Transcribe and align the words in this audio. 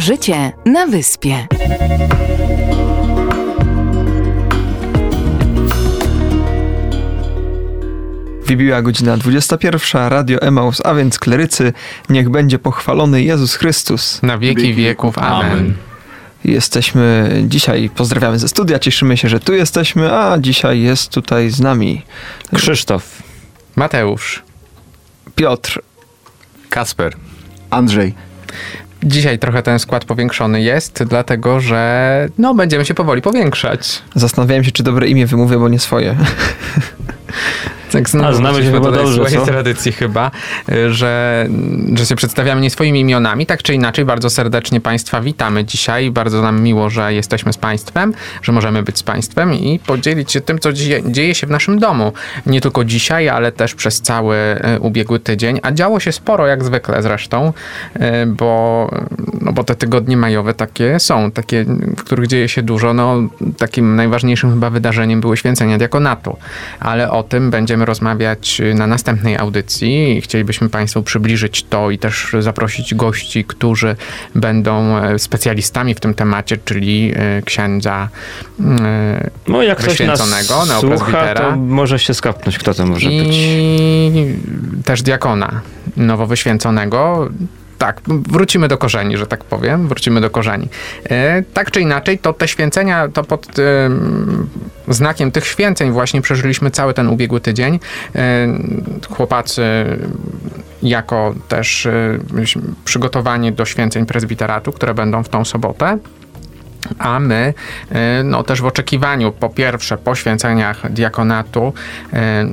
Życie 0.00 0.52
na 0.66 0.86
wyspie. 0.86 1.46
Wybiła 8.46 8.82
godzina 8.82 9.16
21, 9.16 10.08
Radio 10.08 10.42
Emaus, 10.42 10.82
a 10.84 10.94
więc 10.94 11.18
klerycy, 11.18 11.72
niech 12.08 12.30
będzie 12.30 12.58
pochwalony 12.58 13.22
Jezus 13.22 13.54
Chrystus. 13.54 14.22
Na 14.22 14.38
wieki 14.38 14.74
wieków. 14.74 15.18
Amen. 15.18 15.74
Jesteśmy 16.44 17.30
dzisiaj, 17.48 17.90
pozdrawiamy 17.94 18.38
ze 18.38 18.48
studia, 18.48 18.78
cieszymy 18.78 19.16
się, 19.16 19.28
że 19.28 19.40
tu 19.40 19.54
jesteśmy, 19.54 20.12
a 20.12 20.38
dzisiaj 20.38 20.80
jest 20.80 21.10
tutaj 21.10 21.50
z 21.50 21.60
nami 21.60 22.02
Krzysztof. 22.54 23.22
Mateusz. 23.76 24.42
Piotr. 25.34 25.80
Kasper. 26.70 27.16
Andrzej. 27.70 28.14
Dzisiaj 29.02 29.38
trochę 29.38 29.62
ten 29.62 29.78
skład 29.78 30.04
powiększony 30.04 30.62
jest, 30.62 31.04
dlatego 31.04 31.60
że 31.60 32.28
no, 32.38 32.54
będziemy 32.54 32.84
się 32.84 32.94
powoli 32.94 33.22
powiększać. 33.22 34.02
Zastanawiałem 34.14 34.64
się, 34.64 34.72
czy 34.72 34.82
dobre 34.82 35.08
imię 35.08 35.26
wymówię, 35.26 35.58
bo 35.58 35.68
nie 35.68 35.78
swoje. 35.78 36.16
Tak, 37.92 38.08
znowu 38.08 38.28
A, 38.28 38.32
znamy 38.32 38.62
się 38.62 38.70
chyba 38.72 38.90
dobrze, 38.90 39.26
co? 39.26 39.46
tradycji 39.46 39.92
chyba, 39.92 40.30
że, 40.88 41.46
że 41.94 42.06
się 42.06 42.16
przedstawiamy 42.16 42.60
nie 42.60 42.70
swoimi 42.70 43.00
imionami. 43.00 43.46
Tak 43.46 43.62
czy 43.62 43.74
inaczej, 43.74 44.04
bardzo 44.04 44.30
serdecznie 44.30 44.80
Państwa 44.80 45.20
witamy 45.20 45.64
dzisiaj. 45.64 46.10
Bardzo 46.10 46.42
nam 46.42 46.62
miło, 46.62 46.90
że 46.90 47.14
jesteśmy 47.14 47.52
z 47.52 47.58
Państwem, 47.58 48.14
że 48.42 48.52
możemy 48.52 48.82
być 48.82 48.98
z 48.98 49.02
Państwem 49.02 49.54
i 49.54 49.78
podzielić 49.78 50.32
się 50.32 50.40
tym, 50.40 50.58
co 50.58 50.72
dzieje, 50.72 51.02
dzieje 51.06 51.34
się 51.34 51.46
w 51.46 51.50
naszym 51.50 51.78
domu. 51.78 52.12
Nie 52.46 52.60
tylko 52.60 52.84
dzisiaj, 52.84 53.28
ale 53.28 53.52
też 53.52 53.74
przez 53.74 54.00
cały 54.00 54.36
e, 54.36 54.80
ubiegły 54.80 55.20
tydzień. 55.20 55.60
A 55.62 55.72
działo 55.72 56.00
się 56.00 56.12
sporo, 56.12 56.46
jak 56.46 56.64
zwykle 56.64 57.02
zresztą, 57.02 57.52
e, 57.94 58.26
bo, 58.26 58.90
no 59.40 59.52
bo 59.52 59.64
te 59.64 59.74
tygodnie 59.74 60.16
majowe 60.16 60.54
takie 60.54 61.00
są, 61.00 61.30
takie, 61.30 61.64
w 61.96 62.04
których 62.04 62.26
dzieje 62.26 62.48
się 62.48 62.62
dużo. 62.62 62.94
No, 62.94 63.16
takim 63.58 63.96
najważniejszym 63.96 64.50
chyba 64.50 64.70
wydarzeniem 64.70 65.20
były 65.20 65.36
święcenia 65.36 65.78
diakonatu, 65.78 66.36
ale 66.80 67.10
o 67.10 67.22
tym 67.22 67.50
będziemy 67.50 67.79
rozmawiać 67.84 68.62
na 68.74 68.86
następnej 68.86 69.36
audycji. 69.36 70.16
i 70.16 70.20
Chcielibyśmy 70.20 70.68
Państwu 70.68 71.02
przybliżyć 71.02 71.62
to 71.64 71.90
i 71.90 71.98
też 71.98 72.36
zaprosić 72.40 72.94
gości, 72.94 73.44
którzy 73.44 73.96
będą 74.34 74.96
e, 74.98 75.18
specjalistami 75.18 75.94
w 75.94 76.00
tym 76.00 76.14
temacie, 76.14 76.58
czyli 76.64 77.12
e, 77.16 77.42
księdza 77.42 78.08
e, 78.60 79.30
No 79.48 79.62
jak 79.62 79.78
ktoś 79.78 79.88
nas 79.88 79.98
Wyświęconego, 79.98 80.54
słucha, 80.54 80.66
neoprezbitera. 80.66 81.50
to 81.50 81.56
może 81.56 81.98
się 81.98 82.14
skapnąć, 82.14 82.58
kto 82.58 82.74
to 82.74 82.86
może 82.86 83.08
być. 83.08 83.28
i 83.32 84.34
też 84.84 85.02
diakona 85.02 85.60
nowo 85.96 86.26
wyświęconego. 86.26 87.28
Tak, 87.80 88.00
wrócimy 88.06 88.68
do 88.68 88.78
korzeni, 88.78 89.16
że 89.16 89.26
tak 89.26 89.44
powiem, 89.44 89.88
wrócimy 89.88 90.20
do 90.20 90.30
korzeni. 90.30 90.68
E, 91.10 91.42
tak 91.42 91.70
czy 91.70 91.80
inaczej, 91.80 92.18
to 92.18 92.32
te 92.32 92.48
święcenia, 92.48 93.08
to 93.08 93.24
pod 93.24 93.58
em, 93.58 94.48
znakiem 94.88 95.32
tych 95.32 95.46
święceń 95.46 95.90
właśnie 95.90 96.22
przeżyliśmy 96.22 96.70
cały 96.70 96.94
ten 96.94 97.08
ubiegły 97.08 97.40
tydzień. 97.40 97.80
E, 98.14 98.48
chłopacy 99.10 99.62
jako 100.82 101.34
też 101.48 101.86
e, 101.86 102.18
przygotowani 102.84 103.52
do 103.52 103.64
święceń 103.64 104.06
prezbiteratu, 104.06 104.72
które 104.72 104.94
będą 104.94 105.22
w 105.22 105.28
tą 105.28 105.44
sobotę. 105.44 105.98
A 106.98 107.20
my 107.20 107.54
e, 107.92 108.22
no, 108.24 108.42
też 108.42 108.60
w 108.60 108.64
oczekiwaniu, 108.66 109.32
po 109.32 109.48
pierwsze, 109.48 109.98
po 109.98 110.14
święceniach 110.14 110.92
diakonatu, 110.92 111.72
e, 112.12 112.46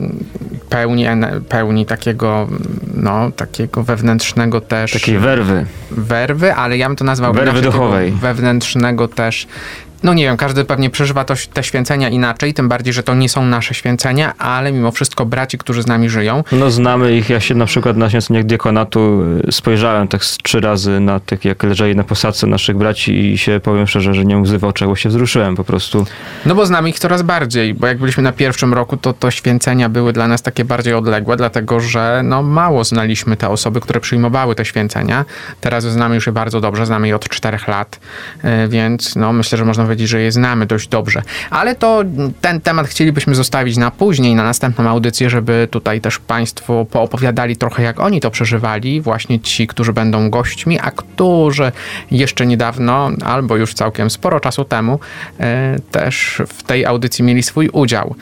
pełni, 0.69 1.05
pełni 1.49 1.85
takiego, 1.85 2.47
no, 2.93 3.31
takiego 3.31 3.83
wewnętrznego 3.83 4.61
też 4.61 4.91
Takiej 4.91 5.19
werwy. 5.19 5.65
werwy, 5.91 6.53
ale 6.53 6.77
ja 6.77 6.87
bym 6.87 6.95
to 6.95 7.03
nazwał 7.05 7.33
Werwy 7.33 7.61
duchowej. 7.61 8.11
wewnętrznego 8.11 9.07
też. 9.07 9.47
No 10.03 10.13
nie 10.13 10.23
wiem, 10.23 10.37
każdy 10.37 10.65
pewnie 10.65 10.89
przeżywa 10.89 11.23
to, 11.23 11.33
te 11.53 11.63
święcenia 11.63 12.09
inaczej, 12.09 12.53
tym 12.53 12.69
bardziej, 12.69 12.93
że 12.93 13.03
to 13.03 13.15
nie 13.15 13.29
są 13.29 13.45
nasze 13.45 13.73
święcenia, 13.73 14.33
ale 14.37 14.71
mimo 14.71 14.91
wszystko 14.91 15.25
braci, 15.25 15.57
którzy 15.57 15.81
z 15.81 15.87
nami 15.87 16.09
żyją, 16.09 16.43
No 16.51 16.71
znamy 16.71 17.17
ich, 17.17 17.29
ja 17.29 17.39
się 17.39 17.55
na 17.55 17.65
przykład 17.65 17.97
na 17.97 18.09
święceniach 18.09 18.43
diakonatu 18.43 19.23
y, 19.47 19.51
spojrzałem 19.51 20.07
tak 20.07 20.25
z 20.25 20.37
trzy 20.37 20.59
razy 20.59 20.99
na 20.99 21.19
tak 21.19 21.45
jak 21.45 21.63
leżeli 21.63 21.95
na 21.95 22.03
posadzce 22.03 22.47
naszych 22.47 22.77
braci 22.77 23.31
i 23.31 23.37
się 23.37 23.59
powiem 23.63 23.87
szczerze, 23.87 24.13
że 24.13 24.25
nie 24.25 24.37
łzy 24.37 24.57
w 24.57 24.63
oczach, 24.63 24.87
bo 24.87 24.95
się 24.95 25.09
wzruszyłem 25.09 25.55
po 25.55 25.63
prostu. 25.63 26.05
No 26.45 26.55
bo 26.55 26.65
znamy 26.65 26.89
ich 26.89 26.99
coraz 26.99 27.21
bardziej, 27.21 27.73
bo 27.73 27.87
jak 27.87 27.97
byliśmy 27.97 28.23
na 28.23 28.31
pierwszym 28.31 28.73
roku, 28.73 28.97
to 28.97 29.13
to 29.13 29.31
święcenia 29.31 29.89
były 29.89 30.13
dla 30.13 30.27
nas 30.27 30.41
takie 30.41 30.65
bardziej 30.65 30.93
odległe, 30.93 31.37
dlatego 31.37 31.79
że 31.79 32.21
no 32.23 32.43
mało 32.43 32.83
znaliśmy 32.83 33.37
te 33.37 33.49
osoby, 33.49 33.81
które 33.81 33.99
przyjmowały 33.99 34.55
te 34.55 34.65
święcenia. 34.65 35.25
Teraz 35.61 35.83
znamy 35.83 36.15
już 36.15 36.25
je 36.27 36.33
bardzo 36.33 36.61
dobrze, 36.61 36.85
znamy 36.85 37.07
je 37.07 37.15
od 37.15 37.29
czterech 37.29 37.67
lat, 37.67 37.99
e, 38.43 38.67
więc 38.67 39.15
no 39.15 39.33
myślę, 39.33 39.57
że 39.57 39.65
można 39.65 39.86
powiedzieć, 39.87 40.09
że 40.09 40.21
je 40.21 40.31
znamy 40.31 40.65
dość 40.65 40.87
dobrze. 40.87 41.21
Ale 41.49 41.75
to 41.75 42.03
ten 42.41 42.61
temat 42.61 42.87
chcielibyśmy 42.87 43.35
zostawić 43.35 43.77
na 43.77 43.91
później, 43.91 44.35
na 44.35 44.43
następną 44.43 44.89
audycję, 44.89 45.29
żeby 45.29 45.67
tutaj 45.71 46.01
też 46.01 46.19
Państwo 46.19 46.85
poopowiadali 46.85 47.55
trochę, 47.55 47.83
jak 47.83 47.99
oni 47.99 48.21
to 48.21 48.31
przeżywali, 48.31 49.01
właśnie 49.01 49.39
ci, 49.39 49.67
którzy 49.67 49.93
będą 49.93 50.29
gośćmi, 50.29 50.79
a 50.79 50.91
którzy 50.91 51.71
jeszcze 52.11 52.45
niedawno, 52.45 53.09
albo 53.25 53.55
już 53.55 53.73
całkiem 53.73 54.09
sporo 54.09 54.39
czasu 54.39 54.65
temu, 54.65 54.99
e, 55.39 55.75
też 55.91 56.41
w 56.47 56.63
tej 56.63 56.85
audycji 56.85 57.23
mieli 57.23 57.43
swój 57.43 57.69
udział. 57.69 58.15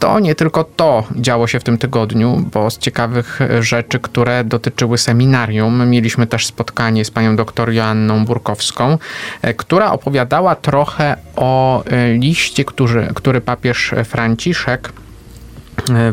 E, 0.00 0.10
To 0.10 0.20
nie 0.20 0.34
tylko 0.34 0.64
to 0.64 1.04
działo 1.16 1.46
się 1.46 1.60
w 1.60 1.64
tym 1.64 1.78
tygodniu, 1.78 2.44
bo 2.52 2.70
z 2.70 2.78
ciekawych 2.78 3.40
rzeczy, 3.60 3.98
które 4.00 4.44
dotyczyły 4.44 4.98
seminarium, 4.98 5.88
mieliśmy 5.88 6.26
też 6.26 6.46
spotkanie 6.46 7.04
z 7.04 7.10
panią 7.10 7.36
doktor 7.36 7.72
Joanną 7.72 8.24
Burkowską, 8.24 8.98
e, 9.42 9.54
która 9.54 9.92
opowiadała 9.92 10.54
trochę 10.54 11.16
o 11.36 11.84
e, 11.84 12.12
liście, 12.12 12.64
który, 12.64 13.08
który 13.14 13.40
papież 13.40 13.94
Franciszek 14.04 14.88
e, 14.88 15.09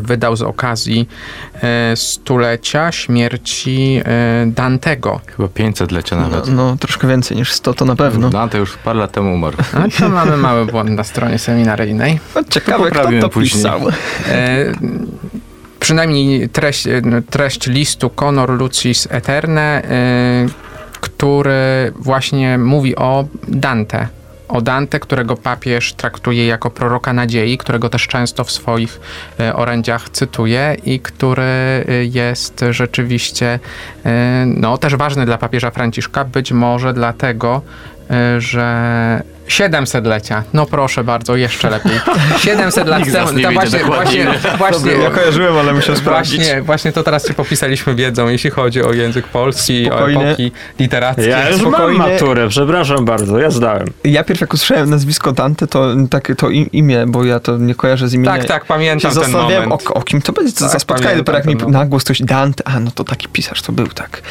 wydał 0.00 0.36
z 0.36 0.42
okazji 0.42 1.08
e, 1.62 1.96
stulecia 1.96 2.92
śmierci 2.92 4.00
e, 4.04 4.46
Dantego. 4.46 5.20
Chyba 5.36 5.48
500 5.48 5.92
lecia 5.92 6.16
No, 6.16 6.22
nawet. 6.28 6.48
no 6.48 6.76
troszkę 6.80 7.08
więcej 7.08 7.36
niż 7.36 7.52
100 7.52 7.74
to 7.74 7.84
na 7.84 7.96
pewno. 7.96 8.30
Dante 8.30 8.58
już 8.58 8.76
parę 8.76 8.98
lat 8.98 9.12
temu 9.12 9.34
umarł. 9.34 9.56
A 9.74 9.98
to 10.00 10.08
mamy 10.08 10.36
mały 10.36 10.66
błąd 10.66 10.90
na 10.90 11.04
stronie 11.04 11.38
seminaryjnej. 11.38 12.20
No, 12.34 12.40
ciekawe, 12.50 12.78
kto 12.90 12.94
poprawimy 12.94 13.20
to 13.22 13.28
później. 13.28 13.62
pisał. 13.62 13.80
E, 14.28 14.64
przynajmniej 15.80 16.48
treść, 16.48 16.84
treść 17.30 17.66
listu 17.66 18.10
Conor 18.10 18.50
Lucis 18.50 19.08
Eterne, 19.10 19.82
e, 19.84 20.46
który 21.00 21.92
właśnie 21.96 22.58
mówi 22.58 22.96
o 22.96 23.24
Dante. 23.48 24.08
O 24.48 24.60
Dante, 24.60 25.00
którego 25.00 25.36
papież 25.36 25.92
traktuje 25.92 26.46
jako 26.46 26.70
proroka 26.70 27.12
nadziei, 27.12 27.58
którego 27.58 27.88
też 27.88 28.06
często 28.06 28.44
w 28.44 28.50
swoich 28.50 29.00
e, 29.40 29.56
orędziach 29.56 30.08
cytuje 30.08 30.76
i 30.84 31.00
który 31.00 31.42
e, 31.42 31.84
jest 32.04 32.64
rzeczywiście 32.70 33.58
e, 34.04 34.44
no, 34.46 34.78
też 34.78 34.96
ważny 34.96 35.26
dla 35.26 35.38
papieża 35.38 35.70
Franciszka, 35.70 36.24
być 36.24 36.52
może 36.52 36.94
dlatego, 36.94 37.62
że 38.38 39.22
700-lecia, 39.48 40.42
no 40.52 40.66
proszę 40.66 41.04
bardzo, 41.04 41.36
jeszcze 41.36 41.70
lepiej. 41.70 41.92
700 42.38 42.88
lat 42.88 43.12
temu, 43.12 43.32
nie 43.32 43.42
to 43.42 43.50
wiedzie 43.50 43.84
właśnie, 43.84 43.84
właśnie, 43.84 44.26
właśnie, 44.58 44.92
Ja 44.92 45.10
kojarzyłem, 45.10 45.56
ale 45.56 45.72
musiał 45.72 45.96
sprawdzić. 45.96 46.36
Właśnie, 46.36 46.62
właśnie 46.62 46.92
to 46.92 47.02
teraz 47.02 47.26
się 47.28 47.34
popisaliśmy 47.34 47.94
wiedzą, 47.94 48.28
jeśli 48.28 48.50
chodzi 48.50 48.82
o 48.82 48.92
język 48.92 49.26
polski, 49.26 49.86
Spokojnie. 49.86 50.18
o 50.18 50.22
epoki 50.24 50.52
literackie. 50.78 51.26
Ja 51.26 51.48
już 51.50 51.60
spokojnie. 51.60 51.98
mam 51.98 52.10
maturę, 52.12 52.48
przepraszam 52.48 53.04
bardzo, 53.04 53.38
ja 53.38 53.50
zdałem. 53.50 53.86
Ja 54.04 54.24
pierwszy 54.24 54.42
jak 54.44 54.54
usłyszałem 54.54 54.90
nazwisko 54.90 55.32
Dante, 55.32 55.66
to 55.66 55.86
takie 56.10 56.34
to 56.34 56.50
im- 56.50 56.72
imię, 56.72 57.04
bo 57.08 57.24
ja 57.24 57.40
to 57.40 57.56
nie 57.58 57.74
kojarzę 57.74 58.08
z 58.08 58.14
imienia. 58.14 58.32
Tak, 58.32 58.44
tak, 58.44 58.62
się 58.62 58.68
pamiętam 58.68 59.12
ten 59.12 59.22
zastanawiałem, 59.22 59.68
moment. 59.68 59.90
o, 59.90 59.94
o 59.94 60.02
kim 60.02 60.22
to 60.22 60.32
będzie, 60.32 60.52
co 60.52 60.64
Tak, 60.64 60.72
za 60.72 60.78
spotkanie, 60.78 61.16
dopiero 61.16 61.38
jak 61.38 61.46
mi 61.46 61.56
ten 61.56 61.70
na 61.70 61.86
głos 61.86 62.04
ktoś 62.04 62.22
Dante, 62.22 62.68
a 62.68 62.80
no 62.80 62.90
to 62.90 63.04
taki 63.04 63.28
pisarz 63.28 63.62
to 63.62 63.72
był, 63.72 63.86
tak. 63.86 64.22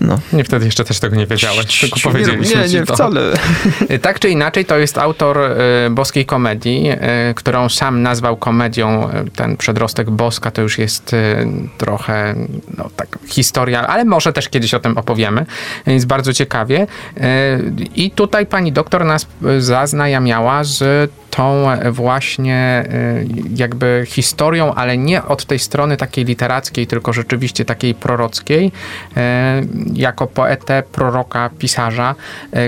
No. 0.00 0.18
Nie, 0.32 0.44
wtedy 0.44 0.64
jeszcze 0.64 0.84
też 0.84 1.00
tego 1.00 1.16
nie 1.16 1.26
wiedziałeś, 1.26 1.80
tylko 1.80 1.96
nie, 1.96 2.02
powiedzieliśmy 2.02 2.68
nie, 2.68 2.80
nie, 2.80 2.86
to. 2.86 2.94
wcale. 2.94 3.20
Tak 4.02 4.18
czy 4.18 4.28
inaczej, 4.30 4.45
to 4.50 4.78
jest 4.78 4.98
autor 4.98 5.38
e, 5.38 5.90
boskiej 5.90 6.26
komedii, 6.26 6.88
e, 6.90 7.34
którą 7.34 7.68
sam 7.68 8.02
nazwał 8.02 8.36
komedią. 8.36 9.10
Ten 9.36 9.56
przedrostek 9.56 10.10
boska 10.10 10.50
to 10.50 10.62
już 10.62 10.78
jest 10.78 11.14
e, 11.14 11.46
trochę 11.78 12.34
no, 12.78 12.90
tak, 12.96 13.18
historia, 13.26 13.86
ale 13.86 14.04
może 14.04 14.32
też 14.32 14.48
kiedyś 14.48 14.74
o 14.74 14.80
tym 14.80 14.98
opowiemy. 14.98 15.46
Jest 15.86 16.06
bardzo 16.06 16.32
ciekawie. 16.32 16.86
I 17.94 18.10
tutaj 18.10 18.46
pani 18.46 18.72
doktor 18.72 19.04
nas 19.04 19.26
zaznajamiała 19.58 20.64
z 20.64 21.10
tą 21.36 21.66
właśnie 21.90 22.84
y, 22.86 23.26
jakby 23.56 24.04
historią, 24.06 24.74
ale 24.74 24.98
nie 24.98 25.24
od 25.24 25.46
tej 25.46 25.58
strony 25.58 25.96
takiej 25.96 26.24
literackiej, 26.24 26.86
tylko 26.86 27.12
rzeczywiście 27.12 27.64
takiej 27.64 27.94
prorockiej, 27.94 28.66
y, 28.66 29.20
jako 29.94 30.26
poetę, 30.26 30.82
proroka, 30.92 31.50
pisarza, 31.58 32.14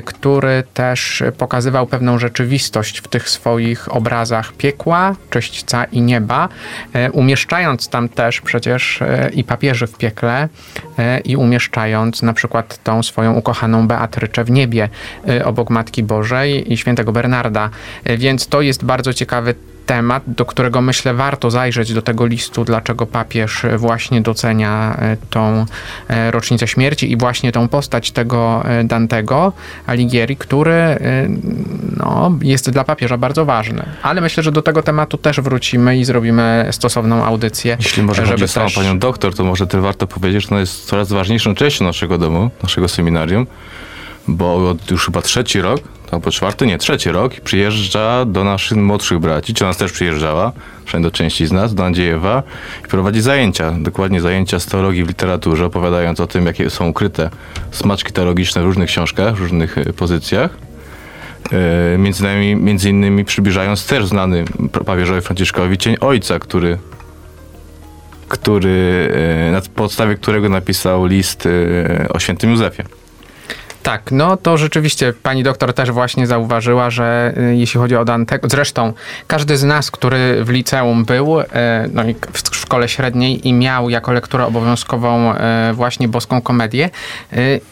który 0.04 0.62
też 0.74 1.22
pokazywał 1.38 1.86
pewną 1.86 2.18
rzeczywistość 2.18 2.98
w 2.98 3.08
tych 3.08 3.30
swoich 3.30 3.96
obrazach 3.96 4.52
piekła, 4.52 5.14
czyśćca 5.30 5.84
i 5.84 6.00
nieba, 6.00 6.48
umieszczając 7.12 7.88
tam 7.88 8.08
też 8.08 8.40
przecież 8.40 9.00
i 9.34 9.44
papieży 9.44 9.86
w 9.86 9.96
piekle 9.96 10.48
i 11.24 11.36
umieszczając 11.36 12.22
na 12.22 12.32
przykład 12.32 12.82
tą 12.84 13.02
swoją 13.02 13.34
ukochaną 13.34 13.88
Beatryczę 13.88 14.44
w 14.44 14.50
niebie 14.50 14.88
obok 15.44 15.70
Matki 15.70 16.02
Bożej 16.02 16.72
i 16.72 16.76
świętego 16.76 17.12
Bernarda. 17.12 17.70
Więc 18.04 18.46
to 18.46 18.57
jest 18.60 18.84
bardzo 18.84 19.14
ciekawy 19.14 19.54
temat, 19.88 20.22
do 20.26 20.44
którego 20.44 20.80
myślę 20.80 21.14
warto 21.14 21.50
zajrzeć 21.50 21.94
do 21.94 22.02
tego 22.02 22.26
listu, 22.26 22.64
dlaczego 22.64 23.06
papież 23.06 23.66
właśnie 23.76 24.20
docenia 24.20 24.96
e, 24.98 25.16
tą 25.30 25.66
e, 26.08 26.30
rocznicę 26.30 26.68
śmierci 26.68 27.12
i 27.12 27.16
właśnie 27.16 27.52
tą 27.52 27.68
postać 27.68 28.10
tego 28.10 28.62
e, 28.64 28.84
Dantego 28.84 29.52
Alighieri, 29.86 30.36
który 30.36 30.98
no, 31.96 32.38
jest 32.42 32.70
dla 32.70 32.84
papieża 32.84 33.16
bardzo 33.16 33.44
ważny. 33.44 33.82
Ale 34.02 34.20
myślę, 34.20 34.42
że 34.42 34.52
do 34.52 34.62
tego 34.62 34.82
tematu 34.82 35.18
też 35.18 35.40
wrócimy 35.40 35.98
i 35.98 36.04
zrobimy 36.04 36.68
stosowną 36.70 37.24
audycję. 37.24 37.76
Jeśli 37.80 38.02
może 38.02 38.26
żeby 38.26 38.40
chodzi 38.40 38.54
też... 38.54 38.76
o 38.76 38.80
panią 38.80 38.98
doktor, 38.98 39.34
to 39.34 39.44
może 39.44 39.66
też 39.66 39.80
warto 39.80 40.06
powiedzieć, 40.06 40.42
że 40.42 40.48
ona 40.50 40.60
jest 40.60 40.86
coraz 40.86 41.12
ważniejszą 41.12 41.54
częścią 41.54 41.84
naszego 41.84 42.18
domu, 42.18 42.50
naszego 42.62 42.88
seminarium, 42.88 43.46
bo 44.28 44.76
już 44.90 45.04
chyba 45.04 45.22
trzeci 45.22 45.60
rok 45.60 45.80
albo 46.10 46.30
czwarty, 46.30 46.66
nie, 46.66 46.78
trzeci 46.78 47.10
rok 47.10 47.40
przyjeżdża 47.40 48.24
do 48.24 48.44
naszych 48.44 48.78
młodszych 48.78 49.18
braci, 49.18 49.54
czy 49.54 49.64
nas 49.64 49.76
też 49.76 49.92
przyjeżdżała, 49.92 50.52
przynajmniej 50.84 51.12
do 51.12 51.16
części 51.16 51.46
z 51.46 51.52
nas, 51.52 51.74
do 51.74 51.82
Nadziejewa 51.82 52.42
i 52.84 52.88
prowadzi 52.88 53.20
zajęcia, 53.20 53.70
dokładnie 53.70 54.20
zajęcia 54.20 54.60
z 54.60 54.66
teologii 54.66 55.04
w 55.04 55.08
literaturze, 55.08 55.66
opowiadając 55.66 56.20
o 56.20 56.26
tym, 56.26 56.46
jakie 56.46 56.70
są 56.70 56.88
ukryte 56.88 57.30
smaczki 57.70 58.12
teologiczne 58.12 58.62
w 58.62 58.64
różnych 58.64 58.88
książkach, 58.88 59.36
w 59.36 59.40
różnych 59.40 59.78
e, 59.78 59.92
pozycjach. 59.92 60.50
E, 61.94 61.98
między 61.98 62.24
innymi, 62.24 62.56
między 62.56 62.90
innymi 62.90 63.24
przybliżając 63.24 63.86
też 63.86 64.06
znany 64.06 64.44
papieżowi 64.86 65.20
Franciszkowi 65.20 65.78
cień 65.78 65.96
ojca, 66.00 66.38
który 66.38 66.78
który, 68.28 69.08
e, 69.48 69.52
na 69.52 69.60
podstawie 69.60 70.14
którego 70.14 70.48
napisał 70.48 71.06
list 71.06 71.48
o 72.08 72.18
świętym 72.18 72.50
Józefie. 72.50 72.82
Tak, 73.88 74.12
no 74.12 74.36
to 74.36 74.56
rzeczywiście 74.56 75.12
pani 75.22 75.42
doktor 75.42 75.74
też 75.74 75.90
właśnie 75.90 76.26
zauważyła, 76.26 76.90
że 76.90 77.34
y, 77.38 77.56
jeśli 77.56 77.80
chodzi 77.80 77.96
o 77.96 78.04
Dantego, 78.04 78.48
zresztą 78.50 78.92
każdy 79.26 79.56
z 79.56 79.64
nas, 79.64 79.90
który 79.90 80.44
w 80.44 80.48
liceum 80.48 81.04
był, 81.04 81.40
y, 81.40 81.44
no 81.92 82.04
i 82.04 82.14
w 82.32 82.56
szkole 82.56 82.88
średniej 82.88 83.48
i 83.48 83.52
miał 83.52 83.90
jako 83.90 84.12
lekturę 84.12 84.46
obowiązkową 84.46 85.34
y, 85.34 85.36
właśnie 85.72 86.08
boską 86.08 86.40
komedię, 86.40 86.90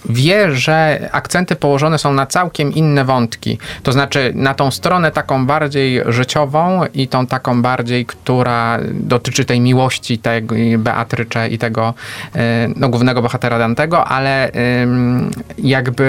wie, 0.09 0.53
że 0.53 1.09
akcenty 1.13 1.57
położone 1.57 1.99
są 1.99 2.13
na 2.13 2.27
całkiem 2.27 2.73
inne 2.73 3.05
wątki. 3.05 3.59
To 3.83 3.93
znaczy 3.93 4.33
na 4.35 4.55
tą 4.55 4.71
stronę 4.71 5.11
taką 5.11 5.47
bardziej 5.47 6.03
życiową 6.07 6.81
i 6.95 7.09
tą 7.09 7.27
taką 7.27 7.63
bardziej, 7.63 8.07
która 8.07 8.79
dotyczy 8.93 9.45
tej 9.45 9.61
miłości 9.61 10.19
tej 10.19 10.43
Beatrycze 10.79 11.49
i 11.49 11.59
tego 11.59 11.95
no, 12.77 12.89
głównego 12.89 13.23
bohatera 13.23 13.59
Dantego, 13.59 14.05
ale 14.05 14.51
jakby 15.59 16.06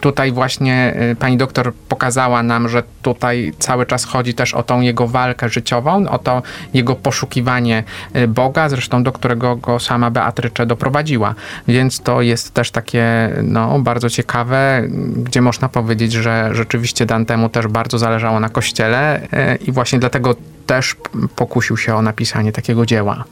tutaj 0.00 0.32
właśnie 0.32 0.94
y, 1.12 1.16
pani 1.16 1.36
doktor 1.36 1.72
pokazała 1.88 2.42
nam, 2.42 2.68
że 2.68 2.82
tutaj 3.02 3.52
cały 3.58 3.86
czas 3.86 4.04
chodzi 4.04 4.34
też 4.34 4.54
o 4.54 4.62
tą 4.62 4.80
jego 4.80 5.08
walkę 5.08 5.48
życiową, 5.48 6.08
o 6.08 6.18
to 6.18 6.42
jego 6.74 6.94
poszukiwanie 6.94 7.84
y, 8.16 8.28
Boga, 8.28 8.68
zresztą 8.68 9.02
do 9.02 9.12
którego 9.12 9.56
go 9.56 9.80
sama 9.80 10.10
Beatrycze 10.10 10.66
doprowadziła. 10.66 11.34
Więc 11.68 12.00
to 12.00 12.22
jest 12.22 12.54
też 12.54 12.70
takie 12.70 13.30
no, 13.42 13.78
bardzo 13.78 14.10
ciekawe, 14.10 14.82
gdzie 15.16 15.40
można 15.40 15.68
powiedzieć, 15.68 16.12
że 16.12 16.50
rzeczywiście 16.52 17.06
Dantemu 17.06 17.48
też 17.48 17.66
bardzo 17.66 17.98
zależało 17.98 18.40
na 18.40 18.48
kościele 18.48 19.20
y, 19.22 19.56
i 19.56 19.72
właśnie 19.72 19.98
dlatego 19.98 20.34
też 20.66 20.96
pokusił 21.36 21.76
się 21.76 21.94
o 21.94 22.02
napisanie 22.02 22.52
takiego 22.52 22.86
dzieła 22.86 23.24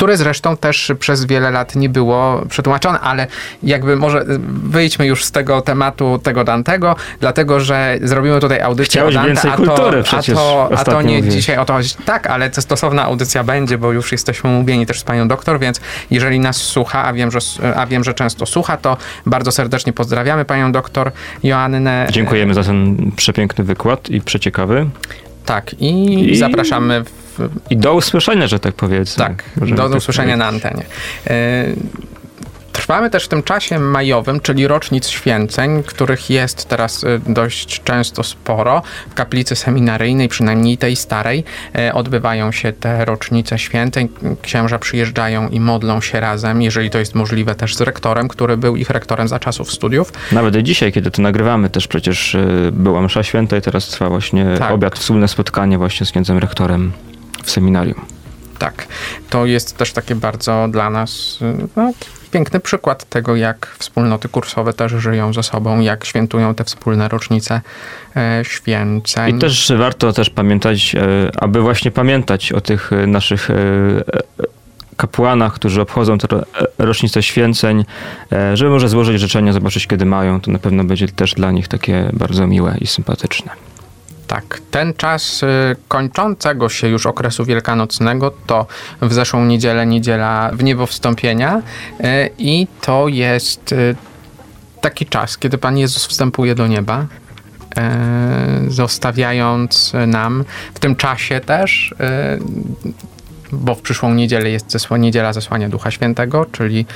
które 0.00 0.16
zresztą 0.16 0.56
też 0.56 0.92
przez 0.98 1.24
wiele 1.24 1.50
lat 1.50 1.76
nie 1.76 1.88
było 1.88 2.42
przetłumaczone, 2.48 3.00
ale 3.00 3.26
jakby 3.62 3.96
może 3.96 4.24
wyjdźmy 4.64 5.06
już 5.06 5.24
z 5.24 5.30
tego 5.30 5.60
tematu 5.60 6.20
tego 6.22 6.44
Dantego, 6.44 6.96
dlatego 7.20 7.60
że 7.60 7.98
zrobimy 8.02 8.40
tutaj 8.40 8.60
audycję 8.60 8.90
Chciałeś 8.90 9.16
o 9.16 9.22
Dante, 9.22 9.52
a 9.52 9.56
to, 9.56 9.88
a 10.18 10.22
to, 10.22 10.70
a 10.78 10.84
to 10.84 11.02
nie 11.02 11.16
mówiłeś. 11.16 11.34
dzisiaj 11.34 11.58
o 11.58 11.64
to 11.64 11.72
chodzi. 11.72 11.90
Tak, 12.04 12.26
ale 12.26 12.50
to 12.50 12.62
stosowna 12.62 13.02
audycja 13.02 13.44
będzie, 13.44 13.78
bo 13.78 13.92
już 13.92 14.12
jesteśmy 14.12 14.50
umówieni 14.50 14.86
też 14.86 15.00
z 15.00 15.04
panią 15.04 15.28
doktor, 15.28 15.58
więc 15.58 15.80
jeżeli 16.10 16.40
nas 16.40 16.56
słucha, 16.56 17.04
a 17.04 17.12
wiem, 17.12 17.30
że, 17.30 17.38
a 17.76 17.86
wiem, 17.86 18.04
że 18.04 18.14
często 18.14 18.46
słucha, 18.46 18.76
to 18.76 18.96
bardzo 19.26 19.52
serdecznie 19.52 19.92
pozdrawiamy 19.92 20.44
panią 20.44 20.72
doktor 20.72 21.12
Joannę. 21.42 22.06
Dziękujemy 22.10 22.54
za 22.54 22.64
ten 22.64 23.10
przepiękny 23.16 23.64
wykład 23.64 24.10
i 24.10 24.20
przeciekawy. 24.20 24.86
Tak, 25.44 25.74
i, 25.74 26.30
I... 26.30 26.36
zapraszamy 26.36 27.04
w 27.04 27.20
i 27.70 27.76
do 27.76 27.94
usłyszenia, 27.94 28.48
że 28.48 28.60
tak 28.60 28.74
powiedzmy. 28.74 29.24
Tak, 29.24 29.44
do, 29.56 29.66
do 29.66 29.88
tak 29.88 29.98
usłyszenia 29.98 30.36
na 30.36 30.46
antenie. 30.46 30.84
Trwamy 32.90 33.10
też 33.10 33.24
w 33.24 33.28
tym 33.28 33.42
czasie 33.42 33.78
majowym, 33.78 34.40
czyli 34.40 34.66
rocznic 34.66 35.08
święceń, 35.08 35.82
których 35.82 36.30
jest 36.30 36.68
teraz 36.68 37.04
e, 37.04 37.18
dość 37.26 37.82
często 37.82 38.22
sporo. 38.22 38.82
W 39.10 39.14
kaplicy 39.14 39.56
seminaryjnej, 39.56 40.28
przynajmniej 40.28 40.78
tej 40.78 40.96
starej, 40.96 41.44
e, 41.74 41.94
odbywają 41.94 42.52
się 42.52 42.72
te 42.72 43.04
rocznice 43.04 43.58
święceń. 43.58 44.08
Księża 44.42 44.78
przyjeżdżają 44.78 45.48
i 45.48 45.60
modlą 45.60 46.00
się 46.00 46.20
razem, 46.20 46.62
jeżeli 46.62 46.90
to 46.90 46.98
jest 46.98 47.14
możliwe, 47.14 47.54
też 47.54 47.76
z 47.76 47.80
rektorem, 47.80 48.28
który 48.28 48.56
był 48.56 48.76
ich 48.76 48.90
rektorem 48.90 49.28
za 49.28 49.38
czasów 49.38 49.72
studiów. 49.72 50.12
Nawet 50.32 50.56
dzisiaj, 50.56 50.92
kiedy 50.92 51.10
to 51.10 51.22
nagrywamy, 51.22 51.70
też 51.70 51.86
przecież 51.86 52.36
była 52.72 53.02
msza 53.02 53.22
święta 53.22 53.56
i 53.56 53.60
teraz 53.60 53.88
trwa 53.88 54.08
właśnie 54.08 54.46
tak. 54.58 54.72
obiad, 54.72 54.98
wspólne 54.98 55.28
spotkanie 55.28 55.78
właśnie 55.78 56.06
z 56.06 56.10
księdzem 56.10 56.38
rektorem 56.38 56.92
w 57.44 57.50
seminarium. 57.50 58.00
Tak, 58.58 58.86
to 59.30 59.46
jest 59.46 59.76
też 59.76 59.92
takie 59.92 60.14
bardzo 60.14 60.68
dla 60.70 60.90
nas 60.90 61.38
no, 61.76 61.92
piękny 62.30 62.60
przykład 62.60 63.04
tego, 63.04 63.36
jak 63.36 63.76
wspólnoty 63.78 64.28
kursowe 64.28 64.72
też 64.72 64.92
żyją 64.92 65.32
ze 65.32 65.42
sobą, 65.42 65.80
jak 65.80 66.04
świętują 66.04 66.54
te 66.54 66.64
wspólne 66.64 67.08
rocznice 67.08 67.60
e, 68.16 68.42
święceń. 68.44 69.36
I 69.36 69.38
też 69.40 69.72
warto 69.78 70.12
też 70.12 70.30
pamiętać, 70.30 70.94
e, 70.94 71.30
aby 71.36 71.60
właśnie 71.60 71.90
pamiętać 71.90 72.52
o 72.52 72.60
tych 72.60 72.92
e, 72.92 73.06
naszych 73.06 73.48
kapłanach, 74.96 75.52
którzy 75.52 75.80
obchodzą 75.80 76.18
te 76.18 76.28
rocznice 76.78 77.22
święceń, 77.22 77.84
żeby 78.54 78.70
może 78.70 78.88
złożyć 78.88 79.20
życzenia, 79.20 79.52
zobaczyć 79.52 79.86
kiedy 79.86 80.04
mają. 80.04 80.40
To 80.40 80.50
na 80.50 80.58
pewno 80.58 80.84
będzie 80.84 81.08
też 81.08 81.34
dla 81.34 81.50
nich 81.50 81.68
takie 81.68 82.10
bardzo 82.12 82.46
miłe 82.46 82.76
i 82.80 82.86
sympatyczne. 82.86 83.69
Tak, 84.30 84.60
ten 84.70 84.94
czas 84.94 85.42
y, 85.42 85.46
kończącego 85.88 86.68
się 86.68 86.88
już 86.88 87.06
okresu 87.06 87.44
wielkanocnego 87.44 88.30
to 88.46 88.66
w 89.02 89.12
zeszłą 89.12 89.44
niedzielę, 89.44 89.86
niedziela 89.86 90.50
w 90.52 90.62
niebo 90.64 90.86
wstąpienia 90.86 91.62
y, 92.00 92.30
i 92.38 92.66
to 92.80 93.08
jest 93.08 93.72
y, 93.72 93.96
taki 94.80 95.06
czas, 95.06 95.38
kiedy 95.38 95.58
Pan 95.58 95.78
Jezus 95.78 96.06
wstępuje 96.06 96.54
do 96.54 96.66
nieba, 96.66 97.06
zostawiając 98.68 99.92
nam 100.06 100.44
w 100.74 100.78
tym 100.78 100.96
czasie 100.96 101.40
też 101.40 101.94
bo 103.52 103.74
w 103.74 103.82
przyszłą 103.82 104.14
niedzielę 104.14 104.50
jest 104.50 104.70
zesła, 104.70 104.98
niedziela 104.98 105.32
zesłania 105.32 105.68
Ducha 105.68 105.90
Świętego, 105.90 106.46
czyli 106.52 106.86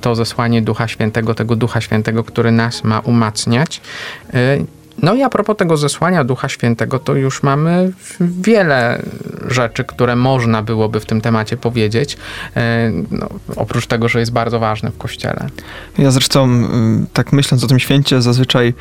to 0.00 0.14
zesłanie 0.14 0.62
Ducha 0.62 0.88
Świętego, 0.88 1.34
tego 1.34 1.56
Ducha 1.56 1.80
Świętego, 1.80 2.24
który 2.24 2.52
nas 2.52 2.84
ma 2.84 3.00
umacniać. 3.00 3.80
No 5.02 5.14
i 5.14 5.22
a 5.22 5.28
propos 5.28 5.56
tego 5.56 5.76
zesłania 5.76 6.24
Ducha 6.24 6.48
Świętego, 6.48 6.98
to 6.98 7.14
już 7.14 7.42
mamy 7.42 7.92
wiele 8.20 9.02
rzeczy, 9.48 9.84
które 9.84 10.16
można 10.16 10.62
byłoby 10.62 11.00
w 11.00 11.06
tym 11.06 11.20
temacie 11.20 11.56
powiedzieć, 11.56 12.16
e, 12.56 12.92
no, 13.10 13.28
oprócz 13.56 13.86
tego, 13.86 14.08
że 14.08 14.20
jest 14.20 14.32
bardzo 14.32 14.58
ważne 14.58 14.90
w 14.90 14.98
Kościele. 14.98 15.46
Ja 15.98 16.10
zresztą, 16.10 16.68
tak 17.12 17.32
myśląc 17.32 17.64
o 17.64 17.66
tym 17.66 17.78
święcie, 17.78 18.22
zazwyczaj, 18.22 18.74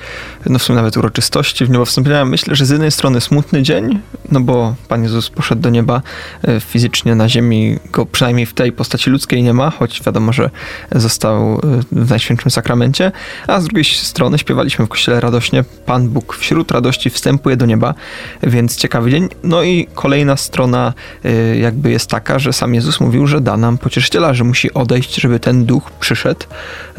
no 0.45 0.59
w 0.59 0.63
sumie 0.63 0.75
nawet 0.75 0.97
uroczystości 0.97 1.65
w 1.65 1.69
niebo 1.69 1.85
wstąpienia, 1.85 2.25
myślę, 2.25 2.55
że 2.55 2.65
z 2.65 2.69
jednej 2.69 2.91
strony 2.91 3.21
smutny 3.21 3.63
dzień, 3.63 3.99
no 4.31 4.39
bo 4.39 4.75
Pan 4.87 5.03
Jezus 5.03 5.29
poszedł 5.29 5.61
do 5.61 5.69
nieba 5.69 6.01
e, 6.43 6.59
fizycznie 6.59 7.15
na 7.15 7.29
ziemi, 7.29 7.79
go 7.91 8.05
przynajmniej 8.05 8.45
w 8.45 8.53
tej 8.53 8.71
postaci 8.71 9.09
ludzkiej 9.09 9.43
nie 9.43 9.53
ma, 9.53 9.69
choć 9.69 10.03
wiadomo, 10.03 10.33
że 10.33 10.49
został 10.91 11.53
e, 11.53 11.59
w 11.91 12.09
Najświętszym 12.09 12.51
Sakramencie, 12.51 13.11
a 13.47 13.61
z 13.61 13.63
drugiej 13.63 13.85
strony 13.85 14.37
śpiewaliśmy 14.37 14.85
w 14.85 14.89
Kościele 14.89 15.19
radośnie 15.19 15.63
Pan 15.85 16.10
Bóg 16.11 16.35
wśród 16.35 16.71
radości 16.71 17.09
wstępuje 17.09 17.57
do 17.57 17.65
nieba, 17.65 17.93
więc 18.43 18.75
ciekawy 18.75 19.11
dzień. 19.11 19.29
No 19.43 19.63
i 19.63 19.87
kolejna 19.93 20.37
strona 20.37 20.93
y, 21.25 21.57
jakby 21.57 21.91
jest 21.91 22.09
taka, 22.09 22.39
że 22.39 22.53
sam 22.53 22.75
Jezus 22.75 22.99
mówił, 22.99 23.27
że 23.27 23.41
da 23.41 23.57
nam 23.57 23.77
pocieszyciela, 23.77 24.33
że 24.33 24.43
musi 24.43 24.73
odejść, 24.73 25.15
żeby 25.15 25.39
ten 25.39 25.65
duch 25.65 25.91
przyszedł, 25.99 26.45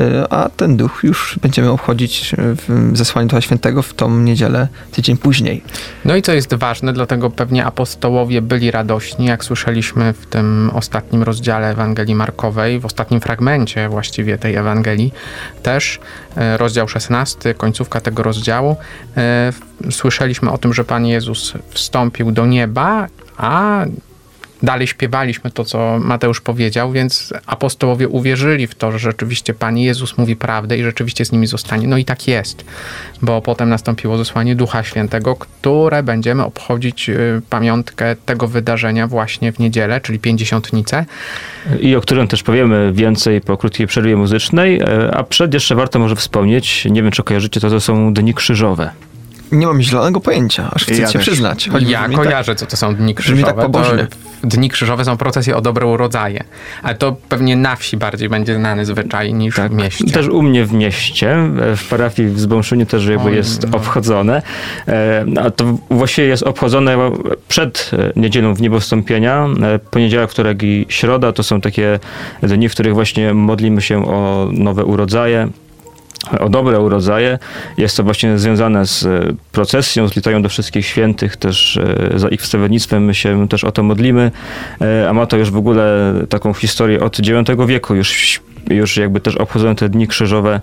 y, 0.01 0.29
a 0.31 0.49
ten 0.49 0.77
duch 0.77 1.01
już 1.03 1.39
będziemy 1.43 1.71
obchodzić 1.71 2.35
w 2.39 2.91
zesłaniu 2.95 3.29
Ducha 3.29 3.41
Świętego 3.41 3.83
w 3.83 3.95
tą 3.95 4.19
niedzielę 4.19 4.69
tydzień 4.93 5.17
później. 5.17 5.63
No 6.05 6.17
i 6.17 6.23
co 6.23 6.33
jest 6.33 6.55
ważne, 6.55 6.93
dlatego 6.93 7.31
pewnie 7.31 7.65
apostołowie 7.65 8.43
byli 8.43 8.71
radośni, 8.71 9.27
jak 9.27 9.45
słyszeliśmy 9.45 10.13
w 10.13 10.27
tym 10.27 10.71
ostatnim 10.75 11.23
rozdziale 11.23 11.71
Ewangelii 11.71 12.15
Markowej, 12.15 12.81
w 12.81 12.87
ostatnim 12.87 13.21
fragmencie 13.21 13.89
właściwie 13.89 14.39
tej 14.39 14.55
Ewangelii, 14.55 15.13
też 15.63 16.01
rozdział 16.37 16.89
16, 16.89 17.55
końcówka 17.55 18.01
tego 18.01 18.23
rozdziału, 18.23 18.77
słyszeliśmy 19.91 20.51
o 20.51 20.59
tym, 20.59 20.75
że 20.75 20.85
Pan 20.85 21.07
Jezus 21.07 21.53
wstąpił 21.71 22.33
do 22.33 22.47
nieba, 22.47 23.07
a 23.37 23.85
dalej 24.63 24.87
śpiewaliśmy 24.87 25.51
to, 25.51 25.65
co 25.65 25.99
Mateusz 26.01 26.41
powiedział, 26.41 26.93
więc 26.93 27.35
apostołowie 27.47 28.09
uwierzyli 28.09 28.67
w 28.67 28.75
to, 28.75 28.93
że 28.93 28.99
rzeczywiście 28.99 29.55
Pan 29.55 29.79
Jezus 29.79 30.19
mówi 30.19 30.37
prawdę 30.37 30.79
i 30.79 30.83
rzeczywiście 30.83 31.25
z 31.25 31.33
nimi 31.33 31.47
zostanie. 31.47 31.87
No 31.89 31.97
i 31.97 32.05
tak 32.05 32.29
jest, 32.29 32.65
bo 33.23 33.43
potem 33.43 33.69
nastąpiło 33.69 34.19
zesłanie 34.19 34.57
Ducha 34.57 34.83
Świętego, 34.83 35.37
które 35.37 36.03
będziemy 36.03 36.45
obchodzić 36.45 37.09
y, 37.09 37.43
pamiątkę 37.51 38.17
tego 38.17 38.49
wydarzenia 38.49 39.07
właśnie 39.07 39.53
w 39.53 39.59
niedzielę, 39.59 40.01
czyli 40.01 40.19
Pięćdziesiątnicę. 40.19 41.05
I 41.81 41.97
o 41.97 42.01
którym 42.01 42.29
też 42.29 42.43
powiemy 42.43 42.93
więcej 42.93 43.41
po 43.41 43.57
krótkiej 43.57 43.87
przerwie 43.87 44.17
muzycznej, 44.17 44.81
e, 44.81 45.11
a 45.15 45.23
przed 45.23 45.55
jeszcze 45.55 45.75
warto 45.75 45.99
może 45.99 46.17
wspomnieć, 46.17 46.85
nie 46.85 47.03
wiem 47.03 47.13
czy 47.13 47.23
kojarzycie, 47.23 47.61
to 47.61 47.71
to 47.71 47.81
są 47.81 48.15
Dni 48.15 48.35
Krzyżowe. 48.35 48.91
Nie 49.53 49.67
mam 49.67 49.83
zielonego 49.83 50.21
pojęcia, 50.21 50.71
aż 50.75 50.83
chcę 50.85 50.95
Ja 50.95 51.07
się 51.07 51.13
też. 51.13 51.23
przyznać. 51.23 51.69
ja 51.81 52.03
brzmi 52.03 52.17
kojarzę, 52.17 52.55
co 52.55 52.67
to 52.67 52.77
są 52.77 52.95
dni 52.95 53.15
tak 53.15 53.25
krzyżowe. 53.25 53.55
pobożnie. 53.63 54.07
to 54.07 54.17
dni 54.49 54.71
krzyżowe 54.71 55.05
są 55.05 55.17
procesje 55.17 55.57
o 55.57 55.61
dobre 55.61 55.87
urodzaje. 55.87 56.45
Ale 56.83 56.95
to 56.95 57.17
pewnie 57.29 57.57
na 57.57 57.77
wsi 57.77 57.97
bardziej 57.97 58.29
będzie 58.29 58.55
znany 58.55 58.85
zwyczaj 58.87 59.35
niż 59.35 59.55
w 59.55 59.71
mieście. 59.71 60.05
Też 60.05 60.29
u 60.29 60.43
mnie 60.43 60.65
w 60.65 60.73
mieście, 60.73 61.37
w 61.77 61.89
parafii 61.91 62.29
w 62.29 62.41
Zbąszyniu 62.41 62.87
też 62.87 63.07
jakby 63.07 63.29
Oj, 63.29 63.35
jest 63.37 63.69
no. 63.71 63.77
obchodzone. 63.77 64.43
E, 64.89 65.25
A 65.45 65.51
to 65.51 65.79
właściwie 65.91 66.29
jest 66.29 66.43
obchodzone 66.43 66.97
przed 67.49 67.91
e, 67.93 68.13
niedzielą 68.21 68.55
w 68.55 68.61
niebowstąpienia. 68.61 69.47
E, 69.63 69.79
Poniedziałek, 69.79 70.31
wtorek 70.31 70.63
i 70.63 70.87
środa 70.89 71.33
to 71.33 71.43
są 71.43 71.61
takie 71.61 71.99
dni, 72.43 72.69
w 72.69 72.73
których 72.73 72.95
właśnie 72.95 73.35
modlimy 73.35 73.83
się 73.83 74.07
o 74.07 74.49
nowe 74.53 74.85
urodzaje 74.85 75.49
o 76.41 76.49
dobre 76.49 76.81
urodzaje. 76.81 77.39
Jest 77.79 77.97
to 77.97 78.05
właśnie 78.05 78.39
związane 78.39 78.87
z 78.87 79.07
e, 79.07 79.21
procesją, 79.53 80.09
z 80.09 80.17
litają 80.17 80.43
do 80.43 80.49
wszystkich 80.49 80.87
świętych, 80.87 81.37
też 81.37 81.77
e, 81.77 82.19
za 82.19 82.29
ich 82.29 82.41
wstawiennictwem 82.41 83.05
my 83.05 83.15
się 83.15 83.49
też 83.49 83.65
o 83.65 83.73
to 83.73 83.83
modlimy, 83.83 84.31
E, 84.81 85.09
a 85.09 85.13
ma 85.13 85.27
to 85.27 85.37
już 85.37 85.51
w 85.51 85.57
ogóle 85.57 86.15
taką 86.29 86.55
historię 86.55 87.01
od 87.01 87.19
IX 87.19 87.51
wieku, 87.67 87.95
już, 87.95 88.41
już 88.71 88.97
jakby 88.97 89.21
też 89.21 89.37
obchodzono 89.37 89.75
te 89.75 89.89
dni 89.89 90.09
krzyżowe, 90.09 90.61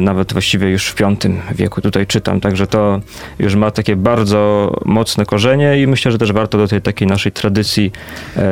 nawet 0.00 0.32
właściwie 0.32 0.70
już 0.70 0.88
w 0.88 0.94
V 0.94 1.16
wieku 1.54 1.80
tutaj 1.80 2.06
czytam, 2.06 2.40
także 2.40 2.66
to 2.66 3.00
już 3.38 3.54
ma 3.54 3.70
takie 3.70 3.96
bardzo 3.96 4.72
mocne 4.84 5.26
korzenie 5.26 5.82
i 5.82 5.86
myślę, 5.86 6.12
że 6.12 6.18
też 6.18 6.32
warto 6.32 6.58
do 6.58 6.68
tej 6.68 6.82
takiej 6.82 7.08
naszej 7.08 7.32
tradycji 7.32 7.92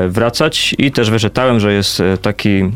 wracać. 0.09 0.75
I 0.79 0.93
też 0.93 1.11
wyczytałem, 1.11 1.61
że 1.61 1.73
jest 1.73 2.03
taki 2.23 2.71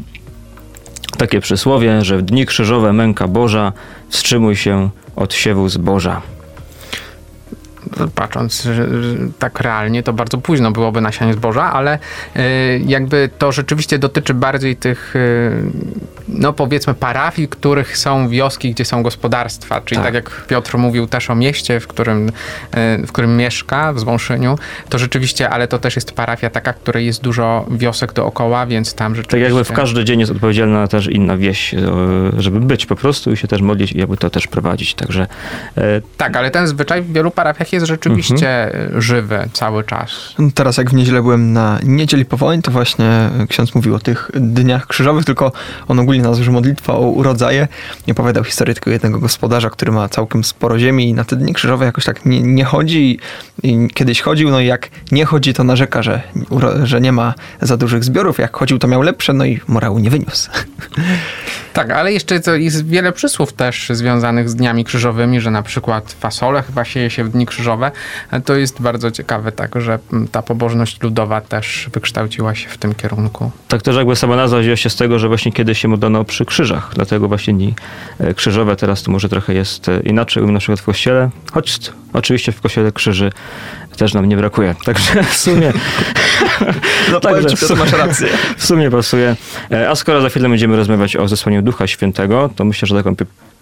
takie 1.19 1.41
przysłowie, 1.41 2.05
że 2.05 2.19
w 2.19 2.23
dni 2.23 2.47
krzyżowe 2.47 2.93
męka 2.93 3.29
Boża, 3.29 3.73
wstrzymuj 4.09 4.57
się 4.57 4.91
od 5.17 5.35
siewu 5.35 5.69
zboża. 5.69 6.23
Patrząc 8.15 8.69
tak 9.39 9.61
realnie, 9.61 10.03
to 10.03 10.13
bardzo 10.13 10.39
późno 10.39 10.71
byłoby 10.73 11.01
na 11.01 11.13
sianie 11.13 11.33
zboża, 11.35 11.73
ale 11.73 11.99
y, 12.37 12.41
jakby 12.87 13.31
to 13.39 13.53
rzeczywiście 13.53 13.99
dotyczy 13.99 14.35
bardziej 14.35 14.77
tych, 14.77 15.17
y, 15.17 15.53
no 16.29 16.53
powiedzmy, 16.53 16.95
parafii, 16.95 17.49
których 17.49 17.99
są 17.99 18.29
wioski, 18.29 18.71
gdzie 18.71 18.85
są 18.85 19.03
gospodarstwa. 19.03 19.81
Czyli 19.81 19.97
tak, 19.97 20.05
Tak. 20.05 20.15
jak 20.15 20.47
Piotr 20.47 20.79
mówił 20.79 21.07
też 21.07 21.31
o 21.31 21.35
mieście, 21.35 21.81
w 21.81 21.87
którym, 21.87 22.29
y, 22.29 22.33
w 23.07 23.13
którym 23.13 23.37
mieszka, 23.37 23.93
w 23.93 24.01
Zwąszyniu, 24.01 24.59
to 24.89 24.99
rzeczywiście, 24.99 25.51
ale 25.51 25.69
to 25.69 25.79
też 25.79 25.97
jest 25.97 26.13
parafia 26.13 26.51
taka, 26.51 26.73
w 26.73 26.77
której 26.77 27.07
jest 27.07 27.23
dużo 27.23 27.67
wiosek 27.71 28.13
dookoła, 28.13 28.67
więc 28.67 28.95
tam 28.95 29.13
Tak 29.13 29.17
rzeczywiście... 29.17 29.45
jakby 29.45 29.65
w 29.65 29.73
każdy 29.73 30.05
dzień 30.05 30.21
jest 30.21 30.33
odpowiedzialna 30.33 30.89
też 30.89 31.07
inna 31.07 31.37
wieś, 31.37 31.75
e, 31.75 31.79
żeby 32.39 32.61
być 32.61 32.87
po 32.87 32.97
prostu 32.97 33.33
i 33.33 33.37
się 33.37 33.49
też 33.49 33.61
modlić 33.63 33.93
i 33.93 33.99
jakby 33.99 34.17
to 34.17 34.31
też 34.31 34.47
prowadzić. 34.47 34.95
Także 34.95 35.27
e, 35.77 36.01
Tak, 36.17 36.37
ale 36.37 36.51
ten 36.51 36.67
zwyczaj 36.67 37.03
w 37.03 37.13
wielu 37.13 37.31
parafiach 37.31 37.73
jest 37.73 37.76
rzeczywiście 37.85 38.65
Mhm. 38.75 39.03
żywy 39.03 39.49
cały 39.53 39.85
czas. 39.85 40.11
Teraz 40.55 40.77
jak 40.77 40.91
w 40.91 40.95
niedzielę 40.95 41.23
byłem 41.23 41.53
na 41.53 41.79
niedzieli 41.83 42.25
powołań, 42.25 42.63
to 42.63 42.71
właśnie 42.71 43.31
ksiądz 43.49 43.75
mówił 43.75 43.95
o 43.95 43.99
tych 43.99 44.31
dniach 44.35 44.87
krzyżowych, 44.87 45.25
tylko 45.25 45.53
on 45.89 45.99
ogólnie 45.99 46.23
nazwał, 46.23 46.45
że 46.45 46.51
modlitwa 46.51 46.93
o 46.93 47.01
urodzaje. 47.01 47.69
Nie 48.07 48.13
opowiadał 48.13 48.45
historii 48.45 48.75
tylko 48.75 48.91
jednego 48.91 49.19
gospodarza, 49.19 49.71
który 49.71 49.93
ma 49.93 50.09
całkiem 50.09 50.45
sporo 50.45 50.79
ziemi 50.79 51.09
i 51.09 51.15
na 51.15 51.25
te 51.25 51.37
dni 51.37 51.55
krzyżowe 51.55 51.85
jakoś 51.85 52.05
tak 52.05 52.27
nie, 52.27 52.43
nie 52.43 52.65
chodzi 52.65 53.19
i, 53.63 53.89
kiedyś 53.95 54.21
chodził, 54.21 54.51
no 54.51 54.61
i 54.61 54.67
jak 54.67 54.89
nie 55.13 55.25
chodzi, 55.25 55.55
to 55.55 55.65
narzeka, 55.65 56.03
że, 56.03 56.23
że 56.83 57.01
nie 57.01 57.13
ma 57.13 57.35
za 57.61 57.77
dużych 57.77 58.05
zbiorów. 58.05 58.39
Jak 58.39 58.57
chodził, 58.57 58.79
to 58.79 58.89
miał 58.89 59.03
lepsze, 59.03 59.33
no 59.33 59.45
i 59.45 59.61
morału 59.69 59.99
nie 59.99 60.11
wyniósł. 60.11 60.51
Tak, 61.73 61.91
ale 61.91 62.13
jeszcze 62.13 62.41
to 62.41 62.55
jest 62.55 62.87
wiele 62.87 63.13
przysłów 63.13 63.53
też 63.53 63.89
związanych 63.91 64.49
z 64.49 64.55
dniami 64.55 64.85
krzyżowymi, 64.85 65.41
że 65.41 65.51
na 65.51 65.63
przykład 65.63 66.13
fasole 66.13 66.63
chyba 66.63 66.85
sieje 66.85 67.11
się 67.11 67.25
w 67.25 67.29
dni 67.29 67.47
krzyżowe. 67.67 67.91
To 68.45 68.55
jest 68.55 68.83
bardzo 68.83 69.11
ciekawe, 69.11 69.53
tak, 69.53 69.81
że 69.81 69.99
mm, 70.13 70.29
ta 70.29 70.43
pobożność 70.43 71.03
ludowa 71.03 71.41
też 71.41 71.91
wykształciła 71.93 72.55
się 72.55 72.69
w 72.69 72.79
tym 72.79 72.95
kierunku. 72.95 73.51
tak 73.69 73.83
też 73.83 73.97
jakby 73.97 74.17
sama 74.17 74.37
nazwa 74.37 74.59
wzięła 74.59 74.77
się 74.77 74.91
z 74.91 74.97
tego, 74.97 75.19
że 75.19 75.29
właśnie 75.29 75.53
kiedyś 75.53 75.79
się 75.79 75.89
modlono 75.89 76.25
przy 76.25 76.45
krzyżach, 76.45 76.91
dlatego 76.95 77.29
właśnie 77.29 77.55
dni 77.55 77.75
e, 78.19 78.35
krzyżowe 78.35 78.77
teraz 78.77 79.03
to 79.03 79.11
może 79.11 79.29
trochę 79.29 79.55
jest 79.55 79.89
e, 79.89 80.01
inaczej 80.01 80.43
u 80.43 80.53
na 80.53 80.59
przykład 80.59 80.81
w 80.81 80.85
kościele, 80.85 81.31
choć 81.53 81.79
oczywiście 82.13 82.53
w 82.53 82.61
kościele 82.61 82.93
krzyży 82.93 83.33
też 83.97 84.15
nam 84.15 84.27
nie 84.27 84.37
brakuje. 84.37 84.75
Także 84.85 85.23
w 85.23 85.35
sumie 85.37 85.73
No 87.13 87.21
Także 87.21 87.49
ci, 87.49 87.57
w 87.57 87.61
sumie- 87.61 87.79
masz 87.79 87.93
rację. 87.93 88.29
W 88.59 88.67
sumie 88.67 88.91
pasuje. 88.91 89.37
E, 89.73 89.91
A 89.91 89.95
skoro 89.95 90.21
za 90.21 90.29
chwilę 90.29 90.49
będziemy 90.49 90.77
rozmawiać 90.77 91.17
o 91.17 91.29
zesłaniu 91.29 91.63
Ducha 91.63 91.87
Świętego, 91.87 92.51
to 92.57 92.65
myślę, 92.65 92.89
że 92.89 92.95
taką 92.95 93.17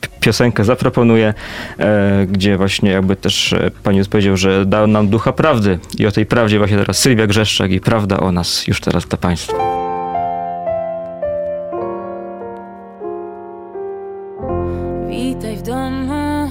piosenkę 0.08 0.64
zaproponuję, 0.64 1.34
e, 1.78 2.26
gdzie 2.26 2.56
właśnie 2.56 2.90
jakby 2.90 3.16
też 3.16 3.52
e, 3.52 3.70
Pan 3.82 3.94
Jezus 3.94 4.10
powiedział, 4.10 4.36
że 4.36 4.66
dał 4.66 4.86
nam 4.86 5.08
Ducha 5.08 5.32
Prawdy. 5.32 5.78
I 5.98 6.06
o 6.06 6.12
tej 6.12 6.26
prawdzie 6.26 6.58
właśnie 6.58 6.76
teraz 6.78 6.98
Sylwia 6.98 7.26
Grzeszczak 7.26 7.70
i 7.70 7.80
Prawda 7.80 8.20
o 8.20 8.32
nas 8.32 8.66
już 8.66 8.80
teraz 8.80 9.06
dla 9.06 9.18
Państwa. 9.18 9.56
Witaj 15.08 15.56
w 15.56 15.62
domu 15.62 16.50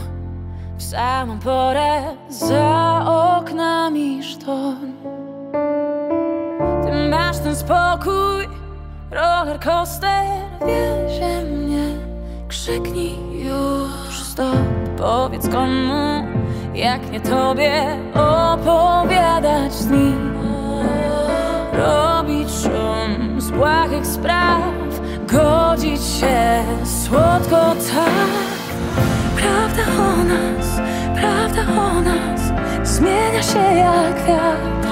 w 0.77 0.83
samą 0.83 1.39
porę 1.39 2.01
za 2.29 3.05
oknami 3.39 4.23
sztorm. 4.23 4.93
Ty 6.85 7.09
masz 7.09 7.39
ten 7.39 7.55
spokój, 7.55 8.47
roller 9.11 9.59
coaster 9.59 10.25
wiezie 10.65 11.43
mnie. 11.45 12.02
Krzyknij 12.53 13.17
już 13.45 14.23
stop, 14.23 14.57
powiedz 14.97 15.49
komu, 15.49 16.27
jak 16.73 17.11
nie 17.11 17.19
tobie 17.19 17.97
opowiadać 18.13 19.73
z 19.73 19.89
nim. 19.89 20.33
Robić 21.73 22.49
szum 22.49 23.41
z 23.41 23.51
błahych 23.51 24.07
spraw, 24.07 24.61
godzić 25.27 26.01
się 26.01 26.63
słodko 26.85 27.75
tak. 27.93 28.33
Prawda 29.35 29.83
o 30.03 30.23
nas, 30.23 30.67
prawda 31.15 31.81
o 31.81 32.01
nas 32.01 32.41
zmienia 32.83 33.43
się 33.43 33.77
jak 33.77 34.25
wiatr. 34.27 34.87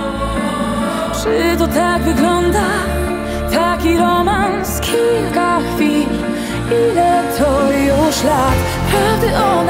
Czy 1.23 1.57
to 1.57 1.67
tak 1.67 2.01
wygląda? 2.01 2.65
Taki 3.51 3.97
romans, 3.97 4.79
kilka 4.79 5.59
chwil. 5.75 6.07
Ile 6.71 7.20
to 8.11 8.17
już 8.17 8.23
lat? 8.23 8.55
Prawdy 8.91 9.37
o 9.37 9.63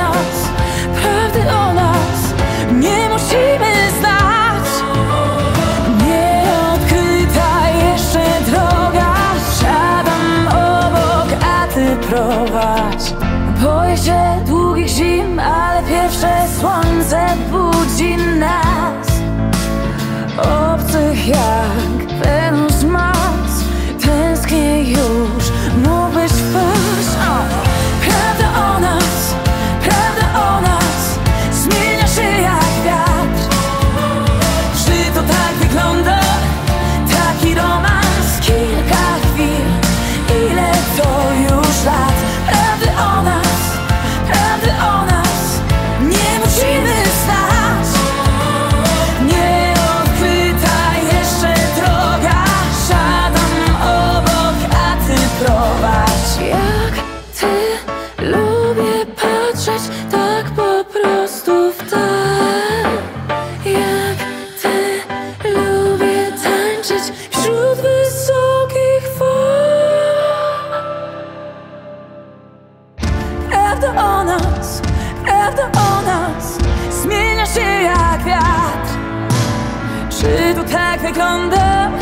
wygląda 81.11 81.91
taki 81.91 82.00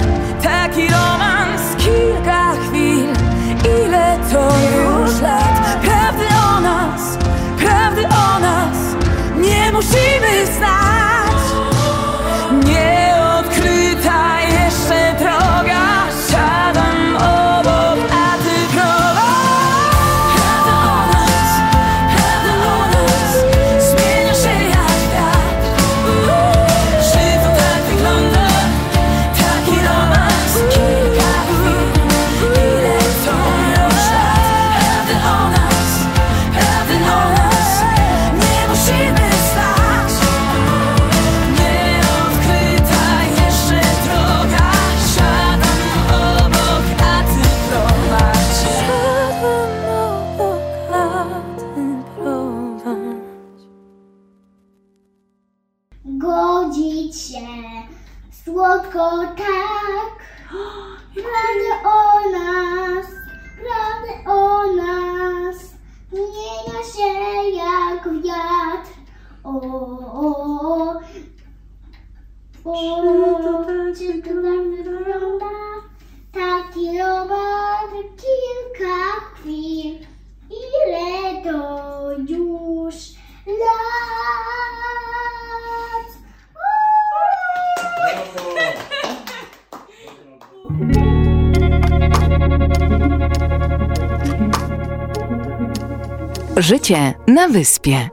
Życie 96.60 97.14
na 97.28 97.48
wyspie. 97.48 98.10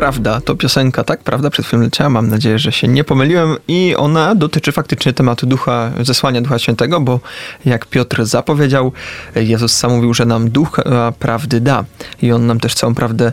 Prawda, 0.00 0.40
to 0.40 0.56
piosenka, 0.56 1.04
tak? 1.04 1.22
Prawda, 1.22 1.50
przed 1.50 1.66
chwilą 1.66 1.82
leciała. 1.82 2.10
Mam 2.10 2.28
nadzieję, 2.28 2.58
że 2.58 2.72
się 2.72 2.88
nie 2.88 3.04
pomyliłem. 3.04 3.56
I 3.68 3.94
ona 3.96 4.34
dotyczy 4.34 4.72
faktycznie 4.72 5.12
tematu 5.12 5.46
ducha, 5.46 5.90
zesłania 6.00 6.40
Ducha 6.40 6.58
Świętego, 6.58 7.00
bo 7.00 7.20
jak 7.64 7.86
Piotr 7.86 8.24
zapowiedział, 8.24 8.92
Jezus 9.34 9.72
sam 9.72 9.92
mówił, 9.92 10.14
że 10.14 10.24
nam 10.24 10.50
ducha 10.50 11.12
prawdy 11.18 11.60
da. 11.60 11.84
I 12.22 12.32
on 12.32 12.46
nam 12.46 12.60
też 12.60 12.74
całą 12.74 12.94
prawdę 12.94 13.32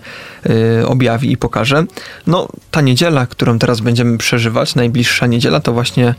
y, 0.79 0.87
objawi 0.87 1.31
i 1.31 1.37
pokaże. 1.37 1.85
No, 2.27 2.47
ta 2.71 2.81
niedziela, 2.81 3.25
którą 3.25 3.59
teraz 3.59 3.79
będziemy 3.79 4.17
przeżywać, 4.17 4.75
najbliższa 4.75 5.27
niedziela, 5.27 5.59
to 5.59 5.73
właśnie 5.73 6.15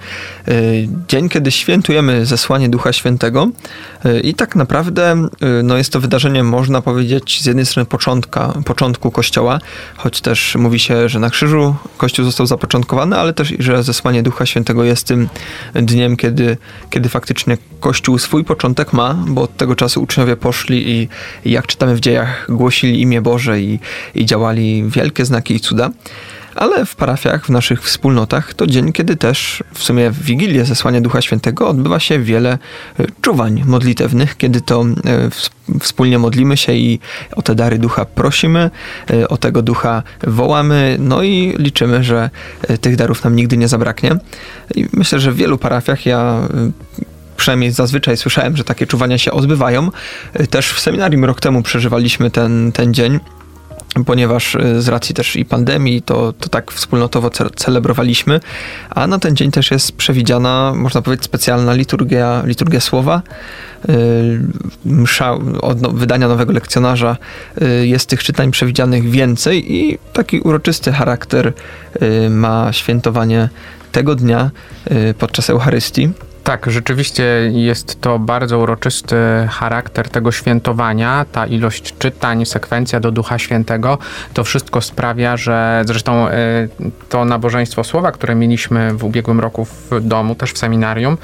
y, 0.49 0.89
dzień, 1.09 1.29
kiedy 1.29 1.51
świętujemy 1.51 2.27
zesłanie 2.27 2.69
Ducha 2.69 2.93
Świętego. 2.93 3.49
Y, 4.07 4.21
I 4.21 4.35
tak 4.35 4.57
naprawdę 4.57 5.29
no, 5.63 5.77
jest 5.77 5.93
to 5.93 6.01
wydarzenie, 6.01 6.45
można 6.45 6.83
powiedzieć, 6.83 7.43
z 7.43 7.47
jednej 7.47 7.67
strony 7.67 7.87
początka, 7.87 8.55
początku 8.65 9.11
Kościoła, 9.11 9.59
choć 9.97 10.21
też 10.21 10.38
mówi 10.59 10.79
się, 10.79 11.09
że 11.09 11.19
na 11.19 11.31
krzyżu 11.31 11.75
Kościół 11.97 12.25
został 12.25 12.47
zapoczątkowany, 12.47 13.17
ale 13.17 13.33
też 13.33 13.55
że 13.59 13.83
zesłanie 13.83 14.23
Ducha 14.23 14.47
Świętego 14.47 14.85
jest 14.85 15.07
tym 15.07 15.29
dniem, 15.75 16.17
kiedy, 16.17 16.57
kiedy 16.91 17.09
faktycznie 17.09 17.59
Kościół 17.81 18.19
swój 18.19 18.45
początek 18.45 18.93
ma, 18.93 19.15
bo 19.15 19.43
od 19.43 19.57
tego 19.57 19.77
czasu 19.77 20.03
uczniowie 20.03 20.37
poszli 20.37 20.91
i 20.91 21.09
jak 21.51 21.67
czytamy 21.67 21.95
w 21.95 22.01
dziejach, 22.01 22.47
głosili 22.49 23.01
imię 23.01 23.23
Boże 23.23 23.61
i, 23.61 23.79
i 24.15 24.27
działali 24.27 24.85
wielkie 24.87 25.25
znaki 25.25 25.55
i 25.55 25.61
cuda. 25.61 25.91
Ale 26.59 26.87
w 26.87 26.97
parafiach, 26.97 27.47
w 27.47 27.49
naszych 27.49 27.83
wspólnotach 27.83 28.55
to 28.55 28.67
dzień, 28.67 28.93
kiedy 28.93 29.17
też 29.17 29.63
w 29.75 29.83
sumie 29.83 30.11
w 30.11 30.23
Wigilię 30.23 30.65
Zesłania 30.65 31.01
Ducha 31.01 31.23
Świętego 31.23 31.69
odbywa 31.69 32.01
się 32.01 32.19
wiele 32.19 32.59
y, 33.01 33.07
czuwań 33.21 33.63
modlitewnych, 33.67 34.37
kiedy 34.37 34.61
to 34.61 34.81
ws- 35.31 35.51
wspólnie 35.81 36.19
modlimy 36.19 36.57
się 36.57 36.73
i 36.73 37.01
o 37.37 37.43
te 37.43 37.55
dary 37.55 37.79
Ducha 37.79 38.05
prosimy, 38.05 38.71
y, 39.11 39.29
o 39.29 39.37
tego 39.37 39.63
Ducha 39.63 40.03
wołamy, 40.23 40.97
no 41.01 41.23
i 41.23 41.55
liczymy, 41.59 42.05
że 42.05 42.31
tych 42.81 42.97
darów 42.97 43.25
nam 43.25 43.37
nigdy 43.37 43.57
nie 43.57 43.69
zabraknie. 43.69 44.17
I 44.75 44.87
myślę, 44.93 45.21
że 45.21 45.33
w 45.33 45.37
wielu 45.37 45.59
parafiach 45.59 46.07
ja 46.07 46.49
przynajmniej 47.37 47.71
zazwyczaj 47.71 48.17
słyszałem, 48.17 48.57
że 48.57 48.65
takie 48.65 48.87
czuwania 48.87 49.19
się 49.19 49.33
odbywają. 49.33 49.91
Też 50.51 50.73
w 50.73 50.81
seminarium 50.81 51.25
rok 51.25 51.41
temu 51.41 51.63
przeżywaliśmy 51.63 52.31
ten, 52.31 52.73
ten 52.73 52.95
dzień 52.95 53.21
ponieważ 54.07 54.55
y, 54.55 54.83
z 54.83 54.89
racji 54.89 55.15
też 55.15 55.37
i 55.37 55.45
pandemii 55.45 56.03
to, 56.03 56.33
to 56.33 56.49
tak 56.49 56.73
wspólnotowo 56.73 57.29
ce- 57.29 57.51
celebrowaliśmy, 57.57 58.41
a 58.91 59.07
na 59.07 59.19
ten 59.19 59.37
dzień 59.37 59.51
też 59.51 59.71
jest 59.71 59.93
przewidziana, 59.93 60.73
można 60.77 61.03
powiedzieć, 61.03 61.25
specjalna 61.25 61.75
liturgia, 61.75 62.43
liturgia 62.47 62.81
słowa. 62.81 63.23
Y, 63.89 64.41
Msza 64.85 65.33
od 65.61 65.81
no, 65.83 65.91
wydania 65.91 66.29
nowego 66.29 66.53
lekcjonarza 66.53 67.17
y, 67.63 67.87
jest 67.87 68.09
tych 68.09 68.23
czytań 68.23 68.51
przewidzianych 68.51 69.11
więcej 69.11 69.75
i 69.75 69.99
taki 70.13 70.41
uroczysty 70.41 70.93
charakter 70.93 71.53
ma 72.31 72.73
świętowanie 72.73 73.49
tego 73.93 74.15
dnia 74.15 74.51
podczas 75.19 75.51
Eucharystii. 75.51 76.09
Tak, 76.49 76.71
rzeczywiście 76.71 77.25
jest 77.53 78.01
to 78.01 78.19
bardzo 78.19 78.59
uroczysty 78.59 79.17
charakter 79.51 80.09
tego 80.09 80.33
świętowania. 80.33 81.27
Ta 81.33 81.47
ilość 81.47 81.95
czytań, 81.99 82.47
sekwencja 82.47 83.01
do 83.01 83.13
Ducha 83.13 83.39
Świętego, 83.39 83.99
to 84.35 84.45
wszystko 84.45 84.81
sprawia, 84.81 85.37
że 85.37 85.83
zresztą 85.87 86.29
y, 86.29 86.33
to 87.09 87.25
nabożeństwo 87.25 87.85
słowa, 87.85 88.13
które 88.13 88.35
mieliśmy 88.35 88.95
w 88.95 89.05
ubiegłym 89.05 89.41
roku 89.41 89.65
w 89.65 89.91
domu, 90.01 90.35
też 90.35 90.53
w 90.53 90.59
seminarium, 90.59 91.19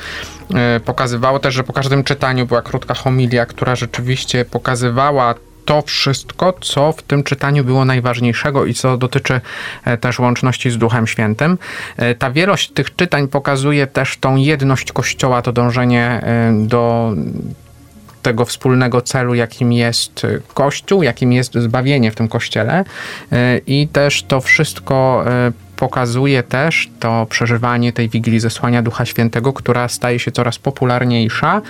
y, 0.77 0.81
pokazywało 0.81 1.39
też, 1.39 1.55
że 1.55 1.65
po 1.65 1.73
każdym 1.73 2.05
czytaniu 2.05 2.47
była 2.47 2.63
krótka 2.63 2.95
homilia, 2.95 3.47
która 3.47 3.77
rzeczywiście 3.77 4.45
pokazywała 4.45 5.35
to 5.65 5.83
wszystko, 5.83 6.53
co 6.61 6.93
w 6.93 7.03
tym 7.03 7.23
czytaniu 7.23 7.65
było 7.65 7.85
najważniejszego 7.85 8.67
i 8.67 8.75
co 8.75 8.97
dotyczy 8.97 9.41
e, 9.85 9.97
też 9.97 10.19
łączności 10.19 10.71
z 10.71 10.79
Duchem 10.79 11.07
Świętym. 11.07 11.59
E, 11.97 12.15
Ta 12.15 12.31
wielość 12.31 12.71
tych 12.71 12.97
czytań 12.97 13.29
pokazuje 13.29 13.87
też 13.87 14.17
tą 14.17 14.37
jedność 14.37 14.93
Kościoła, 14.93 15.43
to 15.43 15.53
dążenie 15.53 16.07
e, 16.07 16.53
do 16.67 17.13
tego 18.25 18.45
wspólnego 18.45 19.03
celu, 19.03 19.35
jakim 19.35 19.73
jest 19.73 20.25
e, 20.25 20.41
Kościół, 20.55 21.03
jakim 21.03 21.33
jest 21.33 21.55
zbawienie 21.55 22.11
w 22.11 22.15
tym 22.15 22.29
Kościele. 22.29 22.85
E, 23.33 23.59
I 23.59 23.89
też 23.89 24.23
to 24.23 24.41
wszystko 24.41 25.25
e, 25.27 25.53
pokazuje 25.77 26.43
też 26.43 26.91
to 27.01 27.27
przeżywanie 27.31 27.93
tej 27.93 28.09
Wigilii 28.09 28.41
Zesłania 28.41 28.83
Ducha 28.83 29.05
Świętego, 29.05 29.53
która 29.53 29.89
staje 29.89 30.19
się 30.19 30.33
coraz 30.33 30.59
popularniejsza. 30.59 31.63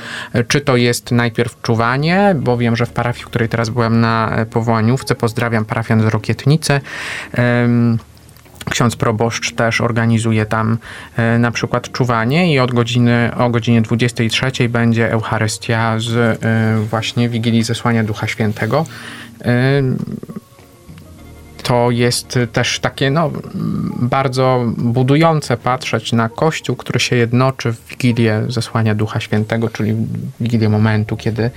Czy 0.48 0.60
to 0.60 0.76
jest 0.76 1.10
najpierw 1.10 1.62
czuwanie, 1.62 2.34
bo 2.38 2.56
wiem, 2.56 2.76
że 2.76 2.86
w 2.86 2.90
parafii, 2.90 3.24
w 3.24 3.26
której 3.26 3.48
teraz 3.48 3.70
byłem 3.70 4.00
na 4.00 4.46
powołaniówce, 4.50 5.14
pozdrawiam 5.14 5.64
parafian 5.64 6.00
z 6.02 6.04
Rokietnicy, 6.04 6.80
Ksiądz 8.70 8.96
proboszcz 8.96 9.55
też 9.55 9.81
organizuje 9.81 10.46
tam 10.46 10.79
e, 11.16 11.38
na 11.38 11.50
przykład 11.50 11.92
czuwanie 11.92 12.55
i 12.55 12.59
od 12.59 12.74
godziny, 12.74 13.31
o 13.37 13.50
godzinie 13.50 13.83
23 13.83 14.68
będzie 14.68 15.12
Eucharystia 15.12 15.98
z 15.98 16.12
e, 16.42 16.87
właśnie 16.90 17.29
Wigilii 17.29 17.62
Zesłania 17.62 18.05
Ducha 18.05 18.27
Świętego. 18.27 18.87
E, 19.44 19.83
to 21.62 21.90
jest 21.90 22.38
też 22.53 22.81
takie 22.81 23.11
no, 23.11 23.31
bardzo 24.00 24.64
budujące 24.77 25.57
patrzeć 25.57 26.12
na 26.12 26.29
Kościół, 26.29 26.77
który 26.77 27.00
się 27.00 27.16
jednoczy 27.16 27.72
w 27.72 27.88
Wigilię 27.88 28.42
Zesłania 28.48 28.94
Ducha 28.94 29.20
Świętego, 29.20 29.68
czyli 29.68 29.92
w 29.92 30.07
Wigilię 30.40 30.68
momentu, 30.68 31.16
kiedy 31.16 31.50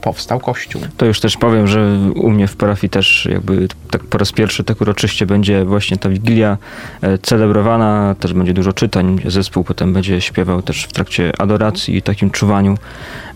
powstał 0.00 0.40
Kościół. 0.40 0.82
To 0.96 1.06
już 1.06 1.20
też 1.20 1.36
powiem, 1.36 1.66
że 1.66 1.98
u 2.14 2.30
mnie 2.30 2.48
w 2.48 2.56
parafii 2.56 2.90
też 2.90 3.28
jakby 3.30 3.68
tak 3.90 4.04
po 4.04 4.18
raz 4.18 4.32
pierwszy 4.32 4.64
tak 4.64 4.80
uroczyście 4.80 5.26
będzie 5.26 5.64
właśnie 5.64 5.96
ta 5.96 6.08
Wigilia 6.08 6.58
e, 7.02 7.18
celebrowana, 7.18 8.14
też 8.20 8.32
będzie 8.32 8.54
dużo 8.54 8.72
czytań, 8.72 9.20
zespół 9.26 9.64
potem 9.64 9.92
będzie 9.92 10.20
śpiewał 10.20 10.62
też 10.62 10.84
w 10.84 10.92
trakcie 10.92 11.32
adoracji 11.38 11.96
i 11.96 12.02
takim 12.02 12.30
czuwaniu, 12.30 12.76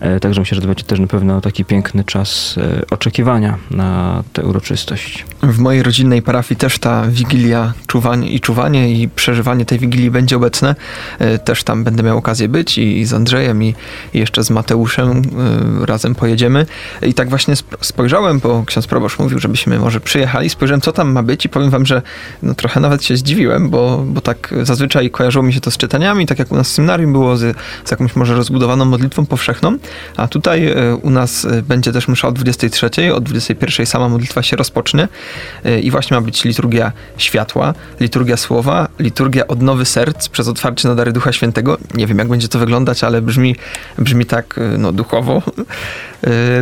E, 0.01 0.19
także 0.19 0.41
myślę, 0.41 0.55
że 0.55 0.61
to 0.61 0.67
będzie 0.67 0.83
też 0.83 0.99
na 0.99 1.07
pewno 1.07 1.41
taki 1.41 1.65
piękny 1.65 2.03
czas 2.03 2.55
e, 2.57 2.81
oczekiwania 2.91 3.57
na 3.71 4.23
tę 4.33 4.45
uroczystość. 4.45 5.25
W 5.43 5.59
mojej 5.59 5.83
rodzinnej 5.83 6.21
parafii 6.21 6.57
też 6.57 6.79
ta 6.79 7.07
wigilia 7.07 7.73
czuwanie 7.87 8.29
i 8.29 8.39
czuwanie 8.39 8.93
i 8.93 9.09
przeżywanie 9.09 9.65
tej 9.65 9.79
wigilii 9.79 10.11
będzie 10.11 10.35
obecne. 10.35 10.75
Też 11.45 11.63
tam 11.63 11.83
będę 11.83 12.03
miał 12.03 12.17
okazję 12.17 12.49
być 12.49 12.77
i 12.77 13.05
z 13.05 13.13
Andrzejem 13.13 13.63
i 13.63 13.73
jeszcze 14.13 14.43
z 14.43 14.49
Mateuszem 14.49 15.21
razem 15.81 16.15
pojedziemy. 16.15 16.65
I 17.01 17.13
tak 17.13 17.29
właśnie 17.29 17.53
sp- 17.61 17.77
spojrzałem, 17.81 18.39
bo 18.39 18.63
ksiądz 18.65 18.87
proboszcz 18.87 19.19
mówił, 19.19 19.39
żebyśmy 19.39 19.79
może 19.79 19.99
przyjechali. 19.99 20.40
Spojrzałem, 20.49 20.81
co 20.81 20.91
tam 20.91 21.11
ma 21.11 21.23
być 21.23 21.45
i 21.45 21.49
powiem 21.49 21.69
wam, 21.69 21.85
że 21.85 22.01
no, 22.43 22.53
trochę 22.53 22.79
nawet 22.79 23.03
się 23.03 23.17
zdziwiłem, 23.17 23.69
bo, 23.69 24.03
bo 24.07 24.21
tak 24.21 24.53
zazwyczaj 24.63 25.09
kojarzyło 25.09 25.43
mi 25.43 25.53
się 25.53 25.61
to 25.61 25.71
z 25.71 25.77
czytaniami, 25.77 26.25
tak 26.25 26.39
jak 26.39 26.51
u 26.51 26.55
nas 26.55 26.69
w 26.69 26.71
seminarium 26.71 27.11
było 27.11 27.37
z, 27.37 27.57
z 27.85 27.91
jakąś 27.91 28.15
może 28.15 28.35
rozbudowaną 28.35 28.85
modlitwą 28.85 29.25
powszechną, 29.25 29.77
a 30.17 30.27
tutaj 30.27 30.67
e, 30.67 30.95
u 30.95 31.09
nas 31.09 31.45
e, 31.45 31.61
będzie 31.61 31.91
też 31.91 32.07
msza 32.07 32.27
o 32.27 32.31
23, 32.31 32.89
o 33.13 33.19
21 33.19 33.85
sama 33.85 34.09
modlitwa 34.09 34.43
się 34.43 34.55
rozpocznie 34.55 35.07
e, 35.65 35.79
i 35.79 35.91
właśnie 35.91 36.15
ma 36.15 36.21
być 36.21 36.43
liturgia 36.43 36.91
światła, 37.17 37.73
liturgia 37.99 38.37
słowa, 38.37 38.87
liturgia 38.99 39.47
odnowy 39.47 39.85
serc 39.85 40.29
przez 40.29 40.47
otwarcie 40.47 40.87
na 40.87 40.95
dary 40.95 41.11
Ducha 41.11 41.31
Świętego. 41.31 41.77
Nie 41.93 42.07
wiem, 42.07 42.17
jak 42.17 42.27
będzie 42.27 42.47
to 42.47 42.59
wyglądać, 42.59 43.03
ale 43.03 43.21
brzmi, 43.21 43.55
brzmi 43.97 44.25
tak 44.25 44.59
no, 44.77 44.91
duchowo. 44.91 45.41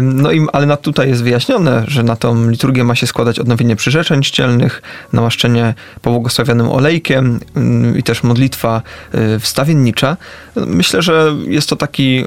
No 0.01 0.31
i, 0.31 0.47
ale 0.53 0.65
na 0.65 0.77
tutaj 0.77 1.09
jest 1.09 1.23
wyjaśnione, 1.23 1.83
że 1.87 2.03
na 2.03 2.15
tą 2.15 2.49
liturgię 2.49 2.83
ma 2.83 2.95
się 2.95 3.07
składać 3.07 3.39
odnowienie 3.39 3.68
przyrzeczeń 3.75 4.23
ścielnych, 4.23 4.81
namaszczenie 5.13 5.73
pobłogosławionym 6.01 6.69
olejkiem 6.69 7.39
mm, 7.55 7.97
i 7.97 8.03
też 8.03 8.23
modlitwa 8.23 8.81
e, 9.11 9.39
wstawiennicza. 9.39 10.17
Myślę, 10.55 11.01
że 11.01 11.35
jest 11.47 11.69
to 11.69 11.75
taki 11.75 12.25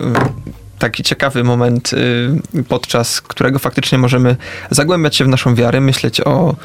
taki 0.83 1.03
ciekawy 1.03 1.45
moment, 1.45 1.92
y, 1.92 2.64
podczas 2.68 3.21
którego 3.21 3.59
faktycznie 3.59 3.99
możemy 3.99 4.37
zagłębiać 4.71 5.16
się 5.16 5.25
w 5.25 5.29
naszą 5.29 5.55
wiarę, 5.55 5.81
myśleć 5.81 6.21
o, 6.21 6.57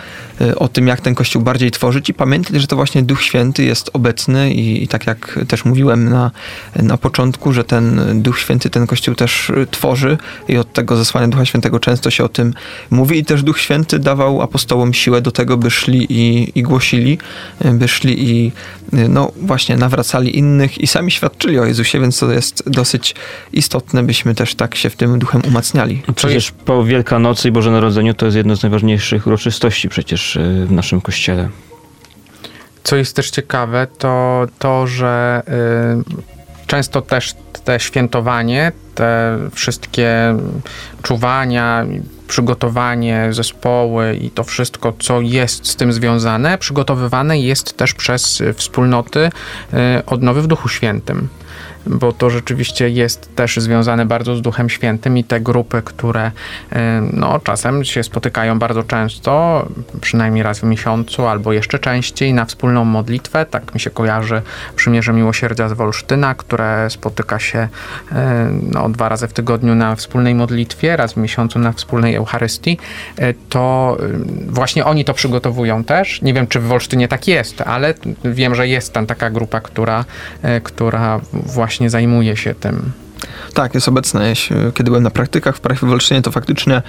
y, 0.42 0.56
o 0.56 0.68
tym, 0.68 0.88
jak 0.88 1.02
ten 1.02 1.16
Kościół 1.16 1.42
bardziej 1.42 1.72
tworzyć 1.72 2.10
i 2.10 2.14
pamiętać, 2.14 2.62
że 2.62 2.68
to 2.68 2.76
właśnie 2.76 3.04
Duch 3.04 3.22
Święty 3.22 3.64
jest 3.64 3.90
obecny 3.94 4.54
i, 4.54 4.84
i 4.84 4.88
tak 4.88 5.08
jak 5.08 5.40
też 5.48 5.66
mówiłem 5.66 6.10
na, 6.10 6.32
na 6.76 6.98
początku, 6.98 7.54
że 7.54 7.64
ten 7.64 8.22
Duch 8.22 8.40
Święty 8.40 8.70
ten 8.70 8.88
Kościół 8.88 9.16
też 9.16 9.52
tworzy 9.72 10.18
i 10.48 10.58
od 10.58 10.74
tego 10.74 10.96
zesłania 10.96 11.28
Ducha 11.28 11.46
Świętego 11.46 11.80
często 11.80 12.10
się 12.12 12.24
o 12.24 12.30
tym 12.30 12.54
mówi. 12.90 13.20
I 13.20 13.26
też 13.26 13.44
Duch 13.44 13.60
Święty 13.60 14.00
dawał 14.00 14.42
apostołom 14.42 14.94
siłę 14.94 15.22
do 15.22 15.32
tego, 15.32 15.58
by 15.58 15.72
szli 15.72 16.08
i, 16.10 16.52
i 16.60 16.64
głosili, 16.64 17.18
y, 17.66 17.72
by 17.72 17.88
szli 17.88 18.30
i 18.30 18.52
no 18.92 19.32
właśnie 19.42 19.78
nawracali 19.78 20.38
innych 20.38 20.78
i 20.78 20.88
sami 20.88 21.12
świadczyli 21.12 21.60
o 21.60 21.66
Jezusie, 21.66 22.00
więc 22.00 22.20
to 22.20 22.32
jest 22.32 22.64
dosyć 22.70 23.16
istotne, 23.54 24.04
byśmy 24.08 24.36
też 24.36 24.56
tak 24.56 24.76
się 24.76 24.90
w 24.90 24.96
tym 24.96 25.20
duchem 25.20 25.42
umacniali. 25.48 26.02
Przecież 26.16 26.52
po 26.52 26.84
Wielkanocy 26.84 27.48
i 27.48 27.52
Boże 27.52 27.72
Narodzeniu 27.72 28.14
to 28.14 28.26
jest 28.26 28.38
jedno 28.38 28.56
z 28.56 28.64
najważniejszych 28.64 29.28
uroczystości 29.28 29.90
przecież 29.90 30.36
y, 30.36 30.66
w 30.68 30.72
naszym 30.72 31.02
kościele. 31.02 31.50
Co 32.84 32.96
jest 32.96 33.16
też 33.16 33.30
ciekawe, 33.30 33.88
to 33.98 34.46
to, 34.60 34.88
że 34.88 35.44
y, 36.62 36.68
często 36.68 37.02
też 37.02 37.34
te 37.64 37.80
świętowanie, 37.80 38.72
te 38.96 39.38
wszystkie 39.54 40.36
czuwania, 41.04 41.86
przygotowanie, 42.28 43.28
zespoły 43.32 44.16
i 44.16 44.32
to 44.32 44.44
wszystko, 44.44 44.94
co 45.00 45.22
jest 45.22 45.68
z 45.68 45.76
tym 45.76 45.94
związane, 45.94 46.58
przygotowywane 46.58 47.40
jest 47.40 47.78
też 47.78 47.94
przez 47.94 48.44
wspólnoty 48.56 49.20
y, 49.20 50.06
odnowy 50.06 50.42
w 50.42 50.48
Duchu 50.48 50.70
Świętym. 50.70 51.30
Bo 51.90 52.12
to 52.12 52.30
rzeczywiście 52.30 52.90
jest 52.90 53.36
też 53.36 53.58
związane 53.58 54.06
bardzo 54.06 54.36
z 54.36 54.42
Duchem 54.42 54.70
Świętym 54.70 55.18
i 55.18 55.24
te 55.24 55.42
grupy, 55.42 55.82
które 55.86 56.28
y, 56.28 56.76
no, 57.14 57.40
czasem 57.40 57.84
się 57.84 58.04
spotykają 58.04 58.60
bardzo 58.60 58.84
często, 58.84 59.66
przynajmniej 60.02 60.44
raz 60.44 60.60
w 60.60 60.64
miesiącu 60.64 61.28
albo 61.28 61.54
jeszcze 61.54 61.80
częściej 61.80 62.34
na 62.34 62.46
wspólną 62.46 62.86
modlitwę. 62.86 63.46
Tak 63.46 63.74
mi 63.74 63.80
się 63.80 63.90
kojarzy 63.90 64.42
Przymierze 64.76 65.14
Miłosierdzia 65.14 65.70
z 65.70 65.74
Wolsztyna, 65.74 66.36
które 66.36 66.90
spotyka 66.90 67.40
się 67.40 67.60
y, 68.12 68.16
no, 68.72 68.90
dwa 68.90 69.10
razy 69.10 69.28
w 69.28 69.34
tygodniu 69.34 69.76
na 69.76 69.96
wspólnej 69.96 70.36
modlitwie, 70.36 70.98
raz 70.98 71.14
w 71.14 71.18
miesiącu 71.18 71.60
na 71.60 71.72
wspólnej 71.72 72.16
Eucharystii. 72.16 72.78
Y, 73.20 73.36
To 73.50 73.98
właśnie 74.48 74.86
oni 74.86 75.06
to 75.06 75.14
przygotowują 75.14 75.84
też. 75.84 76.22
Nie 76.22 76.34
wiem, 76.34 76.48
czy 76.48 76.60
w 76.60 76.64
Wolsztynie 76.64 77.08
tak 77.08 77.28
jest, 77.28 77.62
ale 77.62 77.94
wiem, 78.26 78.56
że 78.56 78.68
jest 78.68 78.94
tam 78.94 79.06
taka 79.06 79.30
grupa, 79.30 79.60
która, 79.60 80.06
która 80.64 81.20
właśnie 81.34 81.77
zajmuje 81.90 82.38
się 82.38 82.56
tym. 82.56 82.92
Tak, 83.54 83.74
jest. 83.74 83.88
Jeśli- 84.30 84.56
Kiedy 84.74 84.84
byłem 84.92 85.04
na 85.04 85.10
praktykach 85.12 85.58
w 85.58 85.60
parafii 85.60 85.90
w 85.90 85.94
Olsztynie, 85.94 86.22
to 86.22 86.32
faktycznie 86.32 86.82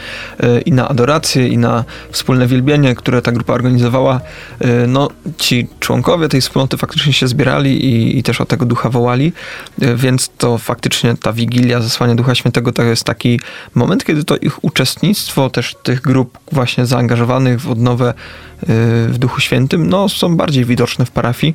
y, 0.45 0.61
i 0.61 0.73
na 0.73 0.89
adorację, 0.89 1.49
i 1.49 1.59
na 1.59 1.85
wspólne 2.11 2.47
wielbienie, 2.47 2.95
które 2.95 3.23
ta 3.23 3.33
grupa 3.33 3.53
organizowała, 3.53 4.21
y, 4.65 4.87
no 4.89 5.09
ci 5.39 5.69
członkowie 5.81 6.29
tej 6.29 6.41
wspólnoty 6.41 6.77
faktycznie 6.77 7.13
się 7.13 7.29
zbierali 7.29 7.85
i, 7.85 8.19
i 8.19 8.23
też 8.23 8.41
o 8.41 8.47
tego 8.47 8.67
ducha 8.67 8.89
wołali, 8.91 9.33
y, 9.83 9.97
więc 9.97 10.31
to 10.39 10.59
faktycznie 10.59 11.17
ta 11.17 11.33
wigilia, 11.33 11.81
zesłanie 11.81 12.15
Ducha 12.15 12.35
Świętego 12.35 12.73
to 12.73 12.83
jest 12.83 13.05
taki 13.05 13.41
moment, 13.75 14.05
kiedy 14.05 14.25
to 14.25 14.37
ich 14.37 14.65
uczestnictwo, 14.65 15.51
też 15.51 15.75
tych 15.83 16.01
grup 16.01 16.39
właśnie 16.53 16.87
zaangażowanych 16.87 17.61
w 17.61 17.71
odnowę 17.71 18.15
w 18.63 19.15
Duchu 19.19 19.41
Świętym, 19.41 19.89
no 19.89 20.09
są 20.09 20.37
bardziej 20.37 20.65
widoczne 20.65 21.05
w 21.05 21.11
parafii, 21.11 21.55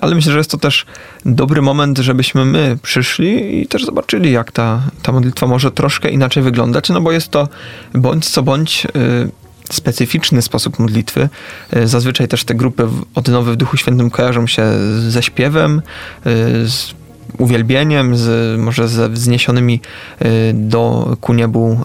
ale 0.00 0.14
myślę, 0.14 0.32
że 0.32 0.38
jest 0.38 0.50
to 0.50 0.58
też 0.58 0.86
dobry 1.26 1.62
moment, 1.62 1.98
żebyśmy 1.98 2.44
my 2.44 2.78
przyszli 2.82 3.60
i 3.62 3.66
też 3.66 3.84
zobaczyli, 3.84 4.32
jak 4.32 4.52
ta, 4.52 4.82
ta 5.02 5.12
modlitwa 5.12 5.46
może 5.46 5.70
troszkę 5.70 6.10
inaczej 6.10 6.42
wyglądać, 6.42 6.88
no 6.88 7.00
bo 7.00 7.12
jest 7.12 7.28
to 7.28 7.48
bądź 7.94 8.28
co 8.28 8.42
bądź 8.42 8.86
y, 8.86 9.30
specyficzny 9.72 10.42
sposób 10.42 10.78
modlitwy. 10.78 11.28
Y, 11.76 11.88
Zazwyczaj 11.88 12.28
też 12.28 12.44
te 12.44 12.54
grupy 12.54 12.88
odnowy 13.14 13.52
w 13.52 13.56
Duchu 13.56 13.76
Świętym 13.76 14.10
kojarzą 14.10 14.46
się 14.46 14.62
ze 15.08 15.22
śpiewem, 15.22 15.82
y, 16.26 16.68
z 16.68 16.94
uwielbieniem, 17.38 18.16
z, 18.16 18.60
może 18.60 18.88
ze 18.88 19.08
wzniesionymi 19.08 19.80
y, 20.22 20.26
do 20.54 21.16
ku 21.20 21.34
niebu 21.34 21.80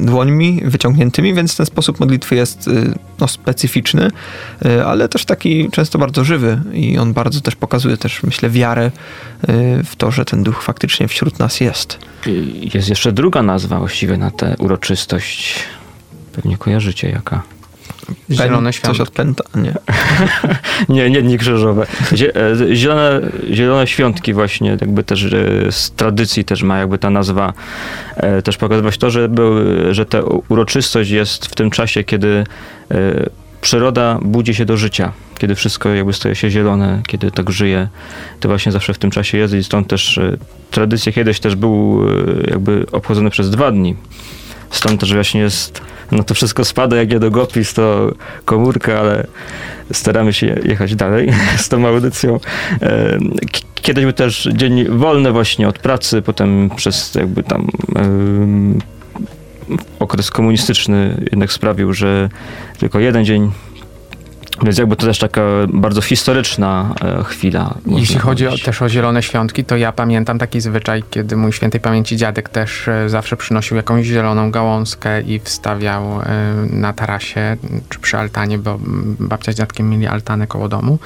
y, 0.00 0.04
dłońmi 0.04 0.60
wyciągniętymi, 0.64 1.34
więc 1.34 1.56
ten 1.56 1.66
sposób 1.66 2.00
modlitwy 2.00 2.34
jest 2.34 2.68
y, 2.68 2.94
no, 3.20 3.28
specyficzny, 3.28 4.10
ale 4.86 5.08
też 5.08 5.24
taki 5.24 5.70
często 5.70 5.98
bardzo 5.98 6.24
żywy 6.24 6.60
i 6.72 6.98
on 6.98 7.12
bardzo 7.12 7.40
też 7.40 7.56
pokazuje 7.56 7.96
też, 7.96 8.22
myślę, 8.22 8.50
wiarę 8.50 8.90
w 9.84 9.92
to, 9.96 10.10
że 10.10 10.24
ten 10.24 10.42
duch 10.42 10.62
faktycznie 10.62 11.08
wśród 11.08 11.38
nas 11.38 11.60
jest. 11.60 11.98
Jest 12.74 12.88
jeszcze 12.88 13.12
druga 13.12 13.42
nazwa 13.42 13.78
właściwie 13.78 14.16
na 14.16 14.30
tę 14.30 14.56
uroczystość. 14.58 15.54
Pewnie 16.32 16.58
kojarzycie 16.58 17.10
jaka. 17.10 17.42
Zielone 18.30 18.72
światło. 18.72 18.94
Coś 18.94 19.00
od 19.00 19.10
pęta? 19.10 19.44
Nie. 19.64 19.74
Nie, 20.88 21.10
nie 21.10 21.22
dni 21.22 21.38
krzyżowe. 21.38 21.86
E, 22.12 22.76
Zielone, 22.76 23.20
zielone 23.52 23.86
świątki 23.86 24.34
właśnie 24.34 24.70
jakby 24.70 25.04
też 25.04 25.24
e, 25.24 25.72
z 25.72 25.90
tradycji 25.90 26.44
też 26.44 26.62
ma 26.62 26.78
jakby 26.78 26.98
ta 26.98 27.10
nazwa 27.10 27.52
e, 28.16 28.42
też 28.42 28.56
pokazywać 28.56 28.98
to, 28.98 29.10
że, 29.10 29.28
był, 29.28 29.54
że 29.90 30.06
ta 30.06 30.18
uroczystość 30.48 31.10
jest 31.10 31.46
w 31.46 31.54
tym 31.54 31.70
czasie, 31.70 32.04
kiedy 32.04 32.44
przyroda 33.60 34.18
budzi 34.22 34.54
się 34.54 34.64
do 34.64 34.76
życia, 34.76 35.12
kiedy 35.38 35.54
wszystko 35.54 35.88
jakby 35.88 36.12
staje 36.12 36.34
się 36.34 36.50
zielone, 36.50 37.02
kiedy 37.06 37.30
tak 37.30 37.50
żyje, 37.50 37.88
to 38.40 38.48
właśnie 38.48 38.72
zawsze 38.72 38.94
w 38.94 38.98
tym 38.98 39.10
czasie 39.10 39.38
jest 39.38 39.54
i 39.54 39.64
stąd 39.64 39.88
też 39.88 40.20
tradycja 40.70 41.12
kiedyś 41.12 41.40
też 41.40 41.56
był 41.56 42.02
jakby 42.50 42.86
obchodzony 42.92 43.30
przez 43.30 43.50
dwa 43.50 43.70
dni. 43.72 43.96
Stąd 44.70 45.00
też 45.00 45.14
właśnie 45.14 45.40
jest, 45.40 45.80
no 46.12 46.22
to 46.22 46.34
wszystko 46.34 46.64
spada 46.64 46.96
jak 46.96 47.12
jedogopis, 47.12 47.74
to 47.74 48.12
komórka, 48.44 48.98
ale 48.98 49.26
staramy 49.92 50.32
się 50.32 50.60
jechać 50.64 50.94
dalej 50.94 51.32
z 51.56 51.68
tą 51.68 51.86
audycją. 51.86 52.40
E, 52.82 53.18
Kiedyś 53.82 54.04
był 54.04 54.12
też 54.12 54.48
dzień 54.52 54.84
wolny 54.88 55.32
właśnie 55.32 55.68
od 55.68 55.78
pracy, 55.78 56.22
potem 56.22 56.70
przez 56.76 57.14
jakby 57.14 57.42
tam 57.42 57.68
okres 59.98 60.30
komunistyczny 60.30 61.26
jednak 61.30 61.52
sprawił, 61.52 61.92
że 61.92 62.28
tylko 62.78 62.98
jeden 62.98 63.24
dzień 63.24 63.50
więc 64.62 64.78
jakby 64.78 64.96
to 64.96 65.06
też 65.06 65.18
taka 65.18 65.42
bardzo 65.68 66.00
historyczna 66.00 66.94
e, 67.20 67.24
chwila. 67.24 67.74
Jeśli 67.86 68.18
chodzi 68.18 68.46
o, 68.46 68.58
też 68.58 68.82
o 68.82 68.88
zielone 68.88 69.22
świątki, 69.22 69.64
to 69.64 69.76
ja 69.76 69.92
pamiętam 69.92 70.38
taki 70.38 70.60
zwyczaj, 70.60 71.02
kiedy 71.10 71.36
mój 71.36 71.52
świętej 71.52 71.80
pamięci 71.80 72.16
dziadek 72.16 72.48
też 72.48 72.88
e, 72.88 73.08
zawsze 73.08 73.36
przynosił 73.36 73.76
jakąś 73.76 74.06
zieloną 74.06 74.50
gałązkę 74.50 75.22
i 75.22 75.38
wstawiał 75.38 76.20
e, 76.22 76.26
na 76.70 76.92
tarasie 76.92 77.56
czy 77.88 77.98
przy 77.98 78.18
altanie, 78.18 78.58
bo 78.58 78.78
babcia 79.20 79.52
z 79.52 79.54
dziadkiem 79.54 79.90
mieli 79.90 80.06
altanę 80.06 80.46
koło 80.46 80.68
domu. 80.68 80.98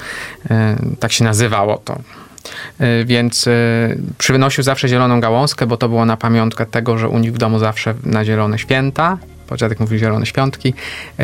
Tak 0.99 1.11
się 1.11 1.23
nazywało 1.23 1.77
to. 1.77 1.99
Więc 3.05 3.49
przynosił 4.17 4.63
zawsze 4.63 4.87
zieloną 4.87 5.19
gałązkę, 5.19 5.67
bo 5.67 5.77
to 5.77 5.89
było 5.89 6.05
na 6.05 6.17
pamiątkę 6.17 6.65
tego, 6.65 6.97
że 6.97 7.09
u 7.09 7.19
nich 7.19 7.33
w 7.33 7.37
domu 7.37 7.59
zawsze 7.59 7.93
na 8.03 8.25
zielone 8.25 8.59
święta 8.59 9.17
podziadek 9.47 9.79
mówi 9.79 9.99
zielone 9.99 10.25
świątki, 10.25 10.73
e, 11.19 11.23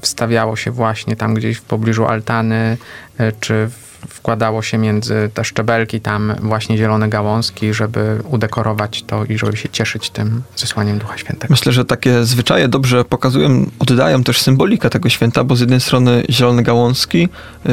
wstawiało 0.00 0.56
się 0.56 0.70
właśnie 0.70 1.16
tam 1.16 1.34
gdzieś 1.34 1.56
w 1.56 1.62
pobliżu 1.62 2.06
altany, 2.06 2.76
e, 3.18 3.32
czy 3.40 3.70
wkładało 4.08 4.62
się 4.62 4.78
między 4.78 5.30
te 5.34 5.44
szczebelki 5.44 6.00
tam 6.00 6.34
właśnie 6.40 6.78
zielone 6.78 7.08
gałązki, 7.08 7.74
żeby 7.74 8.18
udekorować 8.28 9.02
to 9.02 9.24
i 9.24 9.38
żeby 9.38 9.56
się 9.56 9.68
cieszyć 9.68 10.10
tym 10.10 10.42
zesłaniem 10.56 10.98
Ducha 10.98 11.18
Świętego. 11.18 11.52
Myślę, 11.52 11.72
że 11.72 11.84
takie 11.84 12.24
zwyczaje 12.24 12.68
dobrze 12.68 13.04
pokazują, 13.04 13.70
oddają 13.78 14.24
też 14.24 14.40
symbolikę 14.40 14.90
tego 14.90 15.08
święta, 15.08 15.44
bo 15.44 15.56
z 15.56 15.60
jednej 15.60 15.80
strony 15.80 16.22
zielone 16.30 16.62
gałązki, 16.62 17.28
y, 17.66 17.68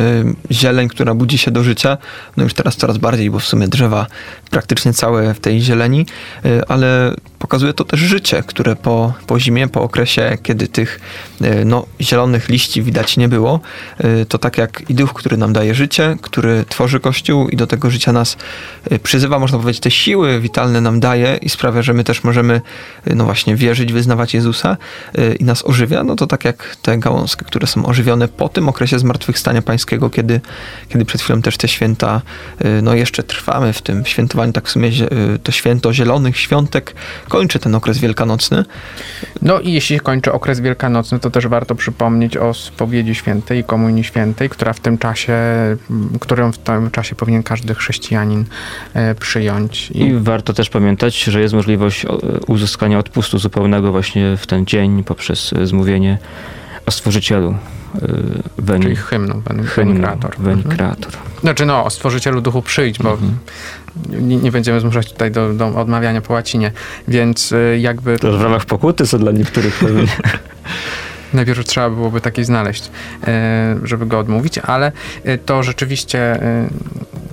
zieleń, 0.51 0.89
która 0.89 1.13
budzi 1.13 1.37
się 1.37 1.51
do 1.51 1.63
życia, 1.63 1.97
no 2.37 2.43
już 2.43 2.53
teraz 2.53 2.75
coraz 2.75 2.97
bardziej, 2.97 3.29
bo 3.29 3.39
w 3.39 3.45
sumie 3.45 3.67
drzewa 3.67 4.07
praktycznie 4.51 4.93
całe 4.93 5.33
w 5.33 5.39
tej 5.39 5.61
zieleni, 5.61 6.05
y, 6.45 6.67
ale 6.67 7.13
pokazuje 7.39 7.73
to 7.73 7.85
też 7.85 7.99
życie, 7.99 8.43
które 8.47 8.75
po, 8.75 9.13
po 9.27 9.39
zimie, 9.39 9.67
po 9.67 9.81
okresie, 9.81 10.37
kiedy 10.43 10.67
tych 10.67 10.99
y, 11.41 11.65
no, 11.65 11.85
zielonych 12.01 12.49
liści 12.49 12.83
widać 12.83 13.17
nie 13.17 13.29
było, 13.29 13.59
y, 14.21 14.25
to 14.25 14.37
tak 14.37 14.57
jak 14.57 14.89
i 14.89 14.95
duch, 14.95 15.13
który 15.13 15.37
nam 15.37 15.53
daje 15.53 15.75
życie, 15.75 16.17
który 16.21 16.65
tworzy 16.69 16.99
Kościół 16.99 17.47
i 17.47 17.55
do 17.55 17.67
tego 17.67 17.89
życia 17.89 18.11
nas 18.11 18.37
y, 18.91 18.99
przyzywa, 18.99 19.39
można 19.39 19.59
powiedzieć, 19.59 19.81
te 19.81 19.91
siły 19.91 20.39
witalne 20.39 20.81
nam 20.81 20.99
daje 20.99 21.39
i 21.41 21.49
sprawia, 21.49 21.81
że 21.81 21.93
my 21.93 22.03
też 22.03 22.23
możemy 22.23 22.61
no 23.05 23.25
właśnie 23.25 23.55
wierzyć, 23.55 23.93
wyznawać 23.93 24.33
Jezusa 24.33 24.77
i 25.39 25.43
nas 25.43 25.65
ożywia, 25.65 26.03
no 26.03 26.15
to 26.15 26.27
tak 26.27 26.45
jak 26.45 26.75
te 26.81 26.97
gałązki, 26.97 27.45
które 27.45 27.67
są 27.67 27.85
ożywione 27.85 28.27
po 28.27 28.49
tym 28.49 28.69
okresie 28.69 28.99
zmartwychwstania 28.99 29.61
pańskiego, 29.61 30.09
kiedy, 30.09 30.41
kiedy 30.89 31.05
przed 31.05 31.21
chwilą 31.21 31.41
też 31.41 31.57
te 31.57 31.67
święta, 31.67 32.21
no 32.81 32.93
jeszcze 32.93 33.23
trwamy 33.23 33.73
w 33.73 33.81
tym 33.81 34.05
świętowaniu, 34.05 34.53
tak 34.53 34.67
w 34.67 34.71
sumie 34.71 34.91
to 35.43 35.51
święto 35.51 35.93
zielonych 35.93 36.37
świątek 36.37 36.95
kończy 37.29 37.59
ten 37.59 37.75
okres 37.75 37.97
wielkanocny. 37.97 38.65
No 39.41 39.59
i 39.59 39.73
jeśli 39.73 39.95
się 39.95 40.01
kończy 40.01 40.31
okres 40.31 40.59
wielkanocny, 40.59 41.19
to 41.19 41.29
też 41.29 41.47
warto 41.47 41.75
przypomnieć 41.75 42.37
o 42.37 42.53
spowiedzi 42.53 43.15
świętej 43.15 43.59
i 43.59 43.63
komunii 43.63 44.03
świętej, 44.03 44.49
która 44.49 44.73
w 44.73 44.79
tym 44.79 44.97
czasie, 44.97 45.33
którą 46.19 46.51
w 46.51 46.57
tym 46.57 46.91
czasie 46.91 47.15
powinien 47.15 47.43
każdy 47.43 47.75
chrześcijanin 47.75 48.45
e, 48.93 49.15
przyjąć. 49.15 49.91
I 49.91 50.13
warto 50.13 50.53
też 50.53 50.69
pamiętać, 50.69 51.23
że 51.23 51.41
jest 51.41 51.53
możliwość 51.53 52.05
o, 52.05 52.17
uzyskania 52.47 52.99
odpustu 52.99 53.37
zupełnego 53.37 53.91
właśnie 53.91 54.37
w 54.37 54.47
ten 54.47 54.65
dzień 54.65 55.03
poprzez 55.03 55.53
e, 55.53 55.65
zmówienie 55.65 56.17
o 56.89 56.91
Stworzycielu. 56.91 57.55
e, 57.95 58.07
Veni, 58.57 58.83
Czyli 58.83 58.95
hymnu, 58.95 59.41
Ven- 59.45 59.63
hymnu, 59.65 59.93
Venicrator. 59.93 60.31
Veni 60.39 60.63
Mhm. 60.65 60.95
Znaczy 61.41 61.65
no, 61.65 61.85
o 61.85 61.89
Stworzycielu 61.89 62.41
Duchu 62.41 62.61
przyjdź, 62.61 62.99
bo 62.99 63.11
Mhm. 63.11 63.37
nie, 64.09 64.37
nie 64.37 64.51
będziemy 64.51 64.79
zmuszać 64.79 65.11
tutaj 65.11 65.31
do, 65.31 65.53
do 65.53 65.67
odmawiania 65.67 66.21
po 66.21 66.33
łacinie, 66.33 66.71
więc 67.07 67.51
y, 67.51 67.77
jakby 67.81 68.19
To 68.19 68.37
w 68.37 68.41
ramach 68.41 68.65
pokuty, 68.65 69.07
co 69.07 69.19
dla 69.19 69.31
niektórych 69.31 69.73
pewnie. 69.79 70.05
najpierw 71.33 71.65
trzeba 71.65 71.89
byłoby 71.89 72.21
taki 72.21 72.43
znaleźć, 72.43 72.91
e, 73.27 73.75
żeby 73.83 74.05
go 74.05 74.19
odmówić, 74.19 74.57
ale 74.57 74.91
to 75.45 75.63
rzeczywiście, 75.63 76.39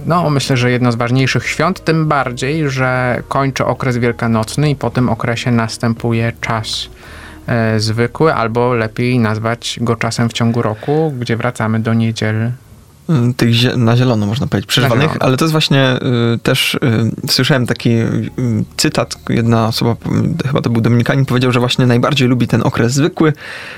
no 0.07 0.31
myślę, 0.31 0.57
że 0.57 0.71
jedno 0.71 0.93
z 0.93 0.95
ważniejszych 0.97 1.49
świąt, 1.49 1.85
tym 1.85 2.07
bardziej, 2.09 2.71
że 2.71 3.23
kończy 3.29 3.65
okres 3.65 3.97
wielkanocny 3.99 4.71
i 4.71 4.77
po 4.77 4.91
tym 4.91 5.09
okresie 5.09 5.51
następuje 5.51 6.33
czas 6.41 6.89
zwykły, 7.79 8.35
albo 8.35 8.75
lepiej 8.75 9.19
nazwać 9.19 9.79
go 9.81 9.97
czasem 9.97 10.29
w 10.29 10.33
ciągu 10.33 10.63
roku, 10.63 11.15
gdzie 11.21 11.37
wracamy 11.37 11.81
do 11.81 11.95
niedziel. 11.95 12.51
Y, 13.11 13.35
tych 13.35 13.51
zie- 13.55 13.77
na 13.77 13.97
zielono, 13.97 14.27
można 14.27 14.47
powiedzieć, 14.47 14.69
przeżywanych, 14.69 15.17
ale 15.21 15.37
to 15.37 15.45
jest 15.45 15.53
właśnie 15.53 15.99
y, 16.35 16.39
też, 16.39 16.75
y, 16.75 17.31
słyszałem 17.31 17.67
taki 17.67 17.91
y, 17.91 18.31
cytat, 18.77 19.17
jedna 19.29 19.67
osoba, 19.67 19.93
y, 20.45 20.49
chyba 20.49 20.61
to 20.61 20.71
był 20.71 20.83
Dominikanin, 20.83 21.25
powiedział, 21.27 21.53
że 21.53 21.61
właśnie 21.61 21.87
najbardziej 21.87 22.29
lubi 22.29 22.49
ten 22.49 22.63
okres 22.63 22.93
zwykły, 22.93 23.33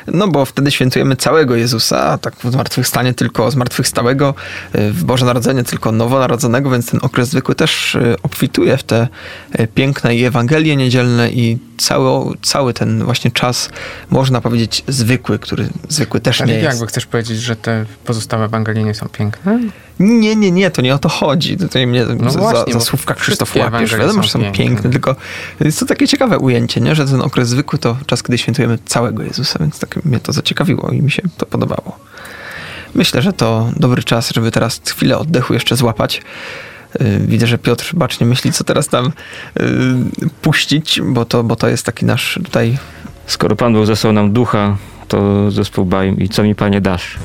no 0.07 0.29
bo 0.29 0.45
wtedy 0.45 0.71
świętujemy 0.71 1.17
całego 1.17 1.57
Jezusa, 1.57 2.03
a 2.05 2.19
tak 2.19 2.37
w 2.37 2.51
zmartwychwstanie 2.53 3.15
tylko 3.15 3.51
zmartwychwstałego, 3.51 4.35
y, 4.75 4.93
w 4.93 5.05
Boże 5.05 5.27
Narodzenie 5.27 5.65
tylko 5.65 5.93
nowonarodzonego, 5.93 6.71
więc 6.71 6.91
ten 6.91 7.01
okres 7.03 7.29
zwykły 7.29 7.55
też 7.55 7.95
y, 7.95 8.17
obfituje 8.23 8.77
w 8.77 8.83
te 8.83 9.09
y, 9.61 9.67
piękne 9.75 10.17
i 10.17 10.25
Ewangelie 10.25 10.77
niedzielne 10.77 11.31
i 11.31 11.59
cały, 11.79 12.37
cały 12.43 12.75
ten 12.75 13.05
właśnie 13.05 13.31
czas, 13.31 13.71
można 14.11 14.41
powiedzieć, 14.41 14.85
zwykły, 14.89 15.39
który 15.39 15.69
zwykły 15.89 16.21
też 16.21 16.41
Ale 16.41 16.49
nie 16.49 16.55
jest. 16.55 16.65
jakby 16.65 16.87
chcesz 16.87 17.07
powiedzieć, 17.07 17.41
że 17.41 17.57
te 17.57 17.85
pozostałe 18.05 18.45
Ewangelie 18.45 18.85
nie 18.85 18.95
są 18.95 19.09
piękne? 19.09 19.61
Nie, 20.01 20.37
nie, 20.37 20.51
nie, 20.51 20.71
to 20.71 20.83
nie 20.83 20.95
o 20.95 20.99
to 20.99 21.09
chodzi. 21.09 21.57
Tutaj 21.57 21.87
mnie 21.87 22.05
No 22.21 22.31
za, 22.31 22.39
właśnie, 22.39 22.73
za 22.73 22.81
słówka 22.81 23.15
Krzysztof 23.15 23.57
łapiesz. 23.57 23.97
Wiadomo, 23.97 24.23
że 24.23 24.29
są 24.29 24.39
piękne. 24.41 24.65
piękne. 24.65 24.91
tylko 24.91 25.17
jest 25.61 25.81
to 25.81 25.87
takie 25.87 26.09
ciekawe 26.09 26.39
ujęcie, 26.39 26.81
nie? 26.81 26.95
że 26.95 27.07
ten 27.07 27.21
okres 27.23 27.49
zwykły 27.49 27.79
to 27.79 27.97
czas, 28.07 28.23
kiedy 28.23 28.39
świętujemy 28.39 28.79
całego 28.87 29.23
Jezusa, 29.23 29.59
więc 29.61 29.79
tak 29.79 30.05
mnie 30.05 30.21
to 30.21 30.33
zaciekawiło 30.33 30.91
i 30.91 31.03
mi 31.03 31.11
się 31.11 31.23
to 31.37 31.47
podobało. 31.47 31.99
Myślę, 32.95 33.23
że 33.23 33.33
to 33.33 33.71
dobry 33.77 34.03
czas, 34.03 34.31
żeby 34.35 34.51
teraz 34.51 34.81
chwilę 34.87 35.19
oddechu 35.19 35.55
jeszcze 35.55 35.77
złapać. 35.77 36.23
Yy, 37.01 37.19
Widzę, 37.19 37.47
że 37.47 37.59
Piotr 37.59 37.91
bacznie 37.95 38.27
myśli, 38.27 38.53
co 38.53 38.65
teraz 38.65 38.89
tam 38.89 39.13
yy, 39.57 39.65
puścić, 40.43 41.01
bo 41.05 41.25
to, 41.25 41.45
bo 41.45 41.57
to 41.57 41.69
jest 41.69 41.87
taki 41.87 42.05
nasz 42.05 42.41
tutaj 42.45 42.79
Skoro 43.27 43.57
Pan 43.57 43.73
Bóg 43.73 43.87
zesłał 43.87 44.13
nam 44.13 44.33
ducha, 44.33 44.77
to 45.09 45.51
zespół 45.51 45.85
Baim 45.85 46.19
i 46.19 46.29
co 46.29 46.43
mi 46.43 46.55
Panie 46.55 46.81
dasz? 46.81 47.19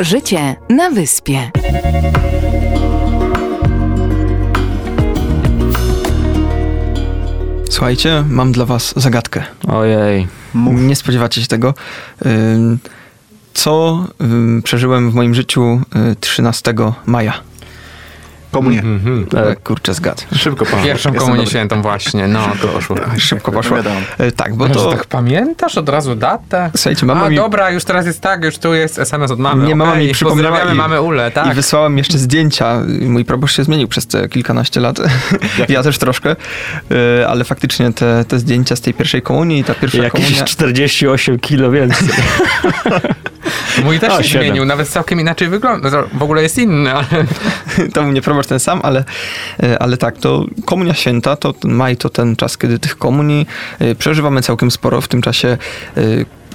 Życie 0.00 0.56
na 0.68 0.90
wyspie. 0.90 1.50
Słuchajcie, 7.70 8.24
mam 8.28 8.52
dla 8.52 8.64
was 8.64 8.92
zagadkę. 8.96 9.42
Ojej. 9.68 10.28
Nie 10.74 10.96
spodziewacie 10.96 11.40
się 11.42 11.46
tego. 11.46 11.74
Co 13.54 14.04
przeżyłem 14.64 15.10
w 15.10 15.14
moim 15.14 15.34
życiu 15.34 15.80
y, 16.12 16.16
13 16.20 16.74
maja? 17.06 17.49
Komunie. 18.52 18.78
Mhm. 18.78 19.26
E, 19.36 19.56
Kurczę, 19.56 19.94
zgad. 19.94 20.26
Szybko 20.36 20.66
pan. 20.66 20.74
Pierwszą 20.84 21.08
Jestem 21.08 21.14
komunię 21.14 21.36
dobry. 21.36 21.50
świętą 21.50 21.82
właśnie, 21.82 22.28
no. 22.28 22.48
To 22.62 22.68
poszło. 22.68 22.96
Szybko 23.18 23.52
poszło. 23.52 23.78
E, 24.18 24.32
Tak, 24.32 24.54
bo 24.54 24.68
to... 24.68 24.90
tak 24.92 25.04
pamiętasz 25.06 25.78
od 25.78 25.88
razu 25.88 26.14
datę? 26.14 26.70
Słuchajcie, 26.76 27.06
mama 27.06 27.24
A 27.24 27.28
mi- 27.28 27.36
dobra, 27.36 27.70
już 27.70 27.84
teraz 27.84 28.06
jest 28.06 28.20
tak, 28.20 28.44
już 28.44 28.58
tu 28.58 28.74
jest 28.74 28.98
SMS 28.98 29.30
od 29.30 29.38
mamy. 29.38 29.66
Nie, 29.66 29.74
mama 29.76 29.94
mi 29.96 30.12
przypomniała 30.12 30.60
i- 30.72 30.74
mamy 30.74 31.00
Ule, 31.02 31.30
tak. 31.30 31.52
I 31.52 31.54
wysłałem 31.54 31.98
jeszcze 31.98 32.18
zdjęcia. 32.18 32.80
Mój 33.00 33.24
proboszcz 33.24 33.56
się 33.56 33.64
zmienił 33.64 33.88
przez 33.88 34.06
te 34.06 34.28
kilkanaście 34.28 34.80
lat. 34.80 34.96
ja 35.68 35.82
też 35.82 35.98
troszkę. 35.98 36.36
E, 37.20 37.28
Ale 37.28 37.44
faktycznie 37.44 37.92
te, 37.92 38.24
te 38.28 38.38
zdjęcia 38.38 38.76
z 38.76 38.80
tej 38.80 38.94
pierwszej 38.94 39.22
komunii 39.22 39.60
i 39.60 39.64
ta 39.64 39.74
pierwsza 39.74 39.98
Jakieś 40.02 40.24
komunia... 40.24 40.44
48 40.44 41.38
kilo 41.38 41.70
więcej. 41.70 42.08
Mój 43.84 44.00
też 44.00 44.12
A, 44.12 44.22
się 44.22 44.28
siedem. 44.28 44.46
zmienił, 44.46 44.64
nawet 44.64 44.88
całkiem 44.88 45.20
inaczej 45.20 45.48
wygląda. 45.48 45.90
W 46.12 46.22
ogóle 46.22 46.42
jest 46.42 46.58
inny, 46.58 46.92
ale... 46.92 47.06
to 47.94 48.02
mnie 48.02 48.22
proboszcz 48.22 48.48
ten 48.48 48.60
sam, 48.60 48.80
ale, 48.82 49.04
e, 49.62 49.82
ale 49.82 49.96
tak, 49.96 50.18
to 50.18 50.44
komunia 50.64 50.94
święta, 50.94 51.36
to 51.36 51.54
maj 51.64 51.96
to 51.96 52.08
ten 52.08 52.36
czas, 52.36 52.58
kiedy 52.58 52.78
tych 52.78 52.98
komunii 52.98 53.46
e, 53.78 53.94
przeżywamy 53.94 54.42
całkiem 54.42 54.70
sporo. 54.70 55.00
W 55.00 55.08
tym 55.08 55.22
czasie 55.22 55.48
e, 55.96 56.00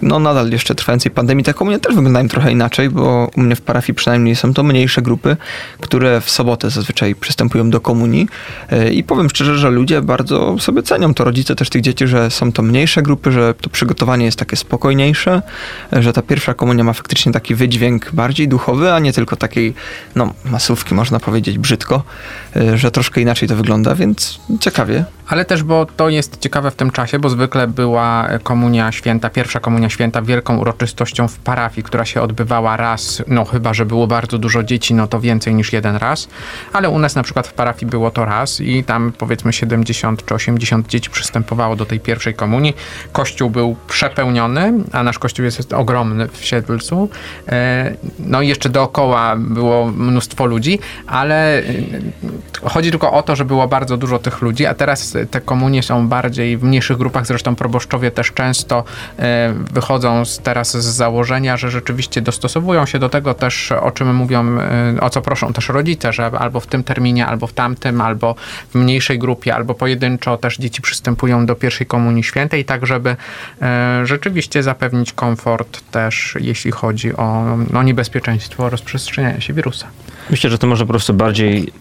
no 0.01 0.19
nadal 0.19 0.49
jeszcze 0.49 0.75
trwającej 0.75 1.11
pandemii 1.11 1.43
te 1.43 1.53
komunie 1.53 1.79
też 1.79 1.95
wyglądają 1.95 2.27
trochę 2.27 2.51
inaczej, 2.51 2.89
bo 2.89 3.29
u 3.37 3.41
mnie 3.41 3.55
w 3.55 3.61
parafii 3.61 3.95
przynajmniej 3.95 4.35
są 4.35 4.53
to 4.53 4.63
mniejsze 4.63 5.01
grupy, 5.01 5.37
które 5.81 6.21
w 6.21 6.29
sobotę 6.29 6.69
zazwyczaj 6.69 7.15
przystępują 7.15 7.69
do 7.69 7.81
komunii 7.81 8.27
E, 8.71 8.93
i 8.93 9.03
powiem 9.03 9.29
szczerze, 9.29 9.57
że 9.57 9.69
ludzie 9.69 10.01
bardzo 10.01 10.59
sobie 10.59 10.83
cenią 10.83 11.13
to, 11.13 11.23
rodzice 11.23 11.55
też 11.55 11.69
tych 11.69 11.81
dzieci, 11.81 12.07
że 12.07 12.31
są 12.31 12.51
to 12.51 12.61
mniejsze 12.61 13.01
grupy, 13.01 13.31
że 13.31 13.53
to 13.53 13.69
przygotowanie 13.69 14.25
jest 14.25 14.39
takie 14.39 14.55
spokojniejsze, 14.55 15.41
e, 15.93 16.03
że 16.03 16.13
ta 16.13 16.21
pierwsza 16.21 16.53
komunia 16.53 16.83
ma 16.83 16.93
faktycznie 16.93 17.31
taki 17.31 17.55
wydźwięk 17.55 18.11
bardziej 18.11 18.47
duchowy, 18.47 18.93
a 18.93 18.99
nie 18.99 19.13
tylko 19.13 19.35
takiej 19.35 19.73
no, 20.15 20.33
masówki, 20.45 20.95
można 20.95 21.19
powiedzieć 21.19 21.57
brzydko, 21.57 22.03
e, 22.55 22.77
że 22.77 22.91
troszkę 22.91 23.21
inaczej 23.21 23.49
to 23.49 23.55
wygląda, 23.55 23.95
więc 23.95 24.39
ciekawie. 24.59 25.05
Ale 25.27 25.45
też, 25.45 25.63
bo 25.63 25.85
to 25.85 26.09
jest 26.09 26.39
ciekawe 26.39 26.71
w 26.71 26.75
tym 26.75 26.91
czasie, 26.91 27.19
bo 27.19 27.29
zwykle 27.29 27.67
była 27.67 28.27
komunia 28.43 28.91
święta, 28.91 29.29
pierwsza 29.29 29.59
komunia 29.59 29.89
święta 29.89 30.21
wielką 30.21 30.57
uroczystością 30.57 31.27
w 31.27 31.37
parafii, 31.37 31.83
która 31.83 32.05
się 32.05 32.21
odbywała 32.21 32.77
raz, 32.77 33.23
no 33.27 33.45
chyba, 33.45 33.73
że 33.73 33.85
było 33.85 34.07
bardzo 34.07 34.37
dużo 34.37 34.63
dzieci, 34.63 34.93
no 34.93 35.07
to 35.07 35.19
więcej 35.19 35.55
niż 35.55 35.73
jeden 35.73 35.95
raz, 35.95 36.27
ale 36.73 36.89
u 36.89 36.99
nas 36.99 37.15
na 37.15 37.23
przykład 37.23 37.47
w 37.47 37.53
parafii 37.53 37.89
było 37.89 38.11
to 38.11 38.25
raz 38.25 38.61
i 38.61 38.83
tam 38.83 39.13
powiedzmy 39.17 39.53
70 39.53 40.25
czy 40.25 40.33
80 40.33 40.87
dzieci 40.87 41.09
przystępowało 41.09 41.75
do 41.75 41.85
tej 41.85 41.99
pierwszej 41.99 42.33
komunii. 42.33 42.75
Kościół 43.11 43.49
był 43.49 43.75
przepełniony, 43.87 44.73
a 44.91 45.03
nasz 45.03 45.19
kościół 45.19 45.45
jest 45.45 45.73
ogromny 45.73 46.27
w 46.27 46.45
Siedlcu. 46.45 47.09
E, 47.49 47.95
No 48.19 48.41
i 48.41 48.47
jeszcze 48.47 48.69
dookoła 48.69 49.35
było 49.35 49.91
mnóstwo 49.91 50.45
ludzi, 50.45 50.79
ale 51.07 51.59
e, 51.59 51.63
chodzi 52.63 52.89
tylko 52.89 53.11
o 53.11 53.23
to, 53.23 53.35
że 53.35 53.45
było 53.45 53.67
bardzo 53.67 53.97
dużo 53.97 54.19
tych 54.19 54.41
ludzi, 54.41 54.65
a 54.65 54.73
teraz 54.73 55.14
te 55.31 55.41
komunie 55.41 55.83
są 55.83 56.07
bardziej 56.07 56.57
w 56.57 56.63
mniejszych 56.63 56.97
grupach, 56.97 57.25
zresztą 57.25 57.55
proboszczowie 57.55 58.11
też 58.11 58.31
często 58.31 58.83
e, 59.19 59.53
wychodzą 59.73 60.25
z, 60.25 60.39
teraz 60.39 60.77
z 60.77 60.85
założenia, 60.85 61.57
że 61.57 61.71
rzeczywiście 61.71 62.21
dostosowują 62.21 62.85
się 62.85 62.99
do 62.99 63.09
tego 63.09 63.33
też, 63.33 63.71
o 63.71 63.91
czym 63.91 64.15
mówią, 64.15 64.59
e, 64.59 65.01
o 65.01 65.09
co 65.09 65.21
proszą 65.21 65.53
też 65.53 65.69
rodzice, 65.69 66.13
że 66.13 66.25
albo 66.25 66.59
w 66.59 66.67
tym 66.67 66.83
terminie, 66.83 67.25
albo 67.25 67.47
w 67.47 67.53
tamtym, 67.53 68.01
albo 68.01 68.35
w 68.69 68.75
mniejszej 68.75 69.19
grupie, 69.19 69.55
albo 69.55 69.73
pojedynczo 69.73 70.37
też 70.37 70.57
dzieci 70.57 70.81
przystępują 70.81 71.45
do 71.45 71.55
pierwszej 71.55 71.87
komunii 71.87 72.23
świętej, 72.23 72.65
tak 72.65 72.85
żeby 72.85 73.15
rzeczywiście 74.03 74.63
zapewnić 74.63 75.13
komfort 75.13 75.91
też, 75.91 76.37
jeśli 76.39 76.71
chodzi 76.71 77.15
o 77.15 77.57
no, 77.71 77.83
niebezpieczeństwo 77.83 78.69
rozprzestrzeniania 78.69 79.41
się 79.41 79.53
wirusa. 79.53 79.87
Myślę, 80.29 80.49
że 80.49 80.57
to 80.57 80.67
może 80.67 80.85
po 80.85 80.89
prostu 80.89 81.13
bardziej 81.13 81.71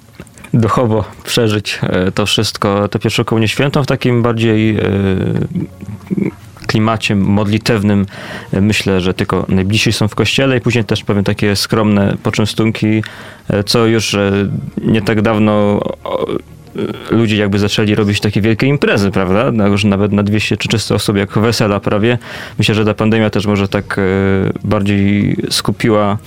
duchowo 0.55 1.05
przeżyć 1.25 1.79
e, 1.83 2.13
to 2.13 2.27
wszystko, 2.27 2.89
tę 2.89 2.99
pierwszą 2.99 3.25
komunię 3.25 3.49
świętą 3.49 3.83
w 3.83 3.87
takim 3.87 4.23
bardziej 4.23 4.77
e, 4.77 4.83
klimacie 6.67 7.17
modlitewnym. 7.17 8.07
E, 8.53 8.61
Myślę, 8.61 9.01
że 9.01 9.15
tylko 9.15 9.47
najbliżsi 9.49 9.93
są 9.93 10.09
w 10.09 10.15
kościele 10.15 10.57
i 10.57 10.61
później 10.61 10.85
też 10.85 11.05
pewnie 11.05 11.23
takie 11.23 11.57
skromne 11.57 12.17
poczęstunki, 12.23 13.03
co 13.67 13.87
już 13.87 14.17
nie 14.83 15.03
tak 15.03 15.23
dawno 15.23 15.81
ludzie 17.11 17.37
jakby 17.37 17.59
zaczęli 17.59 17.95
robić 17.95 18.21
takie 18.21 18.41
wielkie 18.41 18.67
imprezy, 18.67 19.11
prawda? 19.11 19.53
Nawet 19.85 20.13
na 20.13 20.23
200 20.23 20.57
czy 20.57 20.69
300 20.69 20.95
osób, 20.95 21.17
jak 21.17 21.39
wesela 21.39 21.81
prawie. 21.81 22.19
Myślę, 22.59 22.75
że 22.75 22.85
ta 22.85 22.95
pandemia 22.95 23.31
też 23.31 23.47
może 23.47 23.69
tak 23.69 23.99
e, 23.99 24.03
bardziej 24.65 25.37
skupiła 25.51 26.19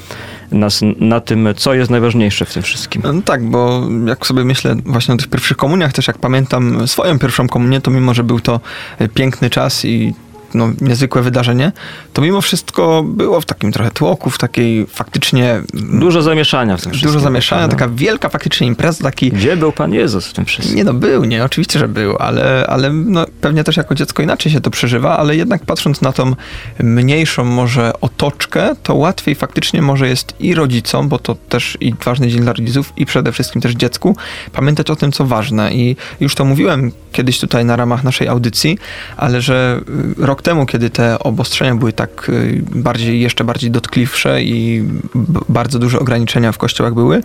nas 0.52 0.82
na 1.00 1.20
tym, 1.20 1.50
co 1.58 1.74
jest 1.74 1.92
najważniejsze 1.92 2.46
w 2.46 2.54
tym 2.54 2.64
wszystkim. 2.64 3.02
No 3.06 3.22
tak, 3.22 3.44
bo 3.44 3.88
jak 4.06 4.26
sobie 4.26 4.44
myślę 4.44 4.76
właśnie 4.86 5.14
o 5.14 5.18
tych 5.18 5.28
pierwszych 5.28 5.58
komuniach, 5.58 5.94
też 5.94 6.08
jak 6.08 6.18
pamiętam 6.18 6.88
swoją 6.88 7.20
pierwszą 7.20 7.48
komunię, 7.48 7.82
to 7.82 7.92
mimo, 7.92 8.14
że 8.14 8.24
był 8.24 8.40
to 8.40 8.60
e, 9.00 9.08
piękny 9.08 9.50
czas 9.50 9.86
i 9.86 10.14
no, 10.54 10.70
niezwykłe 10.82 11.22
wydarzenie, 11.22 11.72
to 12.14 12.22
mimo 12.22 12.42
wszystko 12.42 13.04
było 13.04 13.42
w 13.42 13.46
takim 13.46 13.72
trochę 13.72 13.92
tłoku, 13.92 14.30
w 14.30 14.38
takiej 14.38 14.86
faktycznie 14.86 15.62
Dużo 15.74 16.22
zamieszania 16.22 16.78
w 16.78 16.82
tym 16.82 16.92
wszystkim. 16.92 17.10
dużo 17.10 17.20
zamieszania, 17.20 17.68
prawda? 17.68 17.86
taka 17.86 17.92
wielka 17.96 18.30
faktycznie 18.30 18.68
impreza, 18.68 19.04
taki 19.04 19.32
Gdzie 19.32 19.58
był 19.58 19.72
Pan 19.72 19.94
Jezus 19.94 20.28
w 20.28 20.34
tym 20.34 20.46
wszystkim? 20.46 20.78
Nie 20.78 20.84
no, 20.84 20.94
był, 20.94 21.24
nie, 21.24 21.44
oczywiście, 21.44 21.80
że 21.80 21.88
był, 21.88 22.18
ale, 22.20 22.68
ale 22.68 22.94
no, 22.94 23.26
pewnie 23.42 23.64
też 23.64 23.78
jako 23.78 23.96
dziecko 23.96 24.24
inaczej 24.24 24.52
się 24.52 24.62
to 24.62 24.72
przeżywa, 24.72 25.18
ale 25.18 25.36
jednak 25.36 25.66
patrząc 25.66 26.02
na 26.02 26.12
tą 26.12 26.36
mniejszą 26.80 27.44
może 27.44 27.94
otoczkę, 28.02 28.76
to 28.84 28.96
łatwiej 28.96 29.36
faktycznie 29.36 29.82
może 29.82 30.08
jest 30.08 30.34
i 30.40 30.56
rodzicom, 30.56 31.10
bo 31.10 31.20
to 31.20 31.36
też 31.50 31.78
i 31.82 31.94
ważny 32.06 32.28
dzień 32.28 32.42
dla 32.42 32.54
rodziców 32.54 32.94
i 32.98 33.06
przede 33.06 33.32
wszystkim 33.32 33.62
też 33.62 33.74
dziecku, 33.74 34.16
pamiętać 34.54 34.90
o 34.90 34.96
tym, 34.96 35.12
co 35.12 35.26
ważne 35.26 35.74
i 35.74 35.96
już 36.20 36.36
to 36.36 36.46
mówiłem 36.46 36.92
kiedyś 37.12 37.40
tutaj 37.40 37.66
na 37.66 37.76
ramach 37.76 38.04
naszej 38.04 38.28
audycji, 38.28 38.78
ale 39.18 39.42
że 39.42 39.82
y, 40.20 40.26
rok 40.38 40.42
temu, 40.42 40.66
kiedy 40.66 40.90
te 40.90 41.20
obostrzenia 41.20 41.76
były 41.76 41.94
tak 41.94 42.30
y, 42.30 42.64
bardziej, 42.76 43.22
jeszcze 43.22 43.44
bardziej 43.44 43.72
dotkliwsze 43.72 44.42
i 44.42 44.84
bardzo 45.50 45.80
duże 45.80 46.00
ograniczenia 46.00 46.52
w 46.52 46.58
kościołach 46.58 46.94
były, 46.94 47.24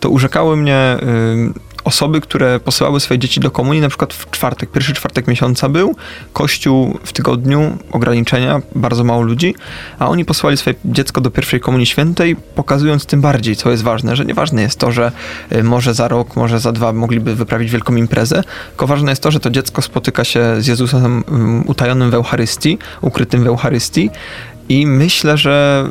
to 0.00 0.10
urzekały 0.10 0.56
mnie 0.56 0.96
y, 1.02 1.71
osoby, 1.84 2.20
które 2.20 2.60
posyłały 2.60 3.00
swoje 3.00 3.18
dzieci 3.18 3.40
do 3.40 3.50
komunii, 3.50 3.82
na 3.82 3.88
przykład 3.88 4.14
w 4.14 4.30
czwartek, 4.30 4.70
pierwszy 4.70 4.94
czwartek 4.94 5.26
miesiąca 5.26 5.68
był, 5.68 5.96
kościół 6.32 6.98
w 7.04 7.12
tygodniu, 7.12 7.78
ograniczenia, 7.92 8.62
bardzo 8.74 9.04
mało 9.04 9.22
ludzi, 9.22 9.54
a 9.98 10.08
oni 10.08 10.24
posyłali 10.24 10.56
swoje 10.56 10.76
dziecko 10.84 11.20
do 11.20 11.30
pierwszej 11.30 11.60
komunii 11.60 11.86
świętej, 11.86 12.36
pokazując 12.36 13.06
tym 13.06 13.20
bardziej, 13.20 13.56
co 13.56 13.70
jest 13.70 13.82
ważne, 13.82 14.16
że 14.16 14.24
nieważne 14.24 14.62
jest 14.62 14.78
to, 14.78 14.92
że 14.92 15.12
y, 15.52 15.62
może 15.62 15.94
za 15.94 16.08
rok, 16.08 16.36
może 16.36 16.60
za 16.60 16.72
dwa 16.72 16.92
mogliby 16.92 17.34
wyprawić 17.34 17.70
wielką 17.70 17.96
imprezę, 17.96 18.42
tylko 18.68 18.86
ważne 18.86 19.12
jest 19.12 19.22
to, 19.22 19.30
że 19.30 19.40
to 19.40 19.50
dziecko 19.50 19.82
spotyka 19.82 20.24
się 20.24 20.56
z 20.58 20.66
Jezusem 20.66 21.24
utajonym 21.66 22.10
w 22.10 22.14
Eucharystii, 22.14 22.78
ukrytym 23.00 23.44
w 23.44 23.46
Eucharystii 23.46 24.10
i 24.68 24.86
myślę, 24.86 25.36
że 25.38 25.84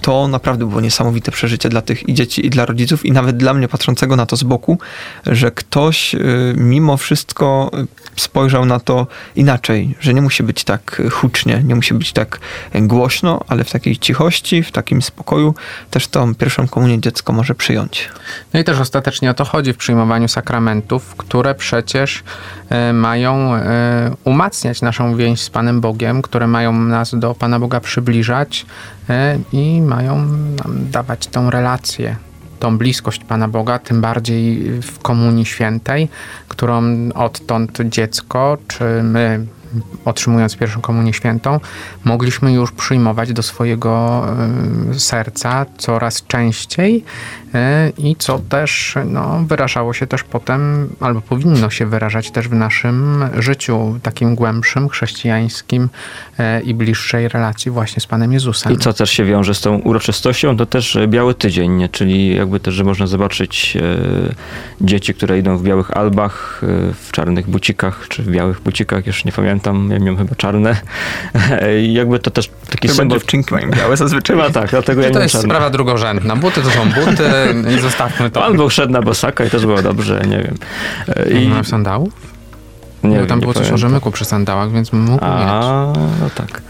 to 0.00 0.28
naprawdę 0.28 0.66
było 0.66 0.80
niesamowite 0.80 1.32
przeżycie 1.32 1.68
dla 1.68 1.82
tych 1.82 2.08
i 2.08 2.14
dzieci, 2.14 2.46
i 2.46 2.50
dla 2.50 2.66
rodziców, 2.66 3.06
i 3.06 3.12
nawet 3.12 3.36
dla 3.36 3.54
mnie 3.54 3.68
patrzącego 3.68 4.16
na 4.16 4.26
to 4.26 4.36
z 4.36 4.42
boku, 4.42 4.78
że 5.26 5.50
ktoś 5.50 6.14
y, 6.14 6.54
mimo 6.56 6.96
wszystko 6.96 7.70
y, 7.74 8.20
spojrzał 8.20 8.64
na 8.64 8.80
to 8.80 9.06
inaczej, 9.36 9.94
że 10.00 10.14
nie 10.14 10.22
musi 10.22 10.42
być 10.42 10.64
tak 10.64 11.02
hucznie, 11.10 11.62
nie 11.64 11.74
musi 11.74 11.94
być 11.94 12.12
tak 12.12 12.40
głośno, 12.74 13.40
ale 13.48 13.64
w 13.64 13.70
takiej 13.70 13.98
cichości, 13.98 14.62
w 14.62 14.72
takim 14.72 15.02
spokoju 15.02 15.54
też 15.90 16.08
tą 16.08 16.34
pierwszą 16.34 16.68
komunię 16.68 17.00
dziecko 17.00 17.32
może 17.32 17.54
przyjąć. 17.54 18.08
No 18.54 18.60
i 18.60 18.64
też 18.64 18.80
ostatecznie 18.80 19.30
o 19.30 19.34
to 19.34 19.44
chodzi 19.44 19.72
w 19.72 19.76
przyjmowaniu 19.76 20.28
sakramentów, 20.28 21.14
które 21.16 21.54
przecież 21.54 22.22
mają 22.92 23.52
umacniać 24.24 24.82
naszą 24.82 25.16
więź 25.16 25.40
z 25.40 25.50
Panem 25.50 25.80
Bogiem, 25.80 26.22
które 26.22 26.46
mają 26.46 26.72
nas 26.72 27.14
do 27.18 27.34
Pana 27.34 27.60
Boga 27.60 27.80
przybliżać 27.80 28.66
i 29.52 29.82
mają 29.82 30.16
nam 30.64 30.90
dawać 30.90 31.26
tą 31.26 31.50
relację, 31.50 32.16
tą 32.60 32.78
bliskość 32.78 33.24
Pana 33.24 33.48
Boga, 33.48 33.78
tym 33.78 34.00
bardziej 34.00 34.70
w 34.82 34.98
Komunii 34.98 35.46
Świętej, 35.46 36.08
którą 36.48 36.82
odtąd 37.14 37.78
dziecko, 37.80 38.58
czy 38.68 38.84
my 39.02 39.46
otrzymując 40.04 40.56
pierwszą 40.56 40.80
komunię 40.80 41.12
świętą, 41.12 41.60
mogliśmy 42.04 42.52
już 42.52 42.72
przyjmować 42.72 43.32
do 43.32 43.42
swojego 43.42 44.24
y, 44.94 45.00
serca 45.00 45.66
coraz 45.78 46.26
częściej 46.26 47.04
y, 47.54 47.58
i 47.98 48.16
co 48.16 48.38
też 48.38 48.94
no, 49.04 49.44
wyrażało 49.46 49.92
się 49.92 50.06
też 50.06 50.24
potem, 50.24 50.88
albo 51.00 51.20
powinno 51.20 51.70
się 51.70 51.86
wyrażać 51.86 52.30
też 52.30 52.48
w 52.48 52.54
naszym 52.54 53.24
życiu 53.38 53.98
takim 54.02 54.34
głębszym, 54.34 54.88
chrześcijańskim 54.88 55.88
y, 56.40 56.62
i 56.62 56.74
bliższej 56.74 57.28
relacji 57.28 57.70
właśnie 57.70 58.00
z 58.00 58.06
Panem 58.06 58.32
Jezusem. 58.32 58.72
I 58.72 58.78
co 58.78 58.92
też 58.92 59.10
się 59.10 59.24
wiąże 59.24 59.54
z 59.54 59.60
tą 59.60 59.78
uroczystością, 59.78 60.56
to 60.56 60.66
też 60.66 60.96
e, 60.96 61.08
Biały 61.08 61.34
Tydzień, 61.34 61.88
czyli 61.92 62.36
jakby 62.36 62.60
też, 62.60 62.74
że 62.74 62.84
można 62.84 63.06
zobaczyć 63.06 63.76
e, 63.76 63.80
dzieci, 64.80 65.14
które 65.14 65.38
idą 65.38 65.56
w 65.56 65.62
białych 65.62 65.90
albach, 65.90 66.62
e, 66.62 66.94
w 66.94 67.12
czarnych 67.12 67.50
bucikach, 67.50 68.08
czy 68.08 68.22
w 68.22 68.30
białych 68.30 68.60
bucikach, 68.60 69.06
już 69.06 69.24
nie 69.24 69.32
pamiętam, 69.32 69.59
ja 69.66 69.98
miałem 69.98 70.16
chyba 70.16 70.34
czarne. 70.34 70.76
I 71.82 71.92
jakby 71.92 72.18
to 72.18 72.30
też 72.30 72.50
taki 72.70 72.88
Chyba 72.88 72.96
symbol... 72.96 73.18
dziewczynki 73.18 73.54
mają 73.54 73.70
białe 73.70 73.96
zazwyczaj. 73.96 74.36
Chyba 74.36 74.50
tak, 74.50 74.70
dlatego 74.70 75.02
ja 75.02 75.10
to 75.10 75.20
jest 75.22 75.32
czarne. 75.32 75.48
sprawa 75.48 75.70
drugorzędna. 75.70 76.36
Buty 76.36 76.62
to 76.62 76.70
są 76.70 76.84
buty 76.90 77.24
i 77.76 77.80
zostawmy 77.80 78.30
to. 78.30 78.40
Pan 78.40 78.56
był 78.56 78.70
szedł 78.70 78.92
na 78.92 79.02
bosaka 79.02 79.44
i 79.44 79.50
też 79.50 79.66
było 79.66 79.82
dobrze, 79.82 80.22
nie 80.28 80.38
wiem. 80.38 80.54
I 81.60 81.62
w 81.64 81.68
sandału? 81.68 82.10
nie 83.04 83.10
Bo 83.10 83.16
wiem, 83.16 83.26
tam 83.26 83.38
nie 83.38 83.42
było 83.42 83.54
coś 83.54 83.62
o 83.62 83.64
pamiętam. 83.64 83.78
rzemyku 83.90 84.10
przy 84.10 84.24
sandałach, 84.24 84.72
więc 84.72 84.92
mógł 84.92 85.10
mieć. 85.12 85.22
A, 85.22 85.92
no 86.20 86.30
tak. 86.34 86.62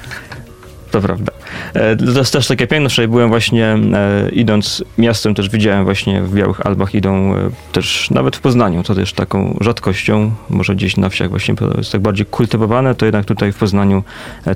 To 0.90 1.00
prawda. 1.00 1.32
E, 1.74 1.96
To 1.96 2.18
jest 2.18 2.32
też 2.32 2.46
takie 2.46 2.66
piękne, 2.66 2.88
wczoraj 2.88 3.08
byłem 3.08 3.28
właśnie 3.28 3.66
e, 3.66 4.28
idąc 4.32 4.84
miastem, 4.98 5.34
też 5.34 5.48
widziałem 5.48 5.84
właśnie 5.84 6.22
w 6.22 6.34
Białych 6.34 6.66
Albach 6.66 6.94
idą 6.94 7.36
e, 7.36 7.50
też 7.72 8.10
nawet 8.10 8.36
w 8.36 8.40
Poznaniu, 8.40 8.82
to 8.82 8.94
też 8.94 9.12
taką 9.12 9.58
rzadkością, 9.60 10.32
może 10.50 10.74
gdzieś 10.74 10.96
na 10.96 11.08
wsiach 11.08 11.30
właśnie 11.30 11.54
jest 11.78 11.92
tak 11.92 12.00
bardziej 12.00 12.26
kultywowane, 12.26 12.94
to 12.94 13.06
jednak 13.06 13.24
tutaj 13.24 13.52
w 13.52 13.56
Poznaniu 13.56 14.04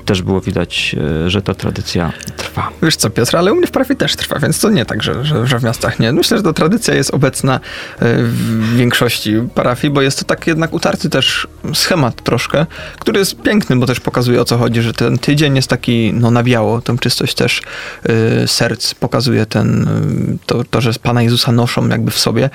też 0.05 0.21
było 0.21 0.41
widać, 0.41 0.95
że 1.27 1.41
ta 1.41 1.53
tradycja 1.53 2.11
trwa. 2.37 2.69
Wiesz 2.83 2.95
co, 2.95 3.09
Piotr, 3.09 3.37
ale 3.37 3.53
u 3.53 3.55
mnie 3.55 3.67
w 3.67 3.71
parafii 3.71 3.97
też 3.97 4.15
trwa, 4.15 4.39
więc 4.39 4.59
to 4.59 4.69
nie 4.69 4.85
tak, 4.85 5.03
że, 5.03 5.25
że, 5.25 5.47
że 5.47 5.59
w 5.59 5.63
miastach 5.63 5.99
nie. 5.99 6.13
Myślę, 6.13 6.37
że 6.37 6.43
ta 6.43 6.53
tradycja 6.53 6.93
jest 6.93 7.13
obecna 7.13 7.59
w 7.99 8.75
większości 8.75 9.33
parafii, 9.55 9.93
bo 9.93 10.01
jest 10.01 10.19
to 10.19 10.25
tak 10.25 10.47
jednak 10.47 10.73
utarty 10.73 11.09
też 11.09 11.47
schemat 11.73 12.23
troszkę, 12.23 12.65
który 12.99 13.19
jest 13.19 13.41
piękny, 13.41 13.75
bo 13.75 13.85
też 13.85 13.99
pokazuje 13.99 14.41
o 14.41 14.45
co 14.45 14.57
chodzi, 14.57 14.81
że 14.81 14.93
ten 14.93 15.17
tydzień 15.17 15.55
jest 15.55 15.67
taki 15.67 16.13
no 16.25 16.31
na 16.31 16.43
biało, 16.43 16.81
tą 16.81 16.97
czystość 16.97 17.35
też 17.35 17.61
e, 18.03 18.47
serc 18.47 18.93
pokazuje 18.93 19.45
ten, 19.45 19.83
e, 19.83 20.37
to, 20.45 20.63
to, 20.63 20.81
że 20.81 20.93
Pana 21.03 21.23
Jezusa 21.23 21.51
noszą 21.51 21.87
jakby 21.87 22.11
w 22.11 22.19
sobie, 22.19 22.49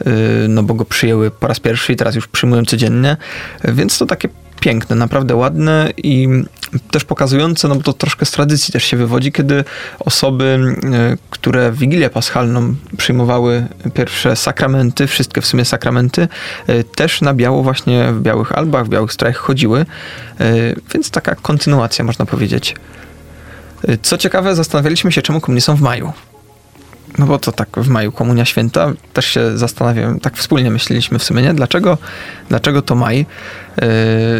e, 0.00 0.10
no 0.48 0.62
bo 0.62 0.74
go 0.74 0.84
przyjęły 0.84 1.30
po 1.30 1.46
raz 1.46 1.60
pierwszy 1.60 1.92
i 1.92 1.96
teraz 1.96 2.14
już 2.14 2.26
przyjmują 2.26 2.64
codziennie, 2.64 3.16
więc 3.64 3.98
to 3.98 4.06
takie 4.06 4.28
piękne, 4.62 4.96
naprawdę 4.96 5.36
ładne 5.36 5.92
i 5.96 6.28
też 6.90 7.04
pokazujące, 7.04 7.68
no 7.68 7.74
bo 7.74 7.82
to 7.82 7.92
troszkę 7.92 8.26
z 8.26 8.30
tradycji 8.30 8.72
też 8.72 8.84
się 8.84 8.96
wywodzi, 8.96 9.32
kiedy 9.32 9.64
osoby, 9.98 10.74
e, 10.92 11.16
które 11.30 11.72
Wigilię 11.72 12.10
Paschalną 12.10 12.74
przyjmowały 12.96 13.66
pierwsze 13.94 14.36
sakramenty, 14.36 15.06
wszystkie 15.06 15.40
w 15.40 15.46
sumie 15.46 15.64
sakramenty, 15.64 16.28
e, 16.66 16.84
też 16.84 17.20
na 17.20 17.34
biało 17.34 17.62
właśnie 17.62 18.12
w 18.12 18.20
białych 18.20 18.52
albach, 18.52 18.86
w 18.86 18.88
białych 18.88 19.12
strojach 19.12 19.36
chodziły, 19.36 19.86
więc 20.94 21.10
taka 21.10 21.34
kontynuacja 21.34 22.04
można 22.04 22.26
powiedzieć. 22.26 22.74
Co 24.02 24.18
ciekawe, 24.18 24.54
zastanawialiśmy 24.54 25.12
się, 25.12 25.22
czemu 25.22 25.40
komunie 25.40 25.60
są 25.60 25.76
w 25.76 25.80
maju. 25.80 26.12
No 27.18 27.26
bo 27.26 27.38
to 27.38 27.52
tak 27.52 27.68
w 27.76 27.88
maju 27.88 28.12
Komunia 28.12 28.44
Święta, 28.44 28.92
też 29.12 29.26
się 29.26 29.58
zastanawiam, 29.58 30.20
tak 30.20 30.36
wspólnie 30.36 30.70
myśleliśmy 30.70 31.18
w 31.18 31.24
sumie, 31.24 31.42
nie? 31.42 31.54
Dlaczego, 31.54 31.98
dlaczego 32.48 32.82
to 32.82 32.94
maj? 32.94 33.18
Yy, 33.18 33.86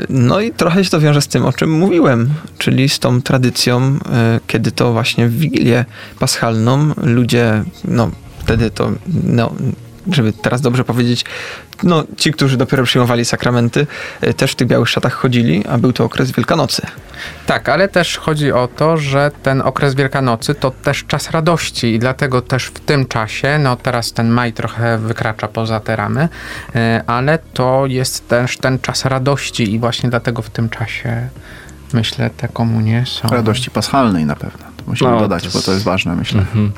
No 0.09 0.40
i 0.40 0.51
trochę 0.51 0.84
się 0.84 0.90
to 0.90 1.01
wiąże 1.01 1.22
z 1.22 1.28
tym, 1.28 1.45
o 1.45 1.53
czym 1.53 1.70
mówiłem, 1.70 2.30
czyli 2.59 2.88
z 2.88 2.99
tą 2.99 3.22
tradycją, 3.22 3.93
yy, 3.93 3.99
kiedy 4.47 4.72
to 4.72 4.93
właśnie 4.93 5.28
w 5.28 5.38
Wigilię 5.38 5.84
Paschalną 6.18 6.93
ludzie, 7.03 7.64
no 7.84 8.11
wtedy 8.38 8.70
to, 8.70 8.90
no 9.24 9.53
żeby 10.11 10.32
teraz 10.32 10.61
dobrze 10.61 10.84
powiedzieć, 10.84 11.24
no 11.82 12.05
ci, 12.16 12.32
którzy 12.32 12.57
dopiero 12.57 12.84
przyjmowali 12.84 13.24
sakramenty, 13.24 13.86
yy, 14.22 14.34
też 14.34 14.53
w 14.53 14.55
tych 14.55 14.68
białych 14.68 14.88
szatach 14.88 15.12
chodzili, 15.12 15.64
a 15.68 15.78
był 15.78 15.92
to 15.92 16.05
okres 16.05 16.30
Wielkanocy. 16.30 16.82
Tak, 17.46 17.68
ale 17.68 17.88
też 17.88 18.18
chodzi 18.18 18.53
o 18.53 18.68
to, 18.76 18.96
że 18.96 19.30
ten 19.42 19.62
okres 19.62 19.94
Wielkanocy 19.94 20.55
to 20.55 20.70
też 20.70 21.05
czas 21.05 21.30
radości 21.30 21.94
i 21.94 21.98
dlatego 21.98 22.42
też 22.42 22.64
w 22.64 22.80
tym 22.80 23.07
czasie, 23.07 23.59
no 23.59 23.76
teraz 23.76 24.12
ten 24.12 24.28
maj 24.28 24.53
trochę 24.53 24.98
wykracza 24.98 25.48
poza 25.48 25.80
te 25.80 25.96
ramy, 25.96 26.28
e, 26.74 27.03
ale 27.07 27.38
to 27.55 27.84
jest 27.86 28.28
też 28.28 28.59
ten 28.59 28.78
czas 28.78 29.05
radości 29.05 29.74
i 29.74 29.78
właśnie 29.78 30.11
dlatego 30.11 30.42
w 30.42 30.50
tym 30.50 30.68
czasie 30.68 31.28
myślę 31.92 32.30
te 32.36 32.48
komunie 32.48 33.05
są. 33.07 33.28
Radości 33.28 33.70
paschalnej 33.70 34.26
na 34.26 34.36
pewno. 34.36 34.64
To 34.76 34.82
musimy 34.86 35.11
No, 35.11 35.20
dodać, 35.20 35.42
to 35.42 35.48
bo 35.50 35.59
jest- 35.59 35.66
to 35.66 35.72
jest 35.72 35.84
ważne, 35.84 36.16
myślę. 36.16 36.40
Mhm. 36.40 36.72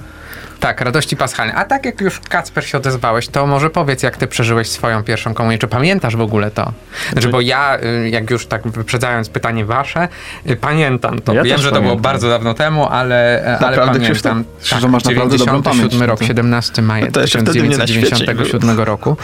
Tak, 0.65 0.81
radości 0.81 1.17
paschalnej. 1.17 1.57
A 1.57 1.65
tak 1.65 1.85
jak 1.87 2.01
już 2.01 2.21
Kacper 2.21 2.67
się 2.67 2.79
odezwałeś, 2.79 3.29
to 3.29 3.47
może 3.47 3.71
powiedz, 3.71 4.03
jak 4.03 4.17
ty 4.17 4.27
przeżyłeś 4.27 4.71
swoją 4.71 5.03
pierwszą 5.03 5.35
komunię. 5.35 5.59
Czy 5.59 5.69
pamiętasz 5.69 6.17
w 6.17 6.21
ogóle 6.21 6.51
to? 6.51 6.73
Znaczy, 7.13 7.29
bo 7.29 7.41
ja, 7.41 7.79
y, 7.83 8.09
jak 8.09 8.31
już 8.31 8.47
tak 8.47 8.69
wyprzedzając 8.69 9.29
pytanie 9.29 9.65
wasze, 9.65 10.09
y, 10.51 10.57
pamiętam 10.57 11.21
to. 11.21 11.33
Ja 11.35 11.43
Wiem, 11.43 11.59
że 11.59 11.73
to 11.73 11.83
było 11.83 11.97
bardzo 11.97 12.29
dawno 12.29 12.55
temu, 12.55 12.89
ale, 12.89 13.43
ale 13.45 13.53
Naprawdę, 13.53 13.87
pamiętam. 13.87 14.45
Krzysztof? 14.61 14.81
Że 14.81 14.89
masz 14.89 15.05
naprawdę 15.05 15.39
dobrą 15.39 15.63
97 15.63 15.63
pamięć, 15.63 15.95
rok, 15.95 16.09
no 16.09 16.17
to- 16.17 16.25
17 16.25 16.83
maja 16.83 17.07
No 17.07 17.13
to 17.13 17.21
jeszcze 17.21 17.39
wtedy 17.39 17.63
mnie 17.63 17.79
na 17.79 17.87
świecie 17.87 18.01
nie 18.01 18.11
1997 18.11 18.81
roku. 18.81 19.17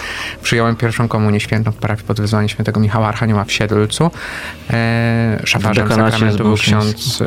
Przyjąłem 0.43 0.77
pierwszą 0.77 1.09
komunię 1.09 1.41
świętą 1.41 1.73
w 1.73 1.77
parafii 1.77 2.07
pod 2.07 2.21
wezwaniem 2.21 2.49
świętego 2.49 2.81
Michała 2.81 3.09
Archanioła 3.09 3.45
w 3.45 3.53
Siedlcu. 3.53 4.11
E, 4.71 5.41
szafarzem 5.45 5.89
sakramentu 5.89 6.45
był 6.45 6.55
ksiądz 6.55 7.23
e, 7.23 7.25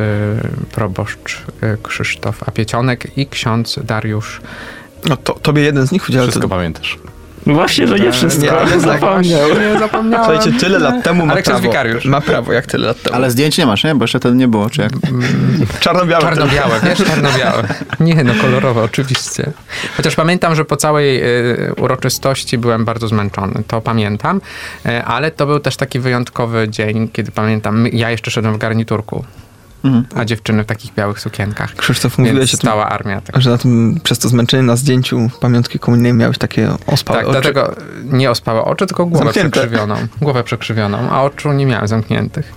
proboszcz 0.72 1.42
e, 1.62 1.78
Krzysztof 1.84 2.50
Apiecionek 2.50 3.18
i 3.18 3.28
ksiądz 3.28 3.80
Dariusz 4.04 4.42
No 5.10 5.18
to, 5.18 5.34
tobie 5.34 5.62
jeden 5.62 5.88
z 5.88 5.92
nich 5.92 6.10
udziela 6.10 6.24
Wszystko 6.24 6.48
to... 6.48 6.56
pamiętasz. 6.56 7.00
No 7.46 7.54
właśnie, 7.54 7.88
że 7.88 8.00
nie 8.00 8.12
wszystko, 8.12 8.44
nie, 8.44 8.52
ale 8.52 8.62
ale 8.62 8.80
zapomniał. 8.80 9.50
Nie 9.50 9.80
zapomniałem. 9.80 10.26
Słuchajcie, 10.26 10.60
tyle 10.60 10.80
lat 10.80 11.04
temu 11.04 11.26
ma 11.26 11.34
Ale 11.34 11.42
ksiądz 11.42 11.60
prawo. 11.60 11.72
wikariusz. 11.72 12.06
Ma 12.06 12.22
prawo, 12.22 12.54
jak 12.54 12.66
tyle 12.66 12.88
lat 12.88 13.02
temu. 13.02 13.16
Ale 13.16 13.32
zdjęć 13.32 13.58
nie 13.58 13.66
masz, 13.66 13.84
nie? 13.84 13.96
Bo 13.96 14.04
jeszcze 14.04 14.20
wtedy 14.20 14.36
nie 14.36 14.48
było, 14.48 14.70
czy 14.70 14.82
jak? 14.82 14.92
czarno-białe. 15.80 16.24
Czarno-białe, 16.24 16.80
wiesz, 16.84 17.08
czarno-białe. 17.08 17.64
Nie, 18.00 18.24
no 18.24 18.34
kolorowe, 18.42 18.84
oczywiście. 18.84 19.52
Chociaż 19.98 20.16
pamiętam, 20.16 20.56
że 20.56 20.66
po 20.66 20.78
całej 20.78 21.24
y, 21.24 21.74
uroczystości 21.78 22.58
byłem 22.58 22.86
bardzo 22.86 23.08
zmęczony, 23.08 23.64
to 23.68 23.82
pamiętam, 23.82 24.42
y, 24.86 25.04
ale 25.04 25.32
to 25.32 25.46
był 25.46 25.60
też 25.60 25.78
taki 25.78 26.00
wyjątkowy 26.00 26.70
dzień, 26.70 27.10
kiedy 27.14 27.32
pamiętam, 27.32 27.88
ja 27.88 28.12
jeszcze 28.12 28.32
szedłem 28.32 28.54
w 28.54 28.58
garniturku, 28.58 29.26
Mhm. 29.84 30.06
a 30.16 30.26
dziewczyny 30.26 30.64
w 30.64 30.66
takich 30.66 30.94
białych 30.94 31.20
sukienkach. 31.20 31.76
Krzysztof, 31.76 32.18
mówiłeś 32.18 32.54
o 32.54 32.58
tym, 32.58 32.60
stała 32.70 32.90
armia. 32.90 33.22
Tak, 33.22 33.42
że 33.42 33.50
na 33.50 33.58
tym, 33.58 34.00
przez 34.04 34.20
to 34.20 34.30
zmęczenie 34.30 34.64
na 34.64 34.76
zdjęciu 34.76 35.30
pamiątki 35.42 35.80
komunijnej 35.80 36.14
miałeś 36.14 36.38
takie 36.38 36.70
ospałe 36.88 37.20
tak 37.20 37.28
oczy. 37.30 37.42
dlatego 37.42 37.76
nie 38.04 38.32
ospałe 38.32 38.62
oczy, 38.66 38.86
tylko 38.86 39.06
głowę 39.06 39.26
Zamknięte. 39.26 39.52
przekrzywioną. 39.52 39.96
Głowę 40.22 40.44
przekrzywioną, 40.44 40.98
a 41.12 41.22
oczu 41.24 41.52
nie 41.54 41.66
miałem 41.66 41.88
zamkniętych. 41.88 42.54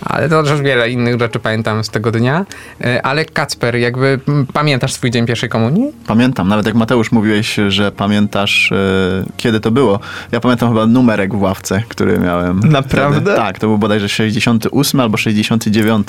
Ale 0.00 0.28
to 0.28 0.42
też 0.42 0.60
wiele 0.60 0.90
innych 0.90 1.20
rzeczy 1.20 1.38
pamiętam 1.38 1.84
z 1.84 1.88
tego 1.88 2.10
dnia. 2.12 2.46
Y, 2.84 3.02
Ale 3.02 3.24
Kacper, 3.24 3.76
jakby 3.76 4.20
pamiętasz 4.52 4.92
swój 4.92 5.10
dzień 5.10 5.26
pierwszej 5.26 5.48
komunii? 5.48 5.92
Pamiętam, 6.06 6.48
nawet 6.48 6.66
jak 6.66 6.74
Mateusz 6.74 7.12
mówiłeś, 7.12 7.56
że 7.68 7.92
pamiętasz, 7.92 8.72
e, 8.72 8.76
kiedy 9.36 9.60
to 9.60 9.70
było. 9.70 10.00
Ja 10.32 10.40
pamiętam 10.40 10.68
chyba 10.68 10.86
numerek 10.86 11.34
w 11.34 11.42
ławce, 11.42 11.82
który 11.88 12.18
miałem. 12.18 12.60
Naprawdę? 12.60 13.20
Wtedy. 13.20 13.36
Tak, 13.36 13.58
to 13.58 13.66
był 13.66 13.78
bodajże 13.78 14.08
68 14.08 15.00
albo 15.00 15.16
69. 15.16 16.08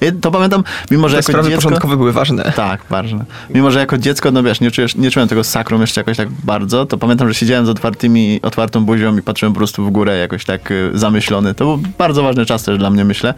I 0.00 0.09
to 0.12 0.30
pamiętam, 0.30 0.64
mimo 0.90 1.08
że 1.08 1.14
Te 1.14 1.18
jako 1.18 1.32
sprawy 1.32 1.48
dziecko... 1.48 1.62
porządkowe 1.62 1.96
były 1.96 2.12
ważne. 2.12 2.52
Tak, 2.56 2.80
ważne. 2.90 3.24
Mimo, 3.50 3.70
że 3.70 3.78
jako 3.78 3.98
dziecko, 3.98 4.30
no 4.30 4.42
wiesz, 4.42 4.60
nie, 4.60 4.70
czujesz, 4.70 4.96
nie 4.96 5.10
czułem 5.10 5.28
tego 5.28 5.44
sakrum 5.44 5.80
jeszcze 5.80 6.00
jakoś 6.00 6.16
tak 6.16 6.28
bardzo, 6.44 6.86
to 6.86 6.98
pamiętam, 6.98 7.28
że 7.28 7.34
siedziałem 7.34 7.66
z 7.66 7.68
otwartymi, 7.68 8.40
otwartą 8.42 8.84
buzią 8.84 9.16
i 9.16 9.22
patrzyłem 9.22 9.52
po 9.52 9.58
prostu 9.58 9.84
w 9.86 9.90
górę 9.90 10.18
jakoś 10.18 10.44
tak 10.44 10.70
y, 10.70 10.90
zamyślony. 10.94 11.54
To 11.54 11.64
był 11.64 11.88
bardzo 11.98 12.22
ważny 12.22 12.46
czas 12.46 12.62
też 12.62 12.78
dla 12.78 12.90
mnie, 12.90 13.04
myślę. 13.04 13.34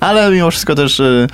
Ale 0.00 0.30
mimo 0.30 0.50
wszystko 0.50 0.74
też 0.74 1.00
y, 1.00 1.26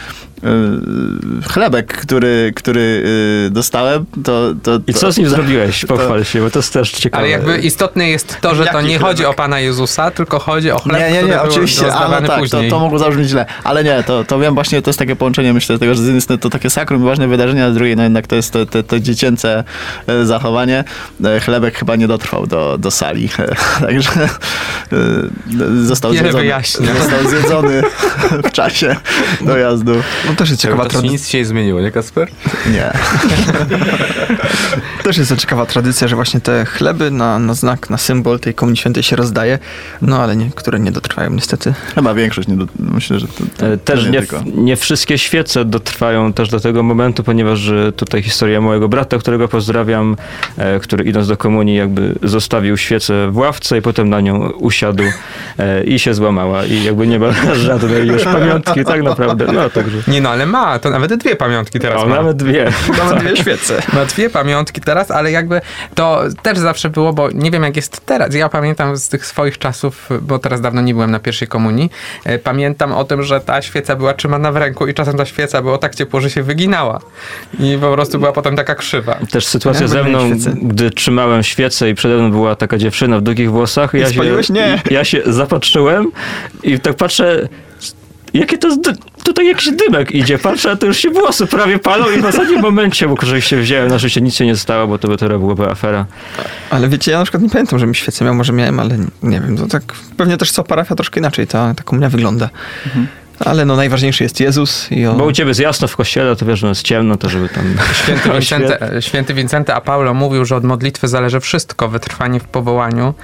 chlebek, 1.53 1.97
który, 1.97 2.53
który 2.57 3.03
y, 3.47 3.51
dostałem, 3.51 4.07
to, 4.25 4.55
to, 4.63 4.79
I 4.87 4.95
co 4.95 5.13
z 5.13 5.19
nim 5.19 5.29
zrobiłeś? 5.29 5.85
Pochwal 5.85 6.25
się, 6.25 6.41
bo 6.41 6.51
to 6.51 6.59
jest 6.59 6.73
też 6.73 6.91
ciekawe. 6.91 7.23
Ale 7.23 7.31
jakby 7.31 7.59
istotne 7.59 8.09
jest 8.09 8.37
to, 8.41 8.55
że 8.55 8.67
to 8.67 8.81
nie 8.81 8.89
chlebek? 8.89 9.03
chodzi 9.03 9.25
o 9.25 9.35
Pana 9.35 9.61
Jezusa, 9.61 10.11
tylko 10.11 10.39
chodzi 10.39 10.71
o 10.71 10.79
chleb, 10.79 11.01
nie, 11.01 11.13
nie, 11.13 11.29
nie, 11.29 11.43
oczywiście, 11.43 11.83
ale 11.83 11.93
rozdawany 11.93 12.27
tak, 12.27 12.37
to, 12.37 12.43
później. 12.43 12.71
to 12.71 12.79
mogło 12.79 12.99
zabrzmieć 12.99 13.29
źle, 13.29 13.47
ale 13.65 13.85
nie, 13.85 14.03
to, 14.03 14.25
to 14.25 14.39
wiem 14.39 14.55
właśnie, 14.55 14.83
to 14.83 14.91
jest 14.91 14.99
takie 14.99 15.17
połączenie, 15.17 15.53
myślę, 15.53 15.79
tego, 15.79 15.95
że 15.95 16.03
z 16.03 16.05
jednej 16.05 16.23
strony 16.23 16.39
to 16.39 16.51
takie 16.51 16.71
sakrum 16.71 17.05
ważne 17.05 17.29
wydarzenie, 17.29 17.65
a 17.65 17.71
z 17.71 17.75
drugiej 17.75 17.97
no 17.97 18.03
jednak 18.03 18.27
to 18.27 18.37
jest 18.37 18.53
to, 18.53 18.67
to, 18.67 18.83
to 18.83 19.01
dziecięce 19.01 19.65
e, 20.07 20.25
zachowanie. 20.25 20.85
E, 21.25 21.41
Chlebek 21.41 21.79
chyba 21.79 21.97
nie 21.97 22.09
dotrwał 22.09 22.47
do, 22.47 22.79
do 22.79 22.91
sali, 22.91 23.29
także 23.81 24.29
y, 24.93 25.87
został 25.87 26.13
zjedzony, 26.13 26.33
wyjaśnia. 26.33 26.95
został 26.95 27.31
zjedzony 27.31 27.83
w 28.45 28.51
czasie 28.53 28.97
dojazdu. 29.41 29.93
No 30.31 30.37
też 30.37 30.51
jest 30.51 30.63
ciekawa 30.63 30.87
tradycja. 30.87 31.13
nic 31.13 31.29
się 31.29 31.39
nie 31.39 31.45
zmieniło, 31.45 31.81
nie 31.81 31.91
Kasper? 31.91 32.29
Nie. 32.73 32.91
Też 35.03 35.19
jest 35.19 35.31
to 35.31 35.37
ciekawa 35.37 35.67
tradycja, 35.67 36.09
że 36.09 36.17
właśnie 36.17 36.41
te 36.41 36.65
chleby 36.65 37.11
na, 37.11 37.39
na 37.39 37.55
znak, 37.55 37.91
na 37.91 37.99
symbol 37.99 38.41
tej 38.41 38.55
Komunii 38.55 38.77
Świętej 38.77 39.03
się 39.03 39.17
rozdaje, 39.17 39.59
no 40.03 40.23
ale 40.23 40.37
niektóre 40.37 40.81
nie 40.81 40.93
dotrwają 40.93 41.31
niestety. 41.31 41.75
Chyba 41.95 42.15
większość, 42.15 42.49
nie 42.49 42.57
do, 42.57 42.67
myślę, 42.79 43.19
że 43.21 43.27
to, 43.29 43.45
to, 43.59 43.67
E, 43.67 43.77
to 43.77 43.85
Też 43.85 44.07
nie, 44.07 44.19
tylko. 44.19 44.43
nie 44.55 44.77
wszystkie 44.77 45.19
świece 45.19 45.65
dotrwają 45.65 46.33
też 46.33 46.49
do 46.49 46.61
tego 46.61 46.83
momentu, 46.83 47.25
ponieważ 47.25 47.69
e, 47.69 47.93
tutaj 47.93 48.23
historia 48.23 48.61
mojego 48.61 48.89
brata, 48.89 49.19
którego 49.19 49.49
pozdrawiam, 49.49 50.17
e, 50.57 50.81
który 50.81 51.05
idąc 51.05 51.29
do 51.29 51.37
komunii 51.37 51.77
jakby 51.77 52.15
zostawił 52.23 52.77
świecę 52.77 53.31
w 53.31 53.37
ławce 53.37 53.79
i 53.79 53.83
potem 53.83 54.09
na 54.09 54.21
nią 54.21 54.51
usiadł 54.51 55.05
e, 55.59 55.85
i 55.85 55.99
się 55.99 56.15
złamała 56.15 56.65
i 56.65 56.85
jakby 56.85 57.07
nie 57.07 57.19
ma 57.19 57.27
żadnej 57.55 58.09
już 58.09 58.25
pamiątki 58.25 58.85
tak 58.85 59.03
naprawdę. 59.03 59.47
No 59.53 59.71
także. 59.71 59.99
Nie 60.09 60.20
no, 60.21 60.31
ale 60.31 60.47
ma, 60.47 60.79
to 60.79 60.91
nawet 60.91 61.15
dwie 61.15 61.37
pamiątki 61.37 61.79
teraz 61.81 62.03
O, 62.03 62.07
ma. 62.07 62.15
nawet 62.17 62.37
dwie. 62.37 62.73
Nawet 62.99 63.19
dwie 63.25 63.37
świece. 63.37 63.83
Ma 63.93 64.05
dwie 64.05 64.31
pamiątki 64.31 64.81
teraz, 64.81 65.11
ale 65.11 65.31
jakby 65.31 65.61
to 65.95 66.23
też 66.43 66.59
zawsze 66.59 66.91
było, 66.91 67.13
bo 67.13 67.31
nie 67.31 67.51
wiem 67.51 67.63
jak 67.63 67.77
jest 67.77 68.07
teraz. 68.07 68.35
Ja 68.35 68.49
pamiętam 68.49 68.97
z 68.97 69.09
tych 69.09 69.27
swoich 69.27 69.59
czasów, 69.59 70.09
bo 70.23 70.39
teraz 70.39 70.61
dawno 70.61 70.81
nie 70.81 70.95
byłem 70.95 71.11
na 71.11 71.19
pierwszej 71.19 71.49
komunii, 71.49 71.91
e, 72.25 72.39
pamiętam 72.39 72.93
o 72.93 73.05
tym, 73.05 73.23
że 73.23 73.41
ta 73.41 73.63
świeca 73.63 73.97
była 73.97 74.15
trzymana 74.15 74.53
w 74.53 74.57
ręku 74.57 74.87
i 74.87 74.95
czasem 74.95 75.17
ta 75.17 75.25
świeca 75.25 75.63
było 75.63 75.79
tak 75.79 75.95
ciepło, 75.95 76.21
że 76.21 76.31
się 76.31 76.43
wyginała. 76.43 77.01
I 77.59 77.79
po 77.81 77.93
prostu 77.93 78.19
była 78.19 78.33
potem 78.33 78.57
taka 78.57 78.75
krzywa. 78.75 79.19
Też 79.31 79.47
sytuacja 79.47 79.83
Ja 79.83 79.89
ze 79.89 80.05
mną, 80.05 80.27
świecę. 80.29 80.55
gdy 80.63 80.91
trzymałem 80.91 81.43
świecę 81.43 81.91
i 81.91 81.95
przede 81.95 82.17
mną 82.17 82.31
była 82.31 82.57
taka 82.57 82.79
dziewczyna 82.79 83.19
w 83.19 83.23
długich 83.23 83.51
włosach. 83.51 83.95
Ja 83.95 84.07
się, 84.07 84.15
spaliłeś? 84.15 84.49
Nie. 84.51 84.83
Ja 84.91 85.05
się 85.05 85.23
zapatrzyłem 85.27 86.07
i 86.63 86.81
tak 86.81 86.97
patrzę, 86.97 87.49
jakie 88.35 88.59
to 88.59 88.77
tutaj 89.25 89.47
jakiś 89.47 89.71
dymek 89.71 90.13
idzie. 90.13 90.39
Patrzę, 90.39 90.71
a 90.71 90.77
to 90.77 90.87
już 90.87 90.97
się 90.97 91.11
włosy 91.11 91.47
prawie 91.47 91.79
palą 91.79 92.11
i 92.11 92.21
w 92.21 92.25
ostatnim 92.25 92.61
momencie, 92.61 93.09
bo 93.09 93.15
oczywiście 93.15 93.57
wziąłem, 93.57 93.89
na 93.89 93.99
szczęście 93.99 94.21
nic 94.21 94.35
się 94.35 94.47
nie 94.47 94.57
stało, 94.57 94.87
bo 94.87 94.99
to 94.99 95.09
by 95.09 95.17
teraz 95.17 95.41
byłaby 95.41 95.71
afera. 95.71 96.07
Ale 96.71 96.89
wiecie, 96.89 97.13
ja 97.13 97.19
na 97.19 97.25
przykład 97.25 97.43
nie 97.43 97.51
pamiętam, 97.51 97.79
żebym 97.79 97.95
świecę 97.95 98.25
miał, 98.25 98.35
może 98.35 98.53
miałem, 98.53 98.81
ale 98.81 98.99
nie 99.23 99.41
wiem, 99.41 99.57
to 99.57 99.67
tak 99.67 99.83
pewnie 100.17 100.37
też 100.37 100.53
co 100.53 100.65
parafia 100.65 100.95
troszkę 100.95 101.21
inaczej 101.21 101.47
ta, 101.47 101.75
ta 101.75 101.83
komunia 101.83 102.09
wygląda. 102.09 102.51
Ale 103.45 103.65
no 103.65 103.77
najważniejszy 103.77 104.25
jest 104.25 104.41
Jezus 104.41 104.93
i 104.93 105.07
on... 105.07 105.19
Bo 105.19 105.25
u 105.25 105.33
ciebie 105.33 105.49
jest 105.49 105.61
jasno 105.61 105.89
w 105.89 105.97
kościele, 105.97 106.37
to 106.37 106.47
wiesz, 106.47 106.59
że 106.59 106.67
jest 106.67 106.83
ciemno, 106.83 107.17
to 107.17 107.29
żeby 107.29 107.49
tam... 107.49 107.65
Święty 107.93 108.31
Wincenty, 108.39 108.79
święty 109.01 109.35
Wincenty 109.35 109.75
a 109.75 109.81
Paulo 109.81 110.15
mówił, 110.15 110.45
że 110.45 110.57
od 110.57 110.65
modlitwy 110.65 111.09
zależy 111.09 111.41
wszystko, 111.41 111.89
wytrwanie 111.89 112.41
w 112.41 112.45
powołaniu, 112.45 113.15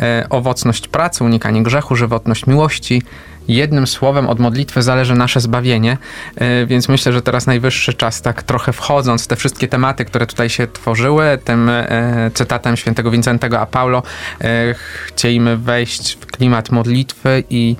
e, 0.00 0.26
owocność 0.30 0.88
pracy, 0.88 1.24
unikanie 1.24 1.62
grzechu, 1.62 1.96
żywotność 1.96 2.46
miłości. 2.46 3.02
Jednym 3.48 3.86
słowem 3.86 4.28
od 4.28 4.38
modlitwy 4.38 4.82
zależy 4.82 5.14
nasze 5.14 5.40
zbawienie, 5.40 5.98
e, 6.36 6.66
więc 6.66 6.88
myślę, 6.88 7.12
że 7.12 7.22
teraz 7.22 7.46
najwyższy 7.46 7.94
czas, 7.94 8.22
tak 8.22 8.42
trochę 8.42 8.72
wchodząc 8.72 9.24
w 9.24 9.26
te 9.26 9.36
wszystkie 9.36 9.68
tematy, 9.68 10.04
które 10.04 10.26
tutaj 10.26 10.50
się 10.50 10.66
tworzyły, 10.66 11.38
tym 11.44 11.68
e, 11.68 12.30
cytatem 12.34 12.76
świętego 12.76 13.10
Wincentego 13.10 13.60
a 13.60 13.66
Paulo, 13.66 14.02
e, 14.40 14.74
chcieliśmy 15.06 15.56
wejść 15.56 16.16
w 16.20 16.26
klimat 16.26 16.70
modlitwy 16.70 17.44
i, 17.50 17.76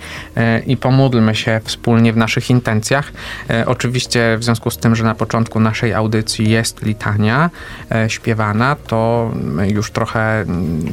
i 0.66 0.76
pomódlmy 0.76 1.34
się 1.34 1.60
wspólnie 1.64 2.12
w 2.12 2.16
naszych 2.16 2.50
intencjach. 2.50 3.12
Oczywiście 3.66 4.36
w 4.38 4.44
związku 4.44 4.70
z 4.70 4.78
tym, 4.78 4.96
że 4.96 5.04
na 5.04 5.14
początku 5.14 5.60
naszej 5.60 5.94
audycji 5.94 6.50
jest 6.50 6.82
litania 6.82 7.50
śpiewana, 8.08 8.76
to 8.86 9.30
już 9.68 9.90
trochę 9.90 10.40
mm, 10.40 10.84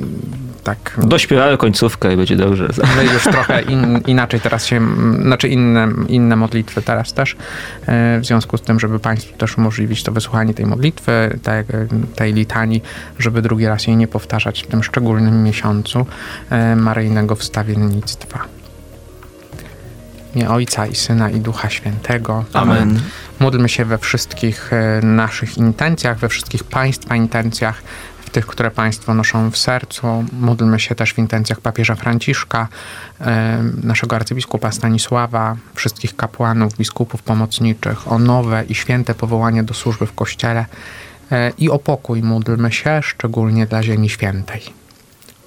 tak 0.63 0.97
Dośpiewamy 1.03 1.57
końcówkę 1.57 2.13
i 2.13 2.17
będzie 2.17 2.35
dobrze. 2.35 2.67
my 2.97 3.03
już 3.13 3.23
trochę 3.23 3.61
in, 3.61 4.01
inaczej 4.07 4.39
teraz 4.39 4.62
się, 4.65 4.77
mm, 4.77 5.23
znaczy 5.23 5.47
inne, 5.47 5.87
inne 6.07 6.35
modlitwy 6.35 6.81
teraz 6.81 7.13
też, 7.13 7.35
e, 7.85 8.19
w 8.19 8.25
związku 8.25 8.57
z 8.57 8.61
tym, 8.61 8.79
żeby 8.79 8.99
Państwu 8.99 9.37
też 9.37 9.57
umożliwić 9.57 10.03
to 10.03 10.11
wysłuchanie 10.11 10.53
tej 10.53 10.65
modlitwy, 10.65 11.39
tej, 11.43 11.63
tej 12.15 12.33
litanii, 12.33 12.81
żeby 13.19 13.41
drugi 13.41 13.67
raz 13.67 13.87
jej 13.87 13.97
nie 13.97 14.07
powtarzać 14.07 14.63
w 14.63 14.67
tym 14.67 14.83
szczególnym 14.83 15.43
miesiącu 15.43 16.05
e, 16.49 16.75
maryjnego 16.75 17.35
wstawiennictwa. 17.35 18.39
Nie 20.35 20.49
Ojca 20.49 20.87
i 20.87 20.95
Syna 20.95 21.29
i 21.29 21.39
Ducha 21.39 21.69
Świętego. 21.69 22.45
Amen. 22.53 22.99
Módlmy 23.39 23.69
się 23.69 23.85
we 23.85 23.97
wszystkich 23.97 24.73
e, 24.73 25.01
naszych 25.05 25.57
intencjach, 25.57 26.17
we 26.17 26.29
wszystkich 26.29 26.63
Państwa 26.63 27.15
intencjach, 27.15 27.83
tych, 28.33 28.47
które 28.47 28.71
Państwo 28.71 29.13
noszą 29.13 29.51
w 29.51 29.57
sercu. 29.57 30.25
Módlmy 30.41 30.79
się 30.79 30.95
też 30.95 31.13
w 31.13 31.17
intencjach 31.17 31.61
papieża 31.61 31.95
Franciszka, 31.95 32.67
naszego 33.83 34.15
arcybiskupa 34.15 34.71
Stanisława, 34.71 35.55
wszystkich 35.73 36.15
kapłanów, 36.15 36.77
biskupów 36.77 37.23
pomocniczych 37.23 38.11
o 38.11 38.19
nowe 38.19 38.63
i 38.69 38.75
święte 38.75 39.15
powołanie 39.15 39.63
do 39.63 39.73
służby 39.73 40.05
w 40.05 40.13
Kościele 40.13 40.65
e, 41.31 41.51
i 41.57 41.69
o 41.69 41.79
pokój 41.79 42.21
módlmy 42.21 42.71
się, 42.71 42.99
szczególnie 43.03 43.65
dla 43.65 43.83
Ziemi 43.83 44.09
Świętej. 44.09 44.61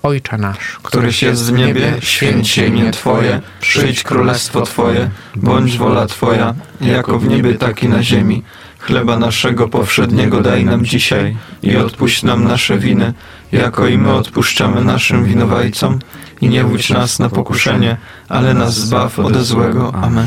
Ojcze 0.03 0.39
nasz, 0.39 0.79
któryś 0.83 1.23
jest 1.23 1.53
w 1.53 1.53
niebie, 1.53 1.93
święć 2.01 2.49
się 2.49 2.67
imię 2.67 2.91
Twoje, 2.91 3.41
przyjdź 3.61 4.03
królestwo 4.03 4.63
Twoje, 4.63 5.11
bądź 5.37 5.79
wola 5.79 6.07
Twoja, 6.07 6.55
jako 6.81 7.19
w 7.19 7.29
niebie, 7.29 7.55
tak 7.55 7.83
i 7.83 7.89
na 7.89 8.03
ziemi. 8.03 8.43
Chleba 8.79 9.19
naszego 9.19 9.69
powszedniego 9.69 10.41
daj 10.41 10.65
nam 10.65 10.85
dzisiaj 10.85 11.37
i 11.63 11.77
odpuść 11.77 12.23
nam 12.23 12.45
nasze 12.45 12.79
winy, 12.79 13.13
jako 13.53 13.87
i 13.87 13.99
my 13.99 14.13
odpuszczamy 14.13 14.85
naszym 14.85 15.25
winowajcom. 15.25 15.99
I 16.41 16.49
nie 16.49 16.65
wódź 16.65 16.91
nas 16.91 17.19
na 17.19 17.29
pokuszenie, 17.29 17.97
ale 18.29 18.55
nas 18.55 18.75
zbaw 18.75 19.19
ode 19.19 19.45
złego. 19.45 19.95
Amen. 19.95 20.27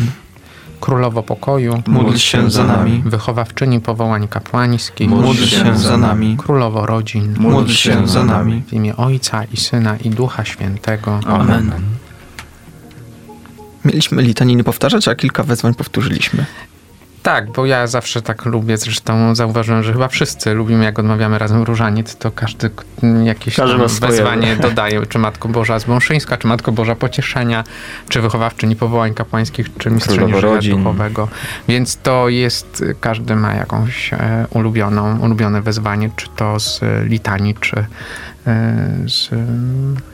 Królowo 0.81 1.23
pokoju, 1.23 1.83
Módl 1.87 2.17
się 2.17 2.51
za 2.51 2.63
nami, 2.63 3.03
wychowawczyni 3.05 3.79
powołań 3.79 4.27
kapłańskich, 4.27 5.09
módl 5.09 5.45
się 5.45 5.77
za 5.77 5.97
nami, 5.97 6.37
Królowo 6.37 6.85
rodzin, 6.85 7.35
módl 7.39 7.71
się 7.71 8.07
za 8.07 8.23
nami. 8.23 8.63
w 8.67 8.73
imię 8.73 8.97
Ojca 8.97 9.43
i 9.43 9.57
Syna 9.57 9.97
i 9.97 10.09
Ducha 10.09 10.45
Świętego. 10.45 11.19
Amen. 11.27 11.71
Mieliśmy 13.85 14.21
litaniny 14.21 14.63
powtarzać, 14.63 15.07
a 15.07 15.15
kilka 15.15 15.43
wezwań 15.43 15.73
powtórzyliśmy. 15.73 16.45
Tak, 17.29 17.51
bo 17.51 17.65
ja 17.65 17.87
zawsze 17.87 18.21
tak 18.21 18.45
lubię, 18.45 18.77
zresztą 18.77 19.35
zauważyłem, 19.35 19.83
że 19.83 19.93
chyba 19.93 20.07
wszyscy 20.07 20.53
lubimy, 20.53 20.83
jak 20.83 20.99
odmawiamy 20.99 21.39
razem 21.39 21.63
różaniec, 21.63 22.15
to 22.15 22.31
każdy 22.31 22.69
jakieś 23.23 23.55
Każdy 23.55 23.77
wezwanie 24.07 24.55
dodaje, 24.55 25.05
czy 25.05 25.19
Matko 25.19 25.49
Boża 25.49 25.79
Zbąszyńska, 25.79 26.37
czy 26.37 26.47
Matko 26.47 26.71
Boża 26.71 26.95
Pocieszenia, 26.95 27.63
czy 28.09 28.21
wychowawczyni 28.21 28.75
powołań 28.75 29.13
kapłańskich, 29.13 29.77
czy 29.77 29.91
mistrzyni 29.91 30.33
życia 30.33 30.77
duchowego. 30.77 31.27
Więc 31.67 31.97
to 31.97 32.29
jest, 32.29 32.83
każdy 33.01 33.35
ma 33.35 33.53
jakąś 33.53 34.13
e, 34.13 34.45
ulubioną, 34.49 35.19
ulubione 35.19 35.61
wezwanie, 35.61 36.09
czy 36.15 36.27
to 36.35 36.59
z 36.59 36.83
e, 36.83 37.05
litanii, 37.05 37.55
czy 37.55 37.77
e, 37.77 37.85
z 39.07 39.33
e, 39.33 39.45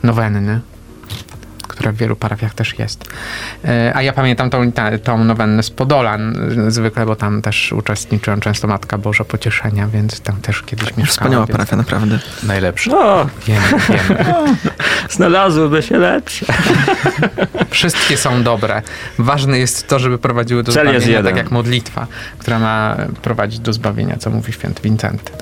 nowenny 0.02 0.60
która 1.76 1.92
w 1.92 1.96
wielu 1.96 2.16
parafiach 2.16 2.54
też 2.54 2.78
jest. 2.78 3.04
E, 3.64 3.92
A 3.94 4.02
ja 4.02 4.12
pamiętam 4.12 4.50
tą, 4.50 4.72
tą 5.04 5.24
nowennę 5.24 5.62
z 5.62 5.70
Podolan 5.70 6.50
e, 6.66 6.70
zwykle, 6.70 7.06
bo 7.06 7.16
tam 7.16 7.42
też 7.42 7.72
uczestniczyłem 7.72 8.40
często 8.40 8.68
Matka 8.68 8.98
Boża 8.98 9.24
Pocieszenia, 9.24 9.86
więc 9.88 10.20
tam 10.20 10.36
też 10.36 10.62
kiedyś 10.62 10.84
mieszkałem. 10.84 11.06
Wspaniała 11.06 11.46
więc 11.46 11.56
parafia, 11.56 11.76
naprawdę. 11.76 12.18
Najlepszy. 12.42 12.96
O, 12.98 13.26
Wiem, 13.46 13.62
wiem. 13.88 14.18
znalazłyby 15.10 15.82
się 15.82 15.98
lepsze. 15.98 16.46
Wszystkie 17.70 18.16
są 18.16 18.42
dobre. 18.42 18.82
Ważne 19.18 19.58
jest 19.58 19.88
to, 19.88 19.98
żeby 19.98 20.18
prowadziły 20.18 20.62
do 20.62 20.72
Cel 20.72 20.86
jest 20.86 20.96
zbawienia, 20.98 21.18
jeden. 21.18 21.34
tak 21.34 21.44
jak 21.44 21.50
modlitwa, 21.50 22.06
która 22.38 22.58
ma 22.58 22.96
prowadzić 23.22 23.58
do 23.60 23.72
zbawienia, 23.72 24.16
co 24.16 24.30
mówi 24.30 24.52
święty 24.52 24.82
Wincenty. 24.82 25.32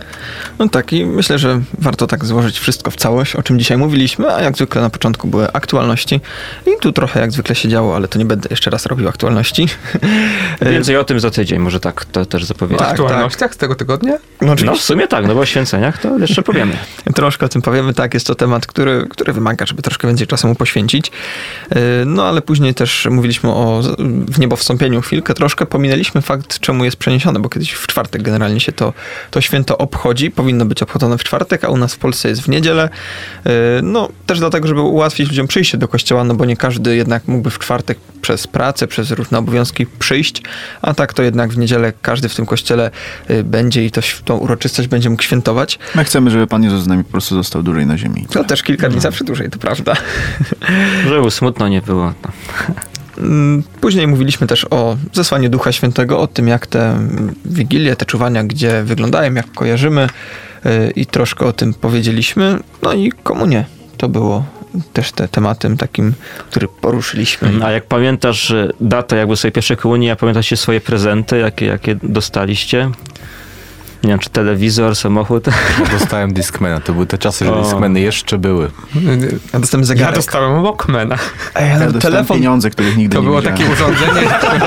No 0.58 0.68
tak 0.68 0.92
i 0.92 1.06
myślę, 1.06 1.38
że 1.38 1.60
warto 1.78 2.06
tak 2.06 2.24
złożyć 2.24 2.58
wszystko 2.58 2.90
w 2.90 2.96
całość, 2.96 3.36
o 3.36 3.42
czym 3.42 3.58
dzisiaj 3.58 3.78
mówiliśmy, 3.78 4.34
a 4.34 4.42
jak 4.42 4.56
zwykle 4.56 4.82
na 4.82 4.90
początku 4.90 5.28
były 5.28 5.52
aktualności 5.52 6.20
i 6.66 6.70
tu 6.80 6.92
trochę 6.92 7.20
jak 7.20 7.32
zwykle 7.32 7.54
się 7.54 7.68
działo, 7.68 7.96
ale 7.96 8.08
to 8.08 8.18
nie 8.18 8.24
będę 8.24 8.48
jeszcze 8.50 8.70
raz 8.70 8.86
robił 8.86 9.08
aktualności. 9.08 9.68
Więcej 10.62 10.96
o 10.96 11.04
tym 11.04 11.20
za 11.20 11.30
tydzień, 11.30 11.58
może 11.58 11.80
tak 11.80 12.04
to 12.04 12.26
też 12.26 12.44
zapowiedzieć. 12.44 12.78
Tak, 12.78 12.90
aktualnościach 12.90 13.54
z 13.54 13.56
tego 13.56 13.74
tygodnia? 13.74 14.12
No 14.40 14.54
No 14.64 14.74
w 14.74 14.80
sumie 14.80 15.08
tak, 15.08 15.26
no 15.26 15.34
bo 15.34 15.40
o 15.40 15.46
święceniach 15.46 15.98
to 15.98 16.18
jeszcze 16.18 16.42
powiemy. 16.52 16.76
troszkę 17.14 17.46
o 17.46 17.48
tym 17.48 17.62
powiemy, 17.62 17.94
tak, 17.94 18.14
jest 18.14 18.26
to 18.26 18.34
temat, 18.34 18.66
który, 18.66 19.06
który 19.10 19.32
wymaga, 19.32 19.66
żeby 19.66 19.82
troszkę 19.82 20.08
więcej 20.08 20.26
czasu 20.26 20.48
mu 20.48 20.54
poświęcić. 20.54 21.12
Yy, 21.70 21.76
No 22.06 22.24
ale 22.28 22.42
później 22.42 22.74
też 22.74 23.08
mówiliśmy 23.10 23.50
o 23.50 23.82
w 24.28 24.38
niebo 24.38 24.56
wstąpieniu 24.56 25.00
chwilkę, 25.00 25.34
troszkę 25.34 25.66
pominęliśmy 25.66 26.22
fakt, 26.22 26.58
czemu 26.58 26.84
jest 26.84 26.96
przeniesione, 26.96 27.40
bo 27.40 27.48
kiedyś 27.48 27.72
w 27.72 27.86
czwartek 27.86 28.22
generalnie 28.22 28.60
się 28.60 28.72
to, 28.72 28.92
to 29.30 29.40
święto 29.40 29.78
obchodzi. 29.78 30.13
Obchodzi. 30.14 30.30
Powinno 30.30 30.64
być 30.64 30.82
obchodzone 30.82 31.18
w 31.18 31.24
czwartek, 31.24 31.64
a 31.64 31.68
u 31.68 31.76
nas 31.76 31.94
w 31.94 31.98
Polsce 31.98 32.28
jest 32.28 32.42
w 32.42 32.48
niedzielę. 32.48 32.88
Yy, 33.44 33.52
No, 33.82 34.08
też 34.26 34.38
dlatego, 34.38 34.68
żeby 34.68 34.80
ułatwić 34.80 35.28
ludziom 35.28 35.46
przyjście 35.46 35.78
do 35.78 35.88
kościoła, 35.88 36.24
no 36.24 36.34
bo 36.34 36.44
nie 36.44 36.56
każdy 36.56 36.96
jednak 36.96 37.28
mógłby 37.28 37.50
w 37.50 37.58
czwartek 37.58 37.98
przez 38.22 38.46
pracę, 38.46 38.86
przez 38.86 39.10
różne 39.10 39.38
obowiązki 39.38 39.86
przyjść, 39.86 40.42
a 40.82 40.94
tak 40.94 41.14
to 41.14 41.22
jednak 41.22 41.50
w 41.50 41.58
niedzielę 41.58 41.92
każdy 42.02 42.28
w 42.28 42.34
tym 42.34 42.46
kościele 42.46 42.90
yy, 43.28 43.44
będzie 43.44 43.84
i 43.84 43.90
to, 43.90 44.00
tą 44.24 44.36
uroczystość 44.36 44.88
będzie 44.88 45.10
mógł 45.10 45.22
świętować. 45.22 45.78
My 45.94 46.04
chcemy, 46.04 46.30
żeby 46.30 46.46
Pan 46.46 46.62
Jezus 46.62 46.82
z 46.82 46.86
nami 46.86 47.04
po 47.04 47.10
prostu 47.10 47.34
został 47.34 47.62
dłużej 47.62 47.86
na 47.86 47.98
ziemi. 47.98 48.26
To 48.30 48.44
też 48.44 48.62
kilka 48.62 48.88
dni 48.88 49.00
zawsze 49.00 49.24
dłużej, 49.24 49.50
to 49.50 49.58
prawda. 49.58 49.96
Żeby 51.08 51.30
smutno 51.30 51.68
nie 51.68 51.82
było. 51.82 52.14
No. 52.22 52.30
Mm, 53.18 53.62
Później 53.80 54.06
mówiliśmy 54.06 54.46
też 54.46 54.66
o 54.70 54.96
zesłaniu 55.12 55.48
Ducha 55.48 55.72
Świętego, 55.72 56.20
o 56.20 56.26
tym, 56.26 56.48
jak 56.48 56.66
te 56.66 56.98
wigilie, 57.44 57.96
te 57.96 58.06
czuwania, 58.06 58.44
gdzie 58.44 58.82
wyglądają, 58.82 59.34
jak 59.34 59.52
kojarzymy 59.52 60.08
yy, 60.64 60.90
i 60.96 61.06
troszkę 61.06 61.46
o 61.46 61.52
tym 61.52 61.74
powiedzieliśmy. 61.74 62.58
No 62.82 62.92
i 62.92 63.12
komunie 63.22 63.64
to 63.96 64.08
było 64.08 64.44
też 64.92 65.12
te 65.12 65.28
tematem 65.28 65.76
takim, 65.76 66.12
który 66.50 66.68
poruszyliśmy. 66.68 67.50
A 67.64 67.70
jak 67.70 67.86
pamiętasz 67.86 68.50
e, 68.50 68.68
datę 68.80 69.16
jakby 69.16 69.36
swojej 69.36 69.52
pierwszej 69.52 69.76
komunii, 69.76 70.10
a 70.10 70.16
pamiętacie 70.16 70.56
swoje 70.56 70.80
prezenty, 70.80 71.38
jakie, 71.38 71.66
jakie 71.66 71.96
dostaliście? 72.02 72.90
Nie 74.04 74.10
wiem, 74.10 74.18
czy 74.18 74.30
telewizor, 74.30 74.96
samochód? 74.96 75.44
Dostałem 75.98 76.32
Discmana. 76.32 76.80
To 76.80 76.92
były 76.92 77.06
te 77.06 77.18
czasy, 77.18 77.44
że. 77.44 77.52
Discmany 77.62 78.00
jeszcze 78.00 78.38
były. 78.38 78.70
Ja 79.52 79.60
dostałem 79.60 79.82
Ja 79.82 79.86
zegarek. 79.86 80.14
dostałem 80.16 80.62
Walkmana. 80.62 81.16
Ej, 81.54 81.68
Ja 81.68 81.74
ale 81.74 81.84
dostałem 81.92 82.00
telefon 82.00 82.36
pieniądze, 82.36 82.70
których 82.70 82.96
nigdy 82.96 83.14
To 83.16 83.22
nie 83.22 83.26
było 83.28 83.40
widziałem. 83.40 83.58
takie 83.58 83.72
urządzenie, 83.72 84.28
które, 84.38 84.60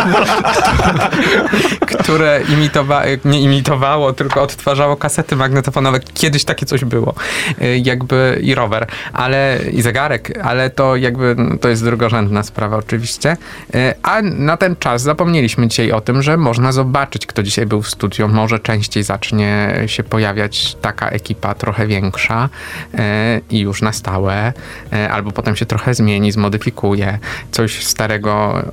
które 2.03 2.41
imitowa, 2.49 3.03
nie 3.25 3.41
imitowało, 3.41 4.13
tylko 4.13 4.41
odtwarzało 4.41 4.95
kasety 4.95 5.35
magnetofonowe. 5.35 5.99
Kiedyś 6.13 6.43
takie 6.45 6.65
coś 6.65 6.85
było. 6.85 7.13
Y, 7.61 7.77
Jakby 7.83 8.39
i 8.43 8.55
rower, 8.55 8.87
ale 9.13 9.59
i 9.73 9.81
zegarek, 9.81 10.39
ale 10.43 10.69
to 10.69 10.95
jakby 10.95 11.35
no, 11.37 11.57
to 11.57 11.69
jest 11.69 11.83
drugorzędna 11.83 12.43
sprawa 12.43 12.77
oczywiście. 12.77 13.37
Y, 13.75 13.93
A 14.03 14.21
na 14.21 14.57
ten 14.57 14.75
czas 14.75 15.01
zapomnieliśmy 15.01 15.67
dzisiaj 15.67 15.91
o 15.91 16.01
tym, 16.01 16.21
że 16.21 16.37
można 16.37 16.71
zobaczyć, 16.71 17.25
kto 17.25 17.43
dzisiaj 17.43 17.65
był 17.65 17.81
w 17.81 17.89
studio. 17.89 18.27
Może 18.27 18.59
częściej 18.59 19.03
zacznie 19.27 19.83
się 19.87 20.03
pojawiać 20.03 20.75
taka 20.81 21.09
ekipa 21.09 21.53
trochę 21.53 21.87
większa 21.87 22.49
y, 22.93 22.97
i 23.49 23.59
już 23.59 23.81
na 23.81 23.93
stałe, 23.93 24.53
y, 24.93 25.11
albo 25.11 25.31
potem 25.31 25.55
się 25.55 25.65
trochę 25.65 25.93
zmieni, 25.93 26.31
zmodyfikuje, 26.31 27.19
coś 27.51 27.85
starego 27.85 28.63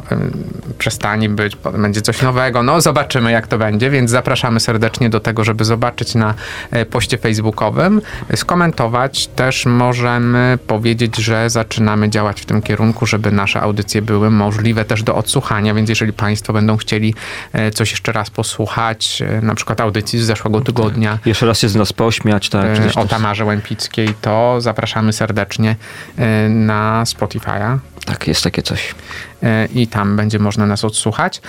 przestanie 0.79 1.29
być, 1.29 1.57
potem 1.57 1.83
będzie 1.83 2.03
coś 2.03 2.23
nowego. 2.23 2.63
No 2.63 2.81
zobaczymy 2.81 3.33
jak 3.33 3.47
to 3.47 3.59
będzie, 3.59 3.91
więc 3.91 4.11
zapraszamy 4.11 4.61
serdecznie 4.61 5.11
do 5.11 5.21
tego, 5.21 5.45
żeby 5.45 5.65
zobaczyć 5.65 6.15
na 6.15 6.35
e, 6.71 6.87
poście 6.87 7.19
facebookowym, 7.19 8.01
e, 8.29 8.37
skomentować. 8.37 9.27
Też 9.27 9.67
możemy 9.67 10.59
powiedzieć, 10.67 11.17
że 11.17 11.51
zaczynamy 11.51 12.11
działać 12.11 12.41
w 12.41 12.45
tym 12.45 12.63
kierunku, 12.63 13.07
żeby 13.07 13.33
nasze 13.33 13.61
audycje 13.61 14.03
były 14.03 14.31
możliwe 14.31 14.85
też 14.85 15.03
do 15.03 15.15
odsłuchania, 15.15 15.75
więc 15.75 15.89
jeżeli 15.89 16.13
Państwo 16.13 16.53
będą 16.53 16.77
chcieli 16.77 17.15
e, 17.53 17.71
coś 17.71 17.91
jeszcze 17.91 18.13
raz 18.13 18.31
posłuchać, 18.31 19.23
e, 19.23 19.41
na 19.41 19.55
przykład 19.55 19.81
audycji 19.81 20.19
z 20.19 20.23
zeszłego 20.23 20.44
tygodnia, 20.61 21.19
Jeszcze 21.27 21.47
raz 21.47 21.59
się 21.59 21.69
z 21.69 21.75
nas 21.75 21.93
pośmiać, 21.93 22.49
tak? 22.49 22.65
e, 22.65 23.01
o 23.01 23.07
Tamarze 23.07 23.45
Łępickiej, 23.45 24.09
to 24.21 24.61
zapraszamy 24.61 25.13
serdecznie 25.13 25.77
e, 26.17 26.49
na 26.49 27.05
Spotify'a. 27.05 27.79
Tak, 28.05 28.29
jest 28.29 28.45
takie 28.45 28.63
coś. 28.63 28.95
E, 29.43 29.67
i 29.67 29.87
tam 29.87 30.17
będzie 30.17 30.39
można 30.39 30.67
nas 30.67 30.85
odsłuchać. 30.85 31.43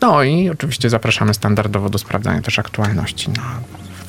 No 0.00 0.22
i 0.22 0.50
oczywiście 0.50 0.90
zapraszamy 0.90 1.34
standardowo 1.34 1.90
do 1.90 1.98
sprawdzania 1.98 2.42
też 2.42 2.58
aktualności 2.58 3.30
na 3.30 3.42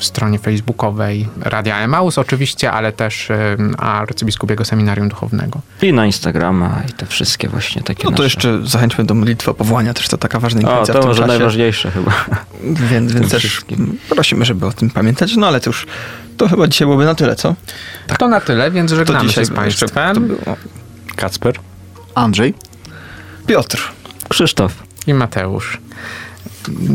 w 0.03 0.05
stronie 0.05 0.39
facebookowej 0.39 1.27
Radia 1.41 1.77
Emaus 1.79 2.17
oczywiście, 2.17 2.71
ale 2.71 2.91
też 2.91 3.29
Arcybiskupiego 3.77 4.65
Seminarium 4.65 5.09
Duchownego. 5.09 5.61
I 5.81 5.93
na 5.93 6.05
Instagrama 6.05 6.81
i 6.89 6.93
te 6.93 7.05
wszystkie 7.05 7.49
właśnie 7.49 7.81
takie 7.81 8.03
No 8.03 8.09
to 8.11 8.11
nasze. 8.11 8.23
jeszcze 8.23 8.59
zachęćmy 8.67 9.03
do 9.03 9.13
modlitwy 9.13 9.51
o 9.51 9.53
powołania, 9.53 9.93
też 9.93 10.07
to 10.07 10.17
taka 10.17 10.39
ważna 10.39 10.61
O, 10.69 10.71
intencja 10.71 10.93
to 10.93 10.99
w 10.99 11.01
tym 11.03 11.09
może 11.09 11.21
czasie. 11.21 11.27
najważniejsze 11.27 11.91
chyba. 11.91 12.11
Więc, 12.63 13.13
więc 13.13 13.31
też 13.31 13.43
wszystkim. 13.45 13.97
prosimy, 14.09 14.45
żeby 14.45 14.65
o 14.65 14.71
tym 14.71 14.89
pamiętać. 14.89 15.35
No 15.35 15.47
ale 15.47 15.59
to 15.59 15.69
już, 15.69 15.87
to 16.37 16.47
chyba 16.47 16.67
dzisiaj 16.67 16.85
byłoby 16.85 17.05
na 17.05 17.15
tyle, 17.15 17.35
co? 17.35 17.55
To 18.19 18.27
na 18.27 18.41
tyle, 18.41 18.71
więc 18.71 18.91
żegnamy 18.91 19.29
dzisiaj 19.29 19.45
się 19.45 19.51
z 19.51 19.55
Państwem 19.55 20.27
było. 20.27 20.57
Kacper? 21.15 21.55
Andrzej? 22.15 22.53
Piotr. 23.47 23.91
Krzysztof. 24.29 24.71
i 25.07 25.13
Mateusz. 25.13 25.77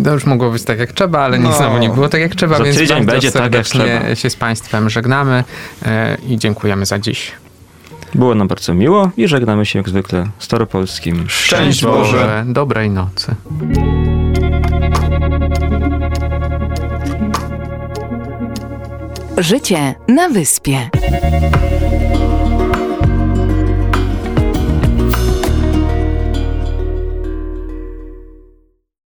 To 0.04 0.12
już 0.12 0.24
mogło 0.24 0.50
być 0.50 0.64
tak 0.64 0.78
jak 0.78 0.92
trzeba, 0.92 1.20
ale 1.20 1.38
nic 1.38 1.48
No. 1.48 1.56
znowu 1.56 1.78
nie 1.78 1.88
było 1.88 2.08
tak 2.08 2.20
jak 2.20 2.34
trzeba, 2.34 2.58
Za 2.58 2.64
więc 2.64 2.76
tydzień 2.76 2.96
bardzo 2.96 3.12
będzie 3.12 3.32
tak, 3.32 3.54
jak 3.54 3.66
trzeba. 3.66 4.14
się 4.14 4.30
z 4.30 4.36
Państwem 4.36 4.90
żegnamy 4.90 5.44
e, 5.86 6.16
i 6.28 6.38
dziękujemy 6.38 6.86
za 6.86 6.98
dziś. 6.98 7.32
Było 8.14 8.34
nam 8.34 8.48
bardzo 8.48 8.74
miło 8.74 9.10
i 9.16 9.28
żegnamy 9.28 9.66
się 9.66 9.78
jak 9.78 9.88
zwykle 9.88 10.26
staropolskim. 10.38 11.24
Szczęść 11.28 11.82
Boże. 11.84 12.44
Dobrej 12.48 12.90
nocy. 12.90 13.34
Życie 19.38 19.94
na 20.08 20.28
wyspie. 20.28 20.90